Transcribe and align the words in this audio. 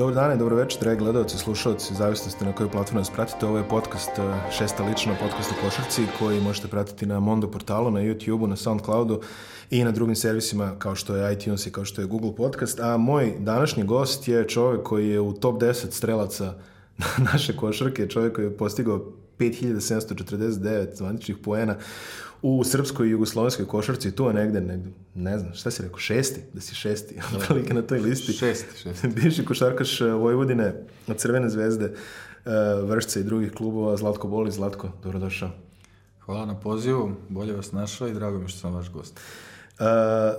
Dobar 0.00 0.14
dan 0.14 0.32
i 0.32 0.38
dobro 0.38 0.56
večer, 0.56 0.80
dragi 0.80 0.98
gledalci 0.98 1.36
i 1.36 1.38
slušalci, 1.38 1.94
zavisno 1.94 2.30
ste 2.30 2.44
na 2.44 2.52
kojoj 2.52 2.70
platformi 2.70 3.00
nas 3.00 3.10
pratite. 3.10 3.46
Ovo 3.46 3.58
je 3.58 3.68
podcast, 3.68 4.10
eh, 4.18 4.50
šesta 4.50 4.84
lična 4.84 5.14
podcast 5.20 5.52
o 5.52 5.64
košarci 5.64 6.02
koji 6.18 6.40
možete 6.40 6.68
pratiti 6.68 7.06
na 7.06 7.20
Mondo 7.20 7.50
portalu, 7.50 7.90
na 7.90 8.00
YouTubeu, 8.00 8.46
na 8.46 8.56
Soundcloudu 8.56 9.20
i 9.70 9.84
na 9.84 9.90
drugim 9.90 10.16
servisima 10.16 10.72
kao 10.78 10.94
što 10.94 11.16
je 11.16 11.32
iTunes 11.32 11.66
i 11.66 11.72
kao 11.72 11.84
što 11.84 12.00
je 12.00 12.06
Google 12.06 12.36
Podcast. 12.36 12.80
A 12.80 12.96
moj 12.96 13.34
današnji 13.38 13.84
gost 13.84 14.28
je 14.28 14.48
čovjek 14.48 14.82
koji 14.82 15.08
je 15.08 15.20
u 15.20 15.32
top 15.32 15.60
10 15.62 15.90
strelaca 15.90 16.54
naše 17.32 17.56
košarke, 17.56 18.08
čovjek 18.08 18.34
koji 18.34 18.44
je 18.44 18.56
postigao 18.56 19.12
5749 19.40 20.96
zvaničnih 20.96 21.36
poena 21.44 21.76
u 22.42 22.64
srpskoj 22.64 23.06
i 23.06 23.10
jugoslovenskoj 23.10 23.66
košarci, 23.66 24.16
tu 24.16 24.26
je 24.26 24.34
negde, 24.34 24.60
negde, 24.60 24.90
ne 25.14 25.38
znam, 25.38 25.54
šta 25.54 25.70
si 25.70 25.82
rekao, 25.82 25.98
šesti, 25.98 26.40
da 26.52 26.60
si 26.60 26.74
šesti, 26.74 27.20
otprilike 27.36 27.74
na 27.74 27.82
toj 27.82 27.98
listi. 27.98 28.32
Šesti, 28.32 28.78
šesti. 28.82 29.08
Bivši 29.14 29.44
košarkaš 29.44 30.00
uh, 30.00 30.12
Vojvodine, 30.12 30.74
od 31.08 31.16
Crvene 31.16 31.48
zvezde, 31.48 31.92
uh, 31.94 32.88
Vršca 32.90 33.20
i 33.20 33.24
drugih 33.24 33.52
klubova, 33.52 33.96
Zlatko 33.96 34.28
Boli, 34.28 34.50
Zlatko, 34.50 34.88
dobrodošao. 35.02 35.50
Hvala 36.20 36.46
na 36.46 36.60
pozivu, 36.60 37.12
bolje 37.28 37.52
vas 37.52 37.72
našao 37.72 38.08
i 38.08 38.14
drago 38.14 38.38
mi 38.38 38.48
što 38.48 38.58
sam 38.58 38.74
vaš 38.74 38.90
gost. 38.90 39.20
Uh, 39.78 39.86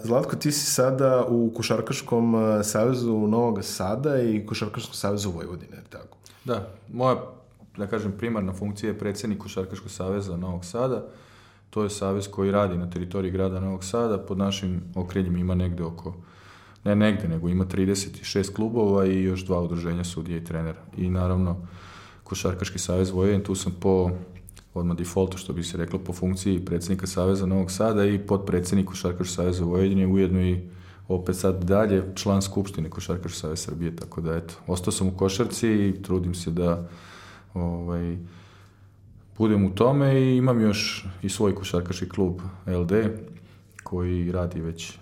Zlatko, 0.03 0.35
ti 0.35 0.51
si 0.51 0.65
sada 0.65 1.25
u 1.29 1.51
Košarkaškom 1.55 2.35
savezu 2.63 3.27
Novog 3.27 3.63
Sada 3.63 4.21
i 4.21 4.45
Košarkaškom 4.45 4.93
savezu 4.93 5.31
Vojvodine, 5.31 5.77
tako? 5.89 6.17
Da, 6.45 6.67
moja, 6.93 7.40
da 7.77 7.87
kažem, 7.87 8.11
primarna 8.11 8.53
funkcija 8.53 8.89
je 8.89 8.99
predsjednik 8.99 9.39
Košarkaškog 9.39 9.91
saveza 9.91 10.37
Novog 10.37 10.65
Sada. 10.65 11.05
To 11.69 11.83
je 11.83 11.89
savez 11.89 12.27
koji 12.27 12.51
radi 12.51 12.77
na 12.77 12.89
teritoriji 12.89 13.31
grada 13.31 13.59
Novog 13.59 13.83
Sada. 13.83 14.17
Pod 14.17 14.37
našim 14.37 14.81
okriljem 14.95 15.37
ima 15.37 15.55
negde 15.55 15.83
oko, 15.83 16.15
ne 16.83 16.95
negde, 16.95 17.27
nego 17.27 17.49
ima 17.49 17.65
36 17.65 18.53
klubova 18.53 19.05
i 19.05 19.23
još 19.23 19.45
dva 19.45 19.61
udruženja 19.61 20.03
sudija 20.03 20.37
i 20.37 20.43
trenera. 20.43 20.81
I 20.97 21.09
naravno, 21.09 21.67
Košarkaški 22.23 22.79
savez 22.79 23.09
Vojvodine, 23.11 23.43
tu 23.43 23.55
sam 23.55 23.75
po 23.79 24.11
odmah 24.73 24.97
defaultu, 24.97 25.37
što 25.37 25.53
bi 25.53 25.63
se 25.63 25.77
reklo, 25.77 25.99
po 25.99 26.13
funkciji 26.13 26.65
predsjednika 26.65 27.07
Saveza 27.07 27.45
Novog 27.45 27.71
Sada 27.71 28.05
i 28.05 28.19
podpredsjednik 28.19 28.87
Košarkaškog 28.87 29.27
saveza 29.27 29.65
Vojvodine, 29.65 30.07
ujedno 30.07 30.41
i 30.41 30.61
opet 31.07 31.35
sad 31.35 31.63
dalje 31.63 32.03
član 32.15 32.41
Skupštine 32.41 32.89
Košarkaškog 32.89 33.39
saveza 33.39 33.63
Srbije, 33.63 33.95
tako 33.95 34.21
da 34.21 34.35
eto, 34.35 34.53
ostao 34.67 34.91
sam 34.91 35.07
u 35.07 35.17
košarci 35.17 35.67
i 35.67 36.03
trudim 36.03 36.33
se 36.33 36.51
da 36.51 36.87
ovaj, 37.53 38.17
budem 39.37 39.65
u 39.65 39.75
tome 39.75 40.21
i 40.21 40.37
imam 40.37 40.61
još 40.61 41.05
i 41.21 41.29
svoj 41.29 41.55
košarkaški 41.55 42.09
klub 42.09 42.39
LD 42.67 42.91
koji 43.83 44.31
radi 44.31 44.61
već 44.61 44.97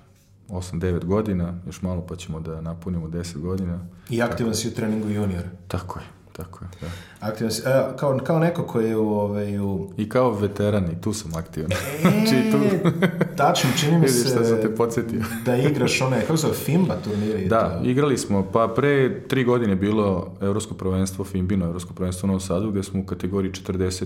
8-9 0.50 1.06
godina, 1.06 1.54
još 1.66 1.82
malo 1.82 2.06
pa 2.10 2.16
ćemo 2.16 2.40
da 2.40 2.62
napunimo 2.62 3.08
10 3.08 3.38
godina. 3.38 3.80
I 4.10 4.22
aktivan 4.22 4.56
si 4.56 4.68
u 4.68 4.72
treningu 4.72 5.10
junior. 5.10 5.44
Tako 5.68 6.00
je, 6.00 6.06
tako 6.40 6.66
je, 6.66 6.70
da. 6.82 6.88
Aktivan 7.28 7.52
si, 7.52 7.62
e, 7.66 7.98
kao, 7.98 8.20
kao 8.24 8.40
neko 8.40 8.64
koji 8.64 8.90
je 8.90 8.98
u, 8.98 9.10
ovaj, 9.10 9.60
u... 9.60 9.90
I 9.98 10.10
kao 10.10 10.32
veteran 10.32 10.86
i 10.86 11.02
tu 11.02 11.14
sam 11.14 11.36
aktivan. 11.36 11.72
E, 11.72 11.76
Znači, 12.02 12.52
tu- 12.52 12.90
tačno, 13.36 13.70
čini 13.80 13.92
mi 13.92 14.00
Vidiš 14.06 14.20
šta 14.20 14.30
sam 14.30 14.46
se 14.46 14.62
te 14.62 14.76
podsjetio. 14.76 15.22
da 15.46 15.56
igraš 15.56 16.02
one, 16.02 16.22
kako 16.22 16.38
se 16.38 16.48
Fimba 16.56 16.96
turniri? 17.04 17.42
i 17.42 17.48
Da, 17.48 17.80
to. 17.80 17.90
igrali 17.90 18.18
smo, 18.18 18.44
pa 18.44 18.68
pre 18.68 19.22
tri 19.22 19.44
godine 19.44 19.76
bilo 19.76 20.34
Evropsko 20.42 20.74
prvenstvo 20.74 21.26
Fimbino, 21.26 21.66
Evropsko 21.66 21.94
prvenstvo 21.94 22.26
u 22.26 22.28
Novom 22.28 22.42
Sadu, 22.42 22.72
gde 22.72 22.84
smo 22.84 23.00
u 23.00 23.06
kategoriji 23.06 23.52
40 23.52 24.06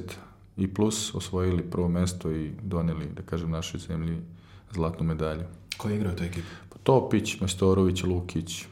i 0.57 0.73
plus 0.73 1.15
osvojili 1.15 1.61
prvo 1.63 1.87
mesto 1.87 2.31
i 2.31 2.51
doneli, 2.61 3.05
da 3.15 3.21
kažem, 3.21 3.51
našoj 3.51 3.79
zemlji 3.79 4.17
zlatnu 4.71 5.05
medalju. 5.05 5.43
Ko 5.77 5.89
je 5.89 5.95
igrao 5.95 6.13
u 6.13 6.15
toj 6.15 6.27
ekipi? 6.27 6.47
Pa 6.69 6.75
Topić, 6.83 7.39
Majstorović, 7.39 8.03
Lukić, 8.03 8.65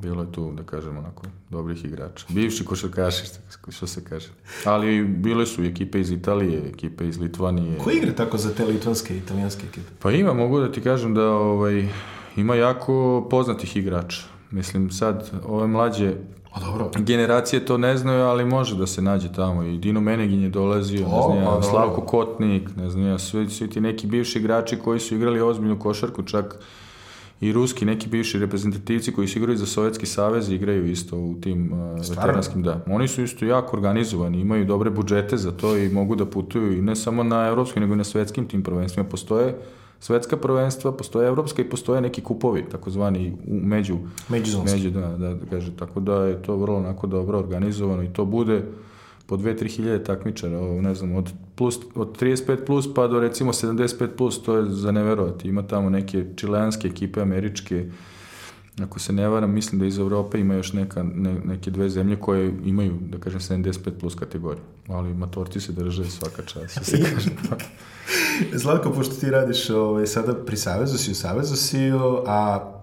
bilo 0.00 0.22
je 0.22 0.32
tu, 0.32 0.52
da 0.52 0.62
kažem, 0.62 0.98
onako, 0.98 1.22
dobrih 1.50 1.84
igrača. 1.84 2.26
Bivši 2.28 2.64
košarkaši, 2.64 3.24
što- 3.70 3.86
se 3.86 4.04
kaže. 4.04 4.28
Ali 4.64 5.04
bile 5.04 5.46
su 5.46 5.64
ekipe 5.64 6.00
iz 6.00 6.10
Italije, 6.10 6.68
ekipe 6.68 7.08
iz 7.08 7.18
Litvanije. 7.18 7.78
Ko 7.78 7.90
igra 7.90 8.12
tako 8.12 8.38
za 8.38 8.54
te 8.54 8.64
litvanske 8.64 9.14
i 9.14 9.18
italijanske 9.18 9.66
ekipe? 9.66 9.86
Pa 9.98 10.10
ima, 10.10 10.32
mogu 10.32 10.60
da 10.60 10.72
ti 10.72 10.80
kažem 10.80 11.14
da 11.14 11.30
ovaj, 11.30 11.88
ima 12.36 12.54
jako 12.54 13.26
poznatih 13.30 13.76
igrača. 13.76 14.22
Mislim, 14.50 14.90
sad, 14.90 15.30
ove 15.46 15.66
mlađe 15.66 16.14
A 16.52 16.60
dobro, 16.60 16.90
generacije 16.96 17.66
to 17.66 17.78
ne 17.78 17.96
znaju, 17.96 18.22
ali 18.22 18.44
može 18.44 18.76
da 18.76 18.86
se 18.86 19.02
nađe 19.02 19.32
tamo. 19.32 19.62
I 19.62 19.78
Dino 19.78 20.00
Menegin 20.00 20.42
je 20.42 20.48
dolazio, 20.48 21.00
ne 21.00 21.06
O, 21.06 21.22
znam 21.22 21.36
pa 21.36 21.40
ja, 21.40 21.50
dobro. 21.50 21.62
Slavko 21.62 22.00
Kotnik, 22.00 22.76
ne 22.76 22.90
znam 22.90 23.06
ja, 23.06 23.18
svi, 23.18 23.50
svi 23.50 23.70
ti 23.70 23.80
neki 23.80 24.06
bivši 24.06 24.38
igrači 24.38 24.78
koji 24.78 25.00
su 25.00 25.14
igrali 25.14 25.40
ozbiljnu 25.40 25.78
košarku, 25.78 26.22
čak 26.22 26.56
i 27.40 27.52
ruski 27.52 27.84
neki 27.84 28.08
bivši 28.08 28.38
reprezentativci 28.38 29.12
koji 29.12 29.28
su 29.28 29.38
igrali 29.38 29.58
za 29.58 29.66
Sovjetski 29.66 30.06
savez 30.06 30.50
igraju 30.50 30.90
isto 30.90 31.16
u 31.16 31.34
tim 31.40 31.72
uh, 31.72 32.08
veteranskim, 32.10 32.62
da. 32.62 32.84
Oni 32.86 33.08
su 33.08 33.22
isto 33.22 33.44
jako 33.44 33.76
organizovani, 33.76 34.40
imaju 34.40 34.64
dobre 34.64 34.90
budžete 34.90 35.36
za 35.36 35.52
to 35.52 35.76
i 35.76 35.88
mogu 35.88 36.16
da 36.16 36.26
putuju 36.26 36.78
i 36.78 36.82
ne 36.82 36.96
samo 36.96 37.22
na 37.22 37.46
evropskim, 37.46 37.82
nego 37.82 37.94
i 37.94 37.96
na 37.96 38.04
svetskim 38.04 38.48
tim 38.48 38.62
prvenstvima. 38.62 39.08
Postoje 39.08 39.54
svetska 40.00 40.36
prvenstva, 40.36 40.92
postoje 40.92 41.28
evropska 41.28 41.62
i 41.62 41.68
postoje 41.68 42.00
neki 42.00 42.20
kupovi, 42.20 42.64
takozvani 42.70 43.36
u 43.46 43.54
među 43.66 43.96
međuzonski. 44.28 44.78
Među, 44.78 44.90
da, 44.90 45.08
da, 45.08 45.34
da 45.34 45.46
kaže, 45.50 45.76
tako 45.76 46.00
da 46.00 46.24
je 46.24 46.42
to 46.42 46.56
vrlo 46.56 46.76
onako 46.76 47.06
dobro 47.06 47.38
organizovano 47.38 48.02
i 48.02 48.12
to 48.12 48.24
bude 48.24 48.62
po 49.26 49.36
2-3 49.36 49.76
hiljade 49.76 50.04
takmičara, 50.04 50.60
ne 50.60 50.94
znam, 50.94 51.14
od, 51.16 51.32
plus, 51.58 51.78
od 51.94 52.20
35 52.20 52.64
plus 52.66 52.94
pa 52.94 53.06
do 53.06 53.20
recimo 53.20 53.52
75 53.52 54.06
plus, 54.16 54.42
to 54.42 54.56
je 54.56 54.70
za 54.70 54.92
neverovati. 54.92 55.48
Ima 55.48 55.62
tamo 55.62 55.90
neke 55.90 56.24
čileanske 56.36 56.88
ekipe, 56.88 57.20
američke, 57.20 57.90
ako 58.82 58.98
se 58.98 59.12
ne 59.12 59.28
varam, 59.28 59.50
mislim 59.50 59.78
da 59.78 59.86
iz 59.86 59.98
Evrope 59.98 60.40
ima 60.40 60.54
još 60.54 60.72
neka, 60.72 61.02
ne, 61.02 61.34
neke 61.44 61.70
dve 61.70 61.90
zemlje 61.90 62.16
koje 62.16 62.54
imaju, 62.64 62.94
da 63.00 63.18
kažem, 63.18 63.40
75 63.40 63.90
plus 64.00 64.14
kategoriju. 64.14 64.64
Ali 64.88 65.14
matorci 65.14 65.60
se 65.60 65.72
drže 65.72 66.04
svaka 66.04 66.42
čast. 66.42 66.70
što 66.70 66.84
se 66.84 67.02
kaže. 67.14 67.30
Zlatko, 68.52 68.90
pošto 68.90 69.14
ti 69.14 69.30
radiš 69.30 69.70
ovaj, 69.70 70.06
sada 70.06 70.34
pri 70.34 70.56
Savezu 70.56 70.98
si, 70.98 71.10
u 71.10 71.14
Savezu 71.14 71.56
si, 71.56 71.90
a 72.26 72.77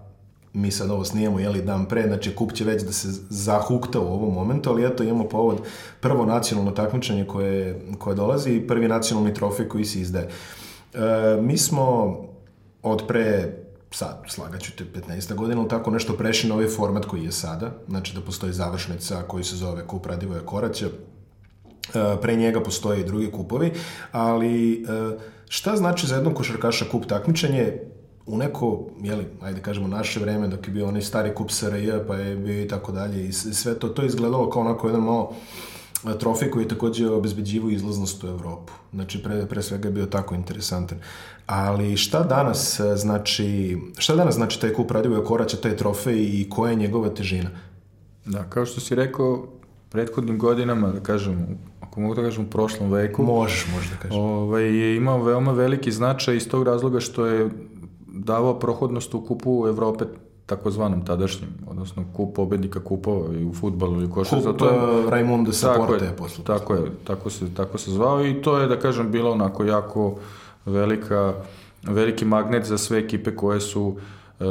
mi 0.56 0.70
sad 0.70 0.90
ovo 0.90 1.04
snijemo, 1.04 1.40
jeli, 1.40 1.62
dan 1.62 1.86
pre, 1.86 2.06
znači 2.06 2.34
kup 2.34 2.52
će 2.52 2.64
već 2.64 2.82
da 2.82 2.92
se 2.92 3.08
zahukta 3.30 4.00
u 4.00 4.06
ovom 4.06 4.34
momentu, 4.34 4.70
ali 4.70 4.86
eto 4.86 5.02
imamo 5.02 5.28
povod. 5.28 5.60
Prvo 6.00 6.26
nacionalno 6.26 6.70
takmičenje 6.70 7.24
koje, 7.24 7.80
koje 7.98 8.16
dolazi 8.16 8.50
i 8.50 8.66
prvi 8.66 8.88
nacionalni 8.88 9.34
trofej 9.34 9.68
koji 9.68 9.84
se 9.84 10.00
izdaje. 10.00 10.28
E, 10.94 10.98
mi 11.40 11.58
smo 11.58 12.16
od 12.82 13.02
pre 13.08 13.56
sad, 13.90 14.22
slagaću 14.28 14.72
te 14.76 14.84
15 14.84 15.34
godina, 15.34 15.60
ali 15.60 15.68
tako 15.68 15.90
nešto 15.90 16.16
prešli 16.16 16.48
na 16.48 16.54
ovaj 16.54 16.68
format 16.68 17.04
koji 17.04 17.24
je 17.24 17.32
sada, 17.32 17.72
znači 17.88 18.14
da 18.14 18.20
postoji 18.20 18.52
završnica 18.52 19.22
koji 19.22 19.44
se 19.44 19.56
zove 19.56 19.86
Kup 19.86 20.06
Radivoja 20.06 20.40
Koraća, 20.40 20.86
E, 21.94 22.20
pre 22.22 22.36
njega 22.36 22.62
postoje 22.62 23.00
i 23.00 23.04
drugi 23.04 23.30
kupovi, 23.30 23.72
ali 24.12 24.72
e, 24.74 24.76
šta 25.48 25.76
znači 25.76 26.06
za 26.06 26.14
jednog 26.14 26.34
košarkaša 26.34 26.84
kup 26.90 27.06
takmičenje 27.06 27.78
u 28.26 28.38
neko, 28.38 28.86
jeli, 29.02 29.24
ajde 29.42 29.60
kažemo 29.60 29.88
naše 29.88 30.20
vreme 30.20 30.48
dok 30.48 30.66
je 30.68 30.72
bio 30.72 30.88
onaj 30.88 31.02
stari 31.02 31.34
kup 31.34 31.50
SRJ 31.50 31.90
pa 32.06 32.16
je 32.16 32.36
bio 32.36 32.62
i 32.62 32.68
tako 32.68 32.92
dalje 32.92 33.28
i 33.28 33.32
sve 33.32 33.78
to, 33.78 33.88
to 33.88 34.02
je 34.02 34.06
izgledalo 34.06 34.50
kao 34.50 34.62
onako 34.62 34.88
jedan 34.88 35.02
malo 35.02 35.32
trofej 36.20 36.50
koji 36.50 36.64
je 36.64 36.68
takođe 36.68 37.10
obezbeđivao 37.10 37.70
izlaznost 37.70 38.24
u 38.24 38.28
Evropu. 38.28 38.72
Znači, 38.92 39.22
pre, 39.22 39.46
pre 39.46 39.62
svega 39.62 39.88
je 39.88 39.92
bio 39.92 40.06
tako 40.06 40.34
interesantan. 40.34 40.98
Ali 41.46 41.96
šta 41.96 42.22
danas 42.22 42.80
znači, 42.96 43.78
šta 43.98 44.16
danas 44.16 44.34
znači 44.34 44.60
taj 44.60 44.72
kup 44.72 44.90
Radivoja 44.90 45.24
Koraća, 45.24 45.56
taj 45.56 45.76
trofej 45.76 46.16
i 46.18 46.46
koja 46.50 46.70
je 46.70 46.76
njegova 46.76 47.08
težina? 47.08 47.50
Da, 48.24 48.44
kao 48.44 48.66
što 48.66 48.80
si 48.80 48.94
rekao, 48.94 49.46
prethodnim 49.90 50.38
godinama, 50.38 50.88
da 50.88 51.00
kažem, 51.00 51.58
ako 51.80 52.00
mogu 52.00 52.14
da 52.14 52.22
kažem 52.22 52.44
u 52.44 52.50
prošlom 52.50 52.92
veku, 52.92 53.22
Možeš, 53.22 53.66
možeš 53.74 53.90
da 53.90 53.96
kažeš. 53.96 54.16
ovaj, 54.16 54.64
je 54.64 54.96
imao 54.96 55.22
veoma 55.22 55.52
veliki 55.52 55.92
značaj 55.92 56.36
iz 56.36 56.48
tog 56.48 56.64
razloga 56.64 57.00
što 57.00 57.26
je 57.26 57.50
davao 58.24 58.58
prohodnost 58.58 59.14
u 59.14 59.20
kupu 59.20 59.64
Evrope 59.68 60.04
takozvanom 60.46 61.04
tadašnjem, 61.04 61.50
odnosno 61.66 62.04
kup 62.12 62.34
pobednika 62.36 62.80
kupova 62.80 63.34
i 63.34 63.44
u 63.44 63.54
futbalu 63.54 64.02
i 64.02 64.10
košarci. 64.10 64.44
Kup 64.46 64.52
zato 64.52 64.70
je- 64.70 65.04
uh, 65.04 65.10
Raimundo 65.10 65.52
Saporte 65.52 66.04
je, 66.04 66.16
posle. 66.16 66.44
tako 66.44 66.74
je, 66.74 66.82
tako 67.04 67.30
se, 67.30 67.54
tako 67.54 67.78
se 67.78 67.90
zvao 67.90 68.26
i 68.26 68.42
to 68.42 68.58
je, 68.58 68.66
da 68.68 68.78
kažem, 68.78 69.10
bilo 69.10 69.30
onako 69.30 69.64
jako 69.64 70.14
velika, 70.66 71.34
veliki 71.82 72.24
magnet 72.24 72.64
za 72.64 72.78
sve 72.78 72.98
ekipe 72.98 73.36
koje 73.36 73.60
su 73.60 73.96
e, 74.40 74.44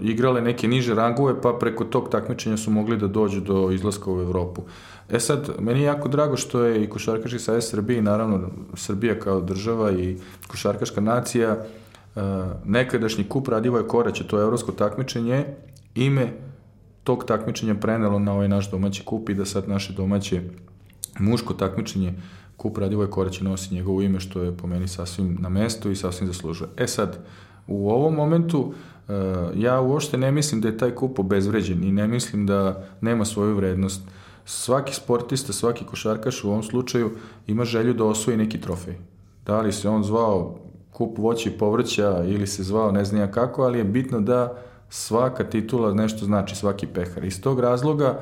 igrale 0.00 0.40
neke 0.40 0.68
niže 0.68 0.94
rangove, 0.94 1.40
pa 1.40 1.52
preko 1.52 1.84
tog 1.84 2.08
takmičenja 2.08 2.56
su 2.56 2.70
mogli 2.70 2.96
da 2.96 3.06
dođu 3.06 3.40
do 3.40 3.70
izlaska 3.70 4.10
u 4.12 4.20
Evropu. 4.20 4.62
E 5.10 5.20
sad, 5.20 5.50
meni 5.58 5.80
je 5.80 5.84
jako 5.84 6.08
drago 6.08 6.36
što 6.36 6.64
je 6.64 6.84
i 6.84 6.88
Košarkaški 6.88 7.38
savez 7.38 7.64
Srbije 7.70 7.98
i 7.98 8.02
naravno 8.02 8.40
Srbija 8.74 9.18
kao 9.20 9.40
država 9.40 9.92
i 9.92 10.16
košarkaška 10.48 11.00
nacija 11.00 11.48
e, 11.48 11.79
nekadašnji 12.64 13.24
kup 13.24 13.48
Radivoje 13.48 13.88
Koraće, 13.88 14.26
to 14.26 14.38
je 14.38 14.42
evropsko 14.42 14.72
takmičenje, 14.72 15.44
ime 15.94 16.32
tog 17.04 17.24
takmičenja 17.24 17.74
prenelo 17.74 18.18
na 18.18 18.32
ovaj 18.32 18.48
naš 18.48 18.70
domaći 18.70 19.04
kup 19.04 19.28
i 19.28 19.34
da 19.34 19.44
sad 19.44 19.68
naše 19.68 19.92
domaće 19.92 20.42
muško 21.18 21.54
takmičenje 21.54 22.14
kup 22.56 22.78
Radivoje 22.78 23.10
Koraće 23.10 23.44
nosi 23.44 23.74
njegovo 23.74 24.02
ime 24.02 24.20
što 24.20 24.42
je 24.42 24.56
po 24.56 24.66
meni 24.66 24.88
sasvim 24.88 25.38
na 25.40 25.48
mestu 25.48 25.90
i 25.90 25.96
sasvim 25.96 26.28
zaslužuje. 26.28 26.70
E 26.76 26.86
sad, 26.86 27.18
u 27.66 27.90
ovom 27.90 28.14
momentu 28.14 28.72
e, 29.08 29.12
ja 29.54 29.80
uopšte 29.80 30.18
ne 30.18 30.32
mislim 30.32 30.60
da 30.60 30.68
je 30.68 30.78
taj 30.78 30.94
kup 30.94 31.18
obezvređen 31.18 31.84
i 31.84 31.92
ne 31.92 32.08
mislim 32.08 32.46
da 32.46 32.84
nema 33.00 33.24
svoju 33.24 33.56
vrednost. 33.56 34.02
Svaki 34.44 34.94
sportista, 34.94 35.52
svaki 35.52 35.84
košarkaš 35.84 36.44
u 36.44 36.48
ovom 36.48 36.62
slučaju 36.62 37.10
ima 37.46 37.64
želju 37.64 37.94
da 37.94 38.04
osvoji 38.04 38.36
neki 38.36 38.60
trofej. 38.60 38.94
Da 39.46 39.60
li 39.60 39.72
se 39.72 39.88
on 39.88 40.04
zvao 40.04 40.58
kup 41.00 41.18
voća 41.18 41.50
i 41.50 41.52
povrća 41.52 42.24
ili 42.24 42.46
se 42.46 42.62
zvao 42.62 42.92
ne 42.92 43.04
znam 43.04 43.32
kako, 43.32 43.62
ali 43.62 43.78
je 43.78 43.84
bitno 43.84 44.20
da 44.20 44.56
svaka 44.88 45.44
titula 45.44 45.94
nešto 45.94 46.24
znači, 46.24 46.56
svaki 46.56 46.86
pehar. 46.86 47.24
Iz 47.24 47.40
tog 47.40 47.60
razloga 47.60 48.20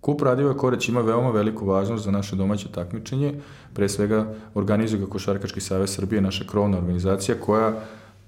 Kup 0.00 0.22
Radivoje 0.22 0.56
Koreć 0.56 0.88
ima 0.88 1.00
veoma 1.00 1.30
veliku 1.30 1.66
važnost 1.66 2.04
za 2.04 2.10
naše 2.10 2.36
domaće 2.36 2.68
takmičenje. 2.72 3.34
Pre 3.74 3.88
svega 3.88 4.34
organizuje 4.54 5.00
ga 5.00 5.06
Košarkaški 5.06 5.60
savez 5.60 5.94
Srbije, 5.94 6.20
naša 6.20 6.44
krovna 6.44 6.78
organizacija 6.78 7.36
koja 7.40 7.72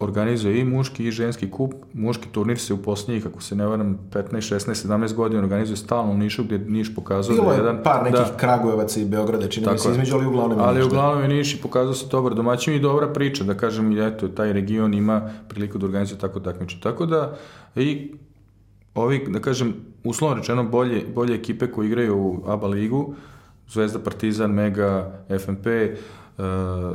organizuje 0.00 0.60
i 0.60 0.64
muški 0.64 1.06
i 1.06 1.10
ženski 1.10 1.50
kup. 1.50 1.75
Muški 1.93 2.28
turnir 2.28 2.58
se 2.58 2.75
u 2.75 2.76
posljednjih, 2.76 3.26
ako 3.26 3.43
se 3.43 3.56
ne 3.56 3.66
varam, 3.66 3.98
15, 4.12 4.54
16, 4.54 4.88
17 4.88 5.14
godina 5.14 5.43
organizuje 5.43 5.76
stalno 5.76 6.12
u 6.12 6.16
Nišu 6.16 6.44
gdje 6.44 6.58
Niš 6.58 6.94
pokazao 6.94 7.34
Bilo 7.34 7.46
da 7.46 7.52
je 7.52 7.58
je 7.58 7.60
jedan... 7.60 7.82
par 7.82 8.02
nekih 8.04 8.20
da, 8.20 8.37
Kragujevaca 8.37 9.00
i 9.00 9.04
Beograda, 9.04 9.48
čini 9.48 9.66
mi 9.72 9.78
se 9.78 9.90
između, 9.90 10.14
ali 10.14 10.26
uglavnom 10.26 10.58
ali 10.60 10.75
Niš, 10.75 10.82
da. 10.82 10.87
uglavnom 10.87 11.22
je 11.22 11.28
Niš 11.28 11.54
i 11.54 11.62
pokazao 11.62 11.94
se 11.94 12.06
dobar 12.10 12.34
domaćin 12.34 12.75
i 12.75 12.81
dobra 12.81 13.12
priča, 13.12 13.44
da 13.44 13.54
kažem, 13.54 13.98
eto, 14.00 14.28
taj 14.28 14.52
region 14.52 14.94
ima 14.94 15.31
priliku 15.48 15.78
da 15.78 15.87
organizuje 15.87 16.19
tako 16.19 16.40
takmiče. 16.40 16.81
Tako 16.82 17.06
da, 17.06 17.37
i 17.76 18.12
ovi, 18.94 19.26
da 19.28 19.40
kažem, 19.40 19.75
uslovno 20.04 20.37
rečeno 20.37 20.64
bolje, 20.64 21.04
bolje 21.14 21.34
ekipe 21.34 21.66
koje 21.66 21.87
igraju 21.87 22.16
u 22.16 22.43
ABA 22.46 22.66
ligu, 22.66 23.14
Zvezda, 23.69 23.98
Partizan, 23.98 24.50
Mega, 24.50 25.25
FNP, 25.28 25.66
uh, 25.66 25.98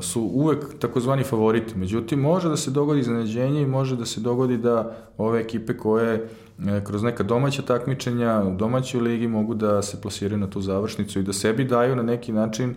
su 0.01 0.21
uvek 0.21 0.79
takozvani 0.79 1.23
favoriti. 1.23 1.77
Međutim, 1.77 2.19
može 2.19 2.49
da 2.49 2.57
se 2.57 2.71
dogodi 2.71 2.99
iznenađenje 2.99 3.61
i 3.61 3.65
može 3.65 3.95
da 3.95 4.05
se 4.05 4.21
dogodi 4.21 4.57
da 4.57 4.95
ove 5.17 5.39
ekipe 5.39 5.77
koje 5.77 6.29
e, 6.67 6.83
kroz 6.83 7.03
neka 7.03 7.23
domaća 7.23 7.61
takmičenja 7.61 8.43
u 8.47 8.55
domaćoj 8.55 9.01
ligi 9.01 9.27
mogu 9.27 9.53
da 9.53 9.81
se 9.81 10.01
plasiraju 10.01 10.39
na 10.39 10.49
tu 10.49 10.61
završnicu 10.61 11.19
i 11.19 11.23
da 11.23 11.33
sebi 11.33 11.63
daju 11.63 11.95
na 11.95 12.03
neki 12.03 12.31
način 12.31 12.69
e, 12.69 12.75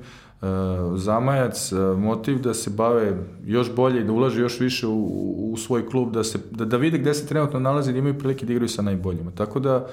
zamajac, 0.96 1.72
e, 1.72 1.76
motiv 1.76 2.40
da 2.40 2.54
se 2.54 2.70
bave 2.70 3.16
još 3.44 3.74
bolje 3.74 4.00
i 4.00 4.04
da 4.04 4.12
ulaže 4.12 4.40
još 4.40 4.60
više 4.60 4.86
u, 4.86 5.52
u 5.52 5.56
svoj 5.56 5.86
klub, 5.88 6.12
da, 6.12 6.24
se, 6.24 6.38
da, 6.50 6.64
da 6.64 6.76
vide 6.76 6.98
gde 6.98 7.14
se 7.14 7.26
trenutno 7.26 7.60
nalazi 7.60 7.90
i 7.90 7.92
da 7.92 7.98
imaju 7.98 8.18
prilike 8.18 8.46
da 8.46 8.52
igraju 8.52 8.68
sa 8.68 8.82
najboljima. 8.82 9.30
Tako 9.30 9.60
da 9.60 9.86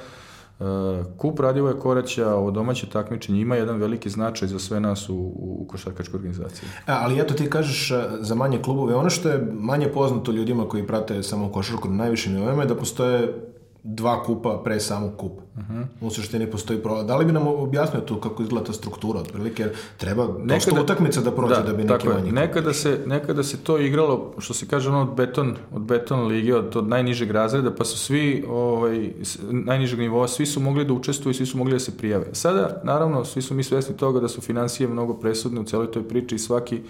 kup 1.18 1.40
Radivoje 1.40 1.80
Koraća, 1.80 2.36
ovo 2.36 2.52
domaće 2.52 2.90
takmičenje 2.90 3.42
ima 3.42 3.56
jedan 3.56 3.78
veliki 3.78 4.10
značaj 4.10 4.48
za 4.48 4.60
sve 4.60 4.80
nas 4.80 5.10
u, 5.10 5.16
u 5.36 5.66
košarkačkoj 5.70 6.18
organizaciji. 6.18 6.70
A, 6.88 7.00
ali 7.02 7.20
eto 7.20 7.34
ti 7.34 7.50
kažeš 7.50 7.92
e, 7.92 8.04
za 8.20 8.36
manje 8.36 8.62
klubove, 8.62 8.96
ono 8.96 9.10
što 9.10 9.30
je 9.30 9.48
manje 9.54 9.88
poznato 9.88 10.32
ljudima 10.32 10.70
koji 10.70 10.88
prate 10.88 11.24
samo 11.24 11.52
košarku 11.52 11.90
na 11.90 11.96
najvišim 11.96 12.34
nivoima 12.34 12.62
je 12.62 12.68
da 12.68 12.76
postoje 12.76 13.34
dva 13.84 14.24
kupa 14.24 14.62
pre 14.64 14.80
samog 14.80 15.12
kupa. 15.18 15.42
Uh 15.56 15.62
-huh. 15.62 15.86
U 16.02 16.10
suštini 16.10 16.52
postoji 16.52 16.80
pro... 16.80 17.04
Da 17.04 17.16
li 17.18 17.26
bi 17.26 17.32
nam 17.32 17.48
objasnio 17.48 18.02
tu 18.02 18.20
kako 18.20 18.44
izgleda 18.44 18.66
ta 18.66 18.74
struktura 18.74 19.20
otprilike? 19.20 19.64
Jer 19.64 19.72
treba 19.98 20.28
Nekada- 20.44 20.82
utakmica 20.82 21.22
da 21.22 21.32
prođe 21.32 21.56
da, 21.56 21.74
bi 21.74 21.84
neki 21.84 21.88
tako 21.88 22.10
manji. 22.14 22.32
Nekada 22.32 22.74
se, 22.74 23.00
nekada 23.06 23.44
se 23.44 23.58
to 23.58 23.78
igralo, 23.78 24.34
što 24.38 24.54
se 24.54 24.68
kaže 24.68 24.90
ono 24.90 25.02
od 25.02 25.16
beton, 25.16 25.56
od 25.74 25.82
beton 25.82 26.28
lige, 26.28 26.56
od, 26.56 26.76
od 26.76 26.88
najnižeg 26.88 27.32
razreda, 27.32 27.76
pa 27.76 27.86
su 27.86 27.98
svi 27.98 28.46
ovaj, 28.50 29.14
najnižeg 29.52 30.00
nivoa, 30.00 30.28
svi 30.28 30.46
su 30.46 30.60
mogli 30.60 30.86
da 30.86 30.94
učestvuju, 30.94 31.34
svi 31.34 31.46
su 31.46 31.58
mogli 31.58 31.74
da 31.74 31.80
se 31.80 31.98
prijave. 31.98 32.26
Sada, 32.32 32.82
naravno, 32.84 33.26
svi 33.26 33.42
su 33.42 33.54
mi 33.54 33.64
svesni 33.64 33.98
toga 33.98 34.20
da 34.20 34.28
su 34.28 34.42
financije 34.42 34.88
mnogo 34.88 35.14
presudne 35.14 35.62
u 35.62 35.64
celoj 35.64 35.92
toj 35.92 36.08
priči 36.08 36.36
i 36.36 36.40
svaki 36.40 36.82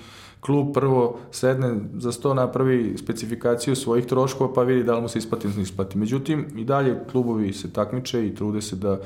klub 0.41 0.73
prvo 0.73 1.19
sedne 1.31 1.75
za 1.97 2.11
sto 2.11 2.33
napravi 2.33 2.97
specifikaciju 2.97 3.75
svojih 3.75 4.05
troškova 4.05 4.53
pa 4.53 4.63
vidi 4.63 4.83
da 4.83 4.95
li 4.95 5.01
mu 5.01 5.07
se 5.07 5.19
isplati 5.19 5.47
ili 5.47 5.55
ne 5.55 5.63
isplati. 5.63 5.97
Međutim, 5.97 6.47
i 6.55 6.65
dalje 6.65 6.99
klubovi 7.11 7.53
se 7.53 7.73
takmiče 7.73 8.27
i 8.27 8.35
trude 8.35 8.61
se 8.61 8.75
da 8.75 8.99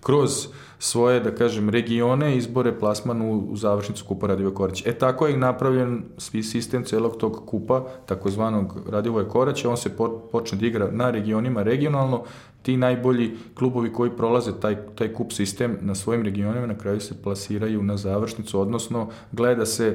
kroz 0.00 0.48
svoje, 0.78 1.20
da 1.20 1.34
kažem, 1.34 1.68
regione 1.68 2.36
izbore 2.36 2.78
plasman 2.78 3.22
u, 3.22 3.38
u 3.50 3.56
završnicu 3.56 4.04
kupa 4.04 4.26
Radivoje 4.26 4.54
Korać. 4.54 4.86
E 4.86 4.92
tako 4.92 5.26
je 5.26 5.36
napravljen 5.36 6.02
svi 6.18 6.42
sistem 6.42 6.84
celog 6.84 7.16
tog 7.16 7.42
kupa, 7.46 7.84
takozvanog 8.06 8.80
Radivoje 8.90 9.28
Korać, 9.28 9.64
on 9.64 9.76
se 9.76 9.96
po, 9.96 10.08
počne 10.32 10.58
da 10.58 10.66
igra 10.66 10.90
na 10.90 11.10
regionima 11.10 11.62
regionalno, 11.62 12.24
ti 12.62 12.76
najbolji 12.76 13.36
klubovi 13.54 13.92
koji 13.92 14.10
prolaze 14.10 14.52
taj, 14.60 14.76
taj 14.94 15.12
kup 15.12 15.32
sistem 15.32 15.76
na 15.80 15.94
svojim 15.94 16.22
regionima 16.22 16.66
na 16.66 16.78
kraju 16.78 17.00
se 17.00 17.22
plasiraju 17.22 17.82
na 17.82 17.96
završnicu, 17.96 18.60
odnosno 18.60 19.08
gleda 19.32 19.66
se 19.66 19.86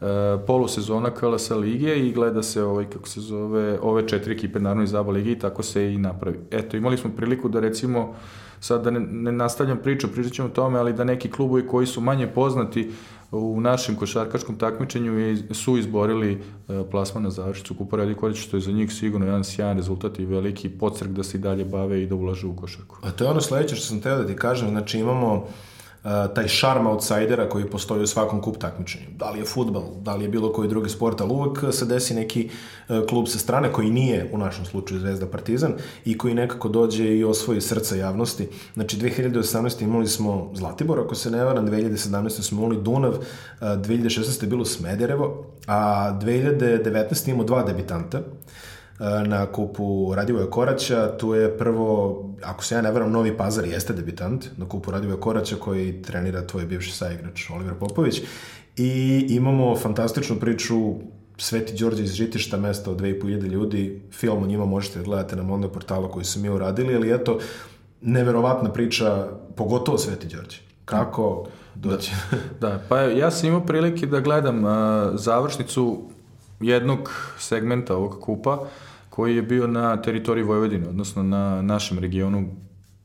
e, 0.00 0.04
polusezona 0.46 1.10
KLS 1.10 1.50
lige 1.50 1.96
i 1.96 2.12
gleda 2.12 2.42
se 2.42 2.62
ovaj, 2.62 2.84
kako 2.84 3.08
se 3.08 3.20
zove, 3.20 3.78
ove 3.82 4.08
četiri 4.08 4.34
ekipe 4.34 4.60
naravno 4.60 4.82
iz 4.82 4.94
ABA 4.94 5.12
lige 5.12 5.32
i 5.32 5.38
tako 5.38 5.62
se 5.62 5.92
i 5.92 5.98
napravi. 5.98 6.38
Eto, 6.50 6.76
imali 6.76 6.96
smo 6.96 7.10
priliku 7.16 7.48
da 7.48 7.60
recimo 7.60 8.14
sad 8.60 8.84
da 8.84 8.90
ne, 8.90 9.00
ne 9.00 9.32
nastavljam 9.32 9.78
priču, 9.82 10.08
pričat 10.08 10.32
ćemo 10.32 10.48
o 10.48 10.50
tome, 10.50 10.78
ali 10.78 10.92
da 10.92 11.04
neki 11.04 11.30
klubovi 11.30 11.66
koji 11.66 11.86
su 11.86 12.00
manje 12.00 12.26
poznati 12.26 12.90
u 13.32 13.60
našem 13.60 13.96
košarkaškom 13.96 14.56
takmičenju 14.56 15.18
je- 15.18 15.54
su 15.54 15.78
izborili 15.78 16.32
e, 16.32 16.38
plasman 16.90 17.22
na 17.22 17.30
završnicu 17.30 17.74
Kupa 17.74 17.96
Radi 17.96 18.14
Korić, 18.14 18.36
što 18.38 18.56
je 18.56 18.60
za 18.60 18.72
njih 18.72 18.92
sigurno 18.92 19.26
jedan 19.26 19.44
sjajan 19.44 19.76
rezultat 19.76 20.18
i 20.18 20.24
veliki 20.24 20.68
podstrek 20.68 21.10
da 21.12 21.22
se 21.22 21.38
i 21.38 21.40
dalje 21.40 21.64
bave 21.64 22.02
i 22.02 22.06
da 22.06 22.14
ulažu 22.14 22.50
u 22.50 22.56
košarku. 22.56 22.96
A 23.02 23.10
to 23.10 23.24
je 23.24 23.30
ono 23.30 23.40
sledeće 23.40 23.76
što 23.76 23.86
sam 23.86 24.00
teo 24.00 24.18
da 24.18 24.26
ti 24.26 24.36
kažem, 24.36 24.68
znači 24.68 24.98
imamo 24.98 25.34
uh, 25.34 25.42
taj 26.34 26.48
šarm 26.48 26.86
outsidera 26.86 27.48
koji 27.48 27.70
postoji 27.70 28.02
u 28.02 28.06
svakom 28.06 28.40
kup 28.40 28.58
takmičenju. 28.58 29.06
Da 29.16 29.30
li 29.30 29.38
je 29.38 29.44
futbal, 29.44 29.82
da 30.00 30.14
li 30.14 30.24
je 30.24 30.28
bilo 30.28 30.52
koji 30.52 30.68
drugi 30.68 30.90
sport, 30.90 31.20
ali 31.20 31.30
uvek 31.32 31.74
se 31.74 31.84
desi 31.86 32.14
neki 32.14 32.48
uh, 32.88 33.06
klub 33.08 33.28
sa 33.28 33.38
strane 33.38 33.72
koji 33.72 33.90
nije 33.90 34.30
u 34.32 34.38
našem 34.38 34.64
slučaju 34.64 35.00
Zvezda 35.00 35.26
Partizan 35.26 35.74
i 36.04 36.18
koji 36.18 36.34
nekako 36.34 36.68
dođe 36.68 37.16
i 37.16 37.24
osvoji 37.24 37.60
srca 37.60 37.96
javnosti. 37.96 38.48
Znači 38.74 38.96
2018. 38.96 39.82
imali 39.82 40.08
smo 40.08 40.50
Zlatibor, 40.54 41.00
ako 41.00 41.14
se 41.14 41.30
ne 41.30 41.44
varam, 41.44 41.66
2017. 41.66 42.42
smo 42.42 42.58
imali 42.58 42.82
Dunav, 42.82 43.12
uh, 43.12 43.18
2016. 43.60 44.42
je 44.42 44.48
bilo 44.48 44.64
Smederevo, 44.64 45.46
a 45.66 46.10
2019. 46.20 47.28
imamo 47.28 47.44
dva 47.44 47.62
debitanta 47.62 48.22
na 49.26 49.46
kupu 49.46 50.14
Radivoja 50.14 50.50
Koraća, 50.50 51.16
tu 51.18 51.34
je 51.34 51.58
prvo, 51.58 52.22
ako 52.42 52.64
se 52.64 52.74
ja 52.74 52.82
ne 52.82 52.90
varam, 52.90 53.12
Novi 53.12 53.36
Pazar 53.36 53.64
jeste 53.64 53.92
debitant 53.92 54.46
na 54.56 54.68
kupu 54.68 54.90
Radivoja 54.90 55.20
Koraća 55.20 55.56
koji 55.56 56.02
trenira 56.02 56.46
tvoj 56.46 56.66
bivši 56.66 56.92
saigrač 56.92 57.50
Oliver 57.50 57.74
Popović. 57.74 58.20
I 58.76 59.26
imamo 59.28 59.76
fantastičnu 59.76 60.36
priču 60.36 60.94
Sveti 61.36 61.74
Đorđe 61.76 62.02
iz 62.02 62.12
Žitišta, 62.12 62.56
mesta 62.56 62.90
od 62.90 63.00
2500 63.00 63.42
ljudi, 63.42 64.02
film 64.12 64.42
o 64.42 64.46
njima 64.46 64.64
možete 64.64 64.98
da 64.98 65.04
gledate 65.04 65.36
na 65.36 65.42
Mondo 65.42 65.68
portalu 65.68 66.08
koji 66.08 66.24
su 66.24 66.40
mi 66.40 66.48
uradili, 66.48 66.96
ali 66.96 67.14
eto, 67.14 67.38
neverovatna 68.00 68.72
priča, 68.72 69.28
pogotovo 69.56 69.98
Sveti 69.98 70.26
Đorđe. 70.26 70.58
Kako 70.84 71.46
doći? 71.74 72.12
Da, 72.60 72.80
pa 72.88 73.00
ja 73.00 73.30
sam 73.30 73.48
imao 73.48 73.66
prilike 73.66 74.06
da 74.06 74.20
gledam 74.20 74.64
a, 74.64 75.10
završnicu 75.14 76.02
jednog 76.60 77.10
segmenta 77.38 77.96
ovog 77.96 78.20
kupa 78.20 78.66
koji 79.12 79.36
je 79.36 79.42
bio 79.42 79.66
na 79.66 79.96
teritoriji 80.02 80.44
Vojvodine, 80.44 80.88
odnosno 80.88 81.22
na 81.22 81.62
našem 81.62 81.98
regionu 81.98 82.48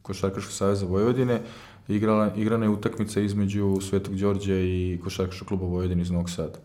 Košarkaškog 0.01 0.53
saveza 0.53 0.85
Vojvodine. 0.85 1.41
Igrala, 1.87 2.31
igrana 2.35 2.65
je 2.65 2.69
utakmica 2.69 3.21
između 3.21 3.77
Svetog 3.81 4.15
Đorđa 4.15 4.55
i 4.55 4.99
Košarkaškog 5.03 5.47
kluba 5.47 5.65
Vojvodine 5.65 6.01
iz 6.01 6.11
Novog 6.11 6.29
Sada 6.29 6.59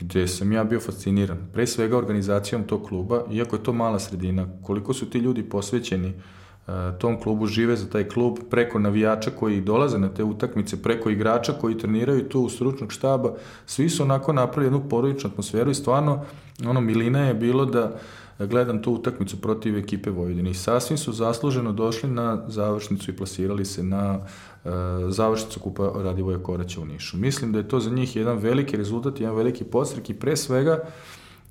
gde 0.00 0.28
sam 0.28 0.52
ja 0.52 0.64
bio 0.64 0.80
fasciniran. 0.80 1.38
Pre 1.52 1.66
svega 1.66 1.98
organizacijom 1.98 2.64
tog 2.64 2.86
kluba, 2.88 3.24
iako 3.30 3.56
je 3.56 3.62
to 3.62 3.72
mala 3.72 3.98
sredina, 3.98 4.46
koliko 4.62 4.94
su 4.94 5.10
ti 5.10 5.18
ljudi 5.18 5.42
posvećeni 5.42 6.08
uh, 6.08 6.74
tom 6.98 7.20
klubu, 7.20 7.46
žive 7.46 7.76
za 7.76 7.90
taj 7.90 8.08
klub, 8.08 8.38
preko 8.50 8.78
navijača 8.78 9.30
koji 9.30 9.60
dolaze 9.60 9.98
na 9.98 10.08
te 10.08 10.24
utakmice, 10.24 10.82
preko 10.82 11.10
igrača 11.10 11.52
koji 11.52 11.78
treniraju 11.78 12.28
tu 12.28 12.48
stručnog 12.48 12.92
štaba, 12.92 13.34
svi 13.66 13.88
su 13.88 14.02
onako 14.02 14.32
napravili 14.32 14.66
jednu 14.66 14.88
porodičnu 14.88 15.30
atmosferu 15.30 15.70
i 15.70 15.74
stvarno, 15.74 16.24
ono, 16.66 16.80
milina 16.80 17.26
je 17.26 17.34
bilo 17.34 17.64
da 17.64 17.98
gledam 18.46 18.82
tu 18.82 18.92
utakmicu 18.92 19.40
protiv 19.40 19.76
ekipe 19.76 20.10
Vojvodine 20.10 20.50
i 20.50 20.54
sasvim 20.54 20.98
su 20.98 21.12
zasluženo 21.12 21.72
došli 21.72 22.10
na 22.10 22.44
završnicu 22.48 23.10
i 23.10 23.16
plasirali 23.16 23.64
se 23.64 23.82
na 23.82 24.18
uh, 24.18 24.70
završnicu 25.08 25.60
kupa 25.60 25.92
Radivoja 25.96 26.38
Koraća 26.38 26.80
u 26.80 26.84
Nišu. 26.84 27.16
Mislim 27.16 27.52
da 27.52 27.58
je 27.58 27.68
to 27.68 27.80
za 27.80 27.90
njih 27.90 28.16
jedan 28.16 28.38
veliki 28.38 28.76
rezultat, 28.76 29.20
jedan 29.20 29.36
veliki 29.36 29.64
podstrek 29.64 30.10
i 30.10 30.14
pre 30.14 30.36
svega 30.36 30.84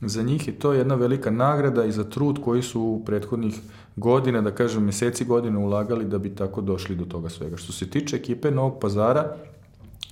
za 0.02 0.24
njih 0.24 0.48
je 0.48 0.60
to 0.60 0.74
jedna 0.74 0.96
velika 0.96 1.32
nagrada 1.32 1.86
i 1.86 1.92
za 1.92 2.04
trud 2.04 2.42
koji 2.44 2.62
su 2.62 2.82
u 2.82 3.06
prethodnih 3.06 3.60
godina, 3.96 4.42
da 4.42 4.52
kažem 4.52 4.84
meseci 4.84 5.26
godina 5.26 5.60
ulagali 5.60 6.06
da 6.06 6.18
bi 6.18 6.36
tako 6.36 6.62
došli 6.62 6.96
do 6.96 7.06
toga 7.06 7.30
svega. 7.30 7.58
Što 7.58 7.74
se 7.74 7.90
tiče 7.90 8.16
ekipe 8.16 8.52
Novog 8.52 8.80
pazara, 8.80 9.36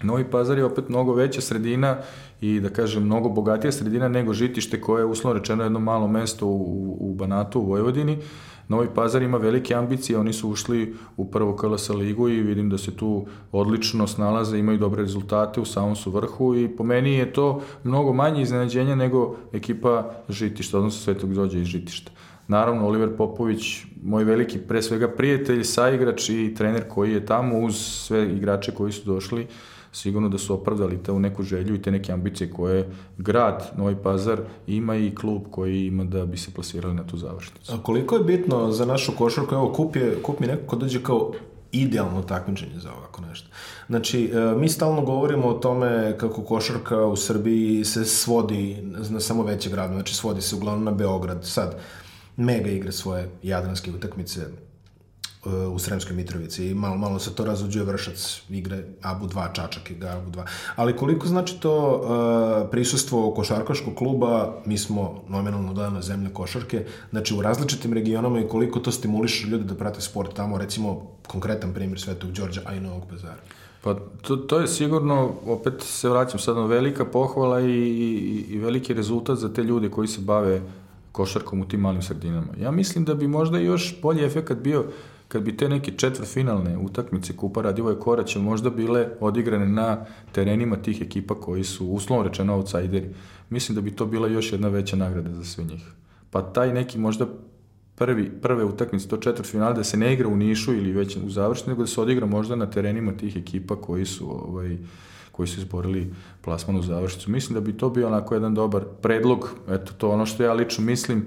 Novi 0.04 0.24
Pazar 0.32 0.58
je 0.58 0.66
opet 0.66 0.90
mnogo 0.90 1.14
veća 1.14 1.42
sredina 1.42 1.98
i 2.42 2.60
da 2.60 2.70
kažem 2.70 3.04
mnogo 3.04 3.30
bogatija 3.30 3.72
sredina 3.72 4.08
nego 4.08 4.34
Žitište 4.34 4.82
koje 4.82 5.02
je 5.02 5.06
uslovno 5.06 5.40
rečeno 5.40 5.64
jedno 5.64 5.80
malo 5.80 6.08
mesto 6.08 6.46
u, 6.48 6.98
u 7.00 7.14
Banatu 7.14 7.60
u 7.60 7.66
Vojvodini. 7.66 8.18
Novi 8.68 8.88
Pazar 8.96 9.22
ima 9.22 9.38
velike 9.38 9.76
ambicije, 9.76 10.20
oni 10.20 10.34
su 10.34 10.50
ušli 10.50 10.96
u 11.18 11.32
prvo 11.32 11.56
KLS 11.56 11.90
ligu 11.90 12.30
i 12.30 12.42
vidim 12.42 12.70
da 12.70 12.78
se 12.78 12.96
tu 12.96 13.26
odlično 13.52 14.08
snalaze, 14.08 14.60
imaju 14.60 14.78
dobre 14.78 15.02
rezultate, 15.02 15.62
u 15.62 15.66
samom 15.66 15.96
su 15.96 16.12
vrhu 16.12 16.56
i 16.56 16.68
po 16.68 16.84
meni 16.84 17.14
je 17.14 17.34
to 17.34 17.62
mnogo 17.84 18.14
manje 18.14 18.42
iznenađenja 18.42 18.96
nego 18.96 19.36
ekipa 19.54 20.12
Žitišta, 20.30 20.78
odnosno 20.78 21.02
Svetog 21.02 21.34
Đorđa 21.34 21.60
iz 21.60 21.66
Žitišta. 21.66 22.12
Naravno, 22.48 22.88
Oliver 22.88 23.18
Popović, 23.18 23.86
moj 24.04 24.24
veliki, 24.24 24.60
pre 24.60 24.82
svega 24.82 25.08
prijatelj, 25.08 25.64
saigrač 25.64 26.30
i 26.30 26.54
trener 26.58 26.88
koji 26.88 27.14
je 27.14 27.26
tamo 27.26 27.60
uz 27.60 27.76
sve 27.76 28.34
igrače 28.34 28.72
koji 28.72 28.92
su 28.92 29.06
došli, 29.06 29.48
sigurno 29.98 30.30
da 30.30 30.38
su 30.38 30.54
opravdali 30.54 31.04
te 31.04 31.12
u 31.12 31.20
neku 31.20 31.44
želju 31.44 31.76
i 31.76 31.82
te 31.82 31.92
neke 31.92 32.12
ambicije 32.12 32.52
koje 32.52 32.90
grad 33.18 33.72
Novi 33.78 33.96
Pazar 34.04 34.40
ima 34.68 34.96
i 34.96 35.16
klub 35.16 35.42
koji 35.52 35.86
ima 35.86 36.04
da 36.04 36.26
bi 36.26 36.38
se 36.38 36.52
plasirali 36.52 36.96
na 36.96 37.08
tu 37.08 37.18
završnicu. 37.18 37.74
A 37.74 37.84
koliko 37.84 38.16
je 38.16 38.24
bitno 38.24 38.72
za 38.72 38.86
našu 38.86 39.12
košarku, 39.18 39.56
evo 39.56 39.74
kup, 39.74 39.96
je, 39.96 40.22
kup 40.24 40.40
mi 40.40 40.48
neko 40.48 40.68
ko 40.68 40.76
dođe 40.76 41.04
kao 41.04 41.32
idealno 41.72 42.22
takmičenje 42.22 42.80
za 42.80 42.94
ovako 42.94 43.22
nešto. 43.22 43.48
Znači, 43.88 44.32
e, 44.34 44.56
mi 44.58 44.70
stalno 44.70 45.02
govorimo 45.02 45.48
o 45.48 45.54
tome 45.54 46.16
kako 46.18 46.42
košarka 46.42 47.06
u 47.06 47.16
Srbiji 47.16 47.86
se 47.86 48.06
svodi 48.06 48.78
na 49.10 49.20
samo 49.20 49.44
veće 49.44 49.70
gradove, 49.70 49.96
znači 49.96 50.16
svodi 50.16 50.42
se 50.42 50.56
uglavnom 50.56 50.84
na 50.84 50.92
Beograd. 50.92 51.46
Sad, 51.46 51.80
mega 52.38 52.70
igre 52.70 52.92
svoje 52.92 53.30
jadranske 53.44 53.92
utakmice, 53.92 54.42
u 55.72 55.80
Sremskoj 55.80 56.16
Mitrovici 56.16 56.68
i 56.68 56.74
malo, 56.74 56.98
malo 56.98 57.20
se 57.20 57.36
to 57.36 57.46
razuđuje 57.46 57.86
vršac 57.86 58.42
igre 58.50 58.84
Abu 59.02 59.28
2, 59.28 59.54
Čačak 59.54 59.92
i 59.92 59.94
Abu 59.94 60.32
2. 60.32 60.44
Ali 60.76 60.96
koliko 60.96 61.28
znači 61.28 61.60
to 61.60 61.74
uh, 61.96 62.70
prisustvo 62.72 63.34
košarkaškog 63.34 63.96
kluba, 63.96 64.54
mi 64.66 64.78
smo 64.78 65.24
nominalno 65.28 65.74
dana 65.74 66.02
zemlje 66.02 66.34
košarke, 66.34 66.86
znači 67.10 67.36
u 67.36 67.42
različitim 67.42 67.94
regionama 67.94 68.40
i 68.40 68.48
koliko 68.48 68.80
to 68.80 68.92
stimuliše 68.92 69.48
ljude 69.48 69.64
da 69.64 69.76
prate 69.76 70.02
sport 70.02 70.34
tamo, 70.34 70.58
recimo 70.58 71.08
konkretan 71.28 71.74
primjer 71.74 72.02
Svetog 72.02 72.32
Đorđa, 72.32 72.62
a 72.66 72.74
i 72.74 72.80
Novog 72.80 73.04
Pazara. 73.10 73.42
Pa 73.84 73.96
to, 74.22 74.36
to 74.36 74.60
je 74.60 74.68
sigurno, 74.68 75.32
opet 75.46 75.74
se 75.80 76.10
vraćam 76.10 76.40
sad, 76.40 76.58
velika 76.70 77.06
pohvala 77.06 77.62
i, 77.62 77.72
i, 77.72 78.46
i 78.50 78.58
veliki 78.58 78.94
rezultat 78.94 79.38
za 79.38 79.54
te 79.54 79.64
ljude 79.64 79.90
koji 79.90 80.08
se 80.08 80.22
bave 80.22 80.62
košarkom 81.12 81.62
u 81.62 81.68
tim 81.68 81.80
malim 81.80 82.02
sredinama. 82.02 82.54
Ja 82.62 82.72
mislim 82.72 83.06
da 83.06 83.14
bi 83.16 83.28
možda 83.28 83.58
još 83.58 84.02
bolji 84.02 84.24
efekt 84.26 84.54
bio 84.54 84.86
kad 85.28 85.44
bi 85.44 85.58
te 85.58 85.70
neke 85.70 85.92
četvrfinalne 85.92 86.78
utakmice 86.78 87.36
Kupa 87.36 87.62
Radivoje 87.62 88.00
Koraća 88.00 88.40
možda 88.40 88.70
bile 88.70 89.08
odigrane 89.20 89.68
na 89.68 90.06
terenima 90.32 90.76
tih 90.76 91.02
ekipa 91.02 91.36
koji 91.36 91.64
su 91.64 91.88
uslovno 91.88 92.24
rečeno 92.24 92.56
outsideri, 92.56 93.10
mislim 93.50 93.76
da 93.76 93.82
bi 93.82 93.92
to 93.92 94.06
bila 94.06 94.28
još 94.28 94.52
jedna 94.52 94.68
veća 94.68 94.96
nagrada 94.96 95.34
za 95.34 95.44
sve 95.44 95.64
njih. 95.64 95.84
Pa 96.32 96.42
taj 96.42 96.74
neki 96.74 96.98
možda 96.98 97.28
prvi, 97.96 98.32
prve 98.42 98.64
utakmice, 98.64 99.08
to 99.08 99.18
četvrtfinale, 99.18 99.74
da 99.74 99.84
se 99.84 99.98
ne 99.98 100.14
igra 100.14 100.28
u 100.28 100.36
Nišu 100.36 100.74
ili 100.74 100.92
već 100.92 101.18
u 101.18 101.30
završni, 101.30 101.70
nego 101.70 101.84
da 101.84 101.88
se 101.88 102.02
odigra 102.02 102.26
možda 102.26 102.56
na 102.56 102.70
terenima 102.70 103.12
tih 103.12 103.38
ekipa 103.38 103.76
koji 103.76 104.06
su 104.06 104.30
ovaj, 104.30 104.78
koji 105.32 105.48
su 105.48 105.60
izborili 105.60 106.14
plasman 106.42 106.76
u 106.76 106.82
završnicu. 106.82 107.32
Mislim 107.32 107.54
da 107.54 107.62
bi 107.62 107.78
to 107.78 107.90
bio 107.90 108.08
onako 108.08 108.34
jedan 108.34 108.54
dobar 108.54 108.84
predlog, 109.02 109.50
eto 109.70 109.94
to 109.98 110.10
ono 110.10 110.26
što 110.26 110.44
ja 110.44 110.54
lično 110.54 110.84
mislim, 110.86 111.26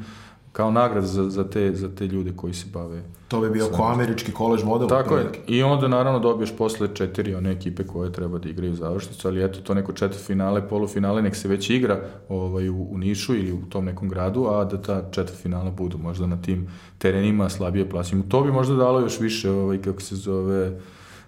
kao 0.53 0.71
nagrad 0.71 1.05
za, 1.05 1.31
za, 1.31 1.45
te, 1.45 1.75
za 1.75 1.89
te 1.95 2.07
ljude 2.07 2.33
koji 2.37 2.55
se 2.55 2.67
bave. 2.73 3.03
To 3.29 3.41
bi 3.41 3.51
bio 3.51 3.67
ko 3.67 3.83
američki 3.83 4.33
koleđ 4.33 4.65
model. 4.65 4.89
Tako 4.89 5.17
je. 5.17 5.31
I 5.47 5.63
onda 5.63 5.89
naravno 5.89 6.19
dobiješ 6.19 6.57
posle 6.57 6.89
četiri 6.95 7.35
one 7.35 7.53
ekipe 7.53 7.87
koje 7.87 8.13
treba 8.13 8.39
da 8.39 8.49
igraju 8.49 8.75
završnicu, 8.75 9.29
ali 9.29 9.45
eto 9.45 9.61
to 9.61 9.75
neko 9.75 9.93
četvrt 9.93 10.27
finale, 10.27 10.69
polufinale, 10.69 11.23
nek 11.23 11.37
se 11.37 11.49
već 11.49 11.71
igra 11.71 12.01
ovaj, 12.29 12.69
u, 12.69 12.87
u 12.91 12.99
Nišu 12.99 13.35
ili 13.35 13.53
u 13.53 13.63
tom 13.69 13.85
nekom 13.85 14.09
gradu, 14.09 14.47
a 14.47 14.65
da 14.65 14.83
ta 14.83 15.03
četvrt 15.11 15.39
finala 15.39 15.71
budu 15.71 15.99
možda 15.99 16.27
na 16.27 16.43
tim 16.43 16.69
terenima 16.99 17.49
slabije 17.49 17.91
plasimo. 17.91 18.25
To 18.29 18.43
bi 18.43 18.53
možda 18.53 18.75
dalo 18.75 19.01
još 19.01 19.21
više, 19.21 19.51
ovaj, 19.51 19.83
kako 19.83 20.01
se 20.01 20.17
zove, 20.17 20.81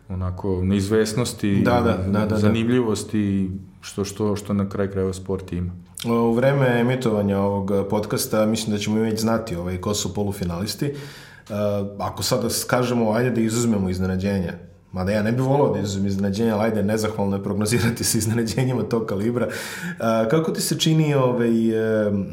onako 0.09 0.61
neizvesnosti, 0.65 1.63
da, 1.65 1.81
da, 1.81 2.19
da, 2.19 2.27
da, 2.27 2.39
zanimljivosti, 2.39 3.51
što, 3.81 4.05
što, 4.05 4.37
što 4.37 4.53
na 4.53 4.69
kraj 4.69 4.91
krajeva 4.91 5.13
sport 5.13 5.53
ima. 5.53 5.73
U 6.05 6.33
vreme 6.33 6.81
emitovanja 6.81 7.39
ovog 7.39 7.73
podcasta 7.91 8.47
mislim 8.47 8.77
da 8.77 8.83
ćemo 8.83 9.01
već 9.01 9.21
znati 9.21 9.57
ovaj, 9.57 9.81
ko 9.81 9.95
su 9.95 10.15
polufinalisti. 10.15 10.87
Uh, 10.91 11.57
ako 11.99 12.23
sada 12.23 12.49
kažemo, 12.67 13.13
ajde 13.13 13.31
da 13.31 13.41
izuzmemo 13.41 13.89
iznenađenja, 13.89 14.53
mada 14.93 15.13
ja 15.13 15.23
ne 15.23 15.33
bih 15.33 15.43
volao 15.43 15.75
da 15.75 15.81
izuzmem 15.81 16.07
iznenađenja, 16.07 16.55
ali 16.55 16.65
ajde, 16.65 16.83
nezahvalno 16.83 17.37
je 17.37 17.43
prognozirati 17.43 18.05
sa 18.09 18.19
iznenađenjima 18.19 18.83
tog 18.83 19.07
kalibra. 19.07 19.47
Uh, 19.47 20.31
kako 20.31 20.51
ti 20.51 20.61
se 20.61 20.79
čini, 20.79 21.15
ovaj, 21.15 21.51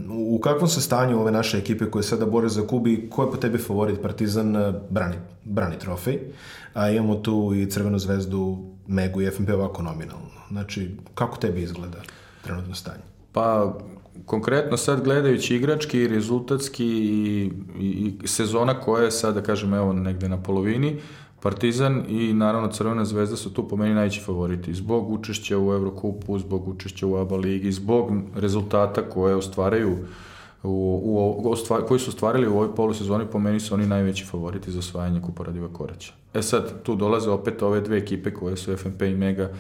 u 0.09 0.39
kakvom 0.39 0.69
se 0.69 0.81
stanju 0.81 1.19
ove 1.19 1.31
naše 1.31 1.57
ekipe 1.57 1.85
koje 1.85 2.03
sada 2.03 2.25
bore 2.25 2.49
za 2.49 2.67
Kubi, 2.67 3.09
ko 3.09 3.23
je 3.23 3.31
po 3.31 3.37
tebi 3.37 3.57
favorit? 3.57 4.01
Partizan 4.01 4.55
brani, 4.89 5.15
brani 5.43 5.79
trofej, 5.79 6.19
a 6.73 6.89
imamo 6.89 7.15
tu 7.15 7.53
i 7.55 7.69
Crvenu 7.69 7.99
zvezdu, 7.99 8.57
Megu 8.87 9.21
i 9.21 9.31
FNP 9.31 9.49
ovako 9.49 9.81
nominalno. 9.81 10.29
Znači, 10.51 10.97
kako 11.15 11.37
tebi 11.37 11.61
izgleda 11.61 11.97
trenutno 12.43 12.75
stanje? 12.75 13.18
Pa, 13.31 13.77
konkretno 14.25 14.77
sad 14.77 15.03
gledajući 15.03 15.55
igrački, 15.55 16.07
rezultatski 16.07 16.85
i, 16.85 17.51
i, 17.79 18.13
i 18.23 18.27
sezona 18.27 18.79
koja 18.79 19.03
je 19.03 19.11
sad, 19.11 19.35
da 19.35 19.41
kažem, 19.41 19.73
evo 19.73 19.93
negde 19.93 20.29
na 20.29 20.43
polovini, 20.43 20.99
Partizan 21.41 22.03
i 22.07 22.33
naravno 22.33 22.67
Crvena 22.67 23.05
zvezda 23.05 23.35
su 23.35 23.53
tu 23.53 23.67
po 23.67 23.75
meni 23.75 23.95
najveći 23.95 24.21
favoriti. 24.21 24.73
Zbog 24.73 25.11
učešća 25.11 25.59
u 25.59 25.73
Evrokupu, 25.73 26.39
zbog 26.39 26.67
učešća 26.67 27.07
u 27.07 27.15
ABA 27.15 27.35
ligi, 27.35 27.71
zbog 27.71 28.11
rezultata 28.35 29.09
koje 29.09 29.35
ostvaraju 29.35 29.97
u, 30.63 31.01
u, 31.03 31.51
ostvar, 31.51 31.81
koji 31.81 31.99
su 31.99 32.09
ostvarili 32.09 32.47
u 32.47 32.53
ovoj 32.53 32.75
polusezoni, 32.75 33.25
po 33.31 33.39
meni 33.39 33.59
su 33.59 33.73
oni 33.73 33.85
najveći 33.85 34.25
favoriti 34.25 34.71
za 34.71 34.79
osvajanje 34.79 35.21
Kupa 35.21 35.43
Radiva 35.43 35.67
Koraća. 35.73 36.13
E 36.33 36.41
sad, 36.41 36.83
tu 36.83 36.95
dolaze 36.95 37.29
opet 37.29 37.61
ove 37.61 37.81
dve 37.81 37.97
ekipe 37.97 38.33
koje 38.33 38.57
su 38.57 38.77
FNP 38.77 39.01
i 39.01 39.15
Mega 39.15 39.51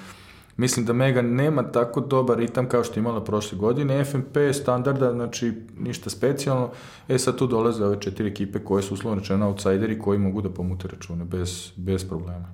Mislim 0.59 0.85
da 0.85 0.93
Mega 0.93 1.21
nema 1.21 1.63
tako 1.63 2.01
dobar 2.01 2.37
ritam 2.37 2.69
kao 2.69 2.83
što 2.83 2.99
je 2.99 3.01
imala 3.01 3.23
prošle 3.23 3.57
godine. 3.57 4.05
FNP 4.05 4.35
je 4.35 4.53
standarda, 4.53 5.11
znači 5.11 5.53
ništa 5.79 6.09
specijalno. 6.09 6.69
E 7.07 7.17
sad 7.17 7.37
tu 7.37 7.47
dolaze 7.47 7.85
ove 7.85 8.01
četiri 8.01 8.27
ekipe 8.27 8.59
koje 8.59 8.83
su 8.83 8.93
uslovno 8.93 9.19
rečeno 9.19 9.47
outsideri 9.47 9.99
koji 9.99 10.19
mogu 10.19 10.41
da 10.41 10.49
pomute 10.49 10.87
račune 10.87 11.25
bez, 11.25 11.71
bez 11.75 12.07
problema. 12.07 12.45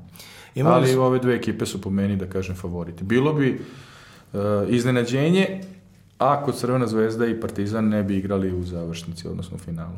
Imali 0.56 0.76
Ali 0.76 0.94
su... 0.94 1.02
ove 1.02 1.20
dve 1.20 1.36
ekipe 1.36 1.66
su 1.66 1.82
po 1.82 1.90
meni, 1.90 2.16
da 2.16 2.30
kažem, 2.30 2.56
favoriti. 2.56 3.04
Bilo 3.04 3.34
bi 3.34 3.60
uh, 4.34 4.40
iznenađenje 4.68 5.62
ako 6.18 6.52
Crvena 6.52 6.88
zvezda 6.88 7.26
i 7.26 7.40
Partizan 7.40 7.90
ne 7.90 8.04
bi 8.04 8.18
igrali 8.18 8.54
u 8.54 8.64
završnici, 8.64 9.28
odnosno 9.28 9.56
u 9.56 9.60
finalu. 9.60 9.98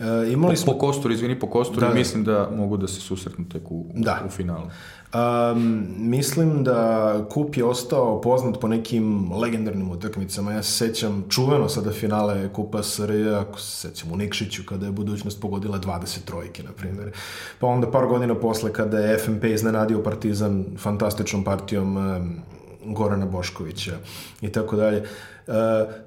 E, 0.00 0.32
imali 0.32 0.56
smo... 0.56 0.72
Po 0.72 0.78
kosturu, 0.78 1.14
izvini, 1.14 1.38
po 1.38 1.46
kosturu, 1.46 1.80
da, 1.80 1.88
da. 1.88 1.94
mislim 1.94 2.24
da 2.24 2.50
mogu 2.56 2.76
da 2.76 2.88
se 2.88 3.00
susretnu 3.00 3.44
tek 3.48 3.70
u, 3.70 3.84
da. 3.94 4.22
u 4.26 4.30
finalu. 4.30 4.66
Um, 5.14 5.86
mislim 5.98 6.64
da 6.64 7.12
Kup 7.30 7.56
je 7.56 7.64
ostao 7.64 8.20
poznat 8.20 8.60
po 8.60 8.68
nekim 8.68 9.32
legendarnim 9.32 9.90
utakmicama. 9.90 10.52
Ja 10.52 10.62
se 10.62 10.72
sećam 10.72 11.24
čuveno 11.28 11.68
sada 11.68 11.92
finale 11.92 12.52
Kupa 12.52 12.82
SRJ, 12.82 13.34
ako 13.34 13.60
se 13.60 13.88
sećam 13.88 14.12
u 14.12 14.16
Nikšiću, 14.16 14.62
kada 14.66 14.86
je 14.86 14.92
budućnost 14.92 15.40
pogodila 15.40 15.78
20 15.78 16.24
trojke, 16.24 16.62
na 16.62 16.72
primjer. 16.72 17.12
Pa 17.58 17.66
onda 17.66 17.90
par 17.90 18.06
godina 18.06 18.34
posle 18.34 18.72
kada 18.72 18.98
je 18.98 19.18
FNP 19.18 19.44
iznenadio 19.44 20.02
Partizan 20.02 20.64
fantastičnom 20.78 21.44
partijom 21.44 21.96
um, 21.96 22.36
Gorana 22.84 23.26
Boškovića 23.26 23.96
i 24.40 24.48
tako 24.52 24.76
dalje. 24.76 25.00
Uh, 25.46 25.54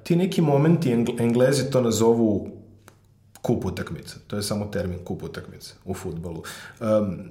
ti 0.04 0.16
neki 0.16 0.42
momenti, 0.42 0.92
Englezi 1.18 1.70
to 1.70 1.80
nazovu 1.80 2.59
kup 3.42 3.64
utakmice. 3.64 4.14
To 4.26 4.36
je 4.36 4.42
samo 4.42 4.66
termin 4.66 5.04
kup 5.04 5.22
utakmice 5.22 5.74
u 5.84 5.94
futbolu. 5.94 6.42
Um, 6.80 7.30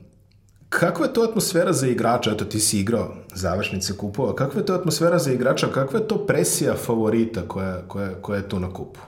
Kakva 0.70 1.06
je 1.06 1.14
to 1.14 1.22
atmosfera 1.22 1.74
za 1.74 1.88
igrača? 1.88 2.32
Eto, 2.32 2.46
ti 2.46 2.60
si 2.60 2.80
igrao 2.80 3.16
završnice 3.36 3.98
kupova. 3.98 4.36
Kakva 4.36 4.62
je 4.62 4.66
to 4.66 4.74
atmosfera 4.74 5.20
za 5.20 5.32
igrača? 5.32 5.68
Kakva 5.68 6.00
je 6.00 6.08
to 6.08 6.18
presija 6.26 6.76
favorita 6.76 7.42
koja, 7.48 7.82
koja, 7.88 8.14
koja 8.22 8.38
je 8.38 8.50
tu 8.50 8.60
na 8.60 8.74
kupu? 8.74 9.00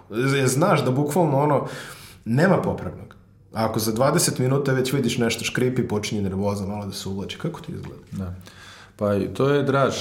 Znaš 0.46 0.86
da 0.86 0.92
bukvalno 0.92 1.38
ono, 1.38 1.68
nema 2.26 2.62
popravnog. 2.62 3.16
Ako 3.54 3.80
za 3.80 3.94
20 3.94 4.40
minuta 4.40 4.74
već 4.74 4.94
vidiš 4.94 5.18
nešto 5.18 5.44
škripi, 5.44 5.88
počinje 5.88 6.22
nervoza, 6.22 6.66
malo 6.66 6.86
da 6.86 6.92
se 6.92 7.10
uvlači. 7.10 7.38
Kako 7.38 7.62
ti 7.62 7.72
izgleda? 7.72 8.02
Da. 8.12 8.36
Pa 8.96 9.20
to 9.34 9.50
je 9.50 9.64
draž 9.64 9.96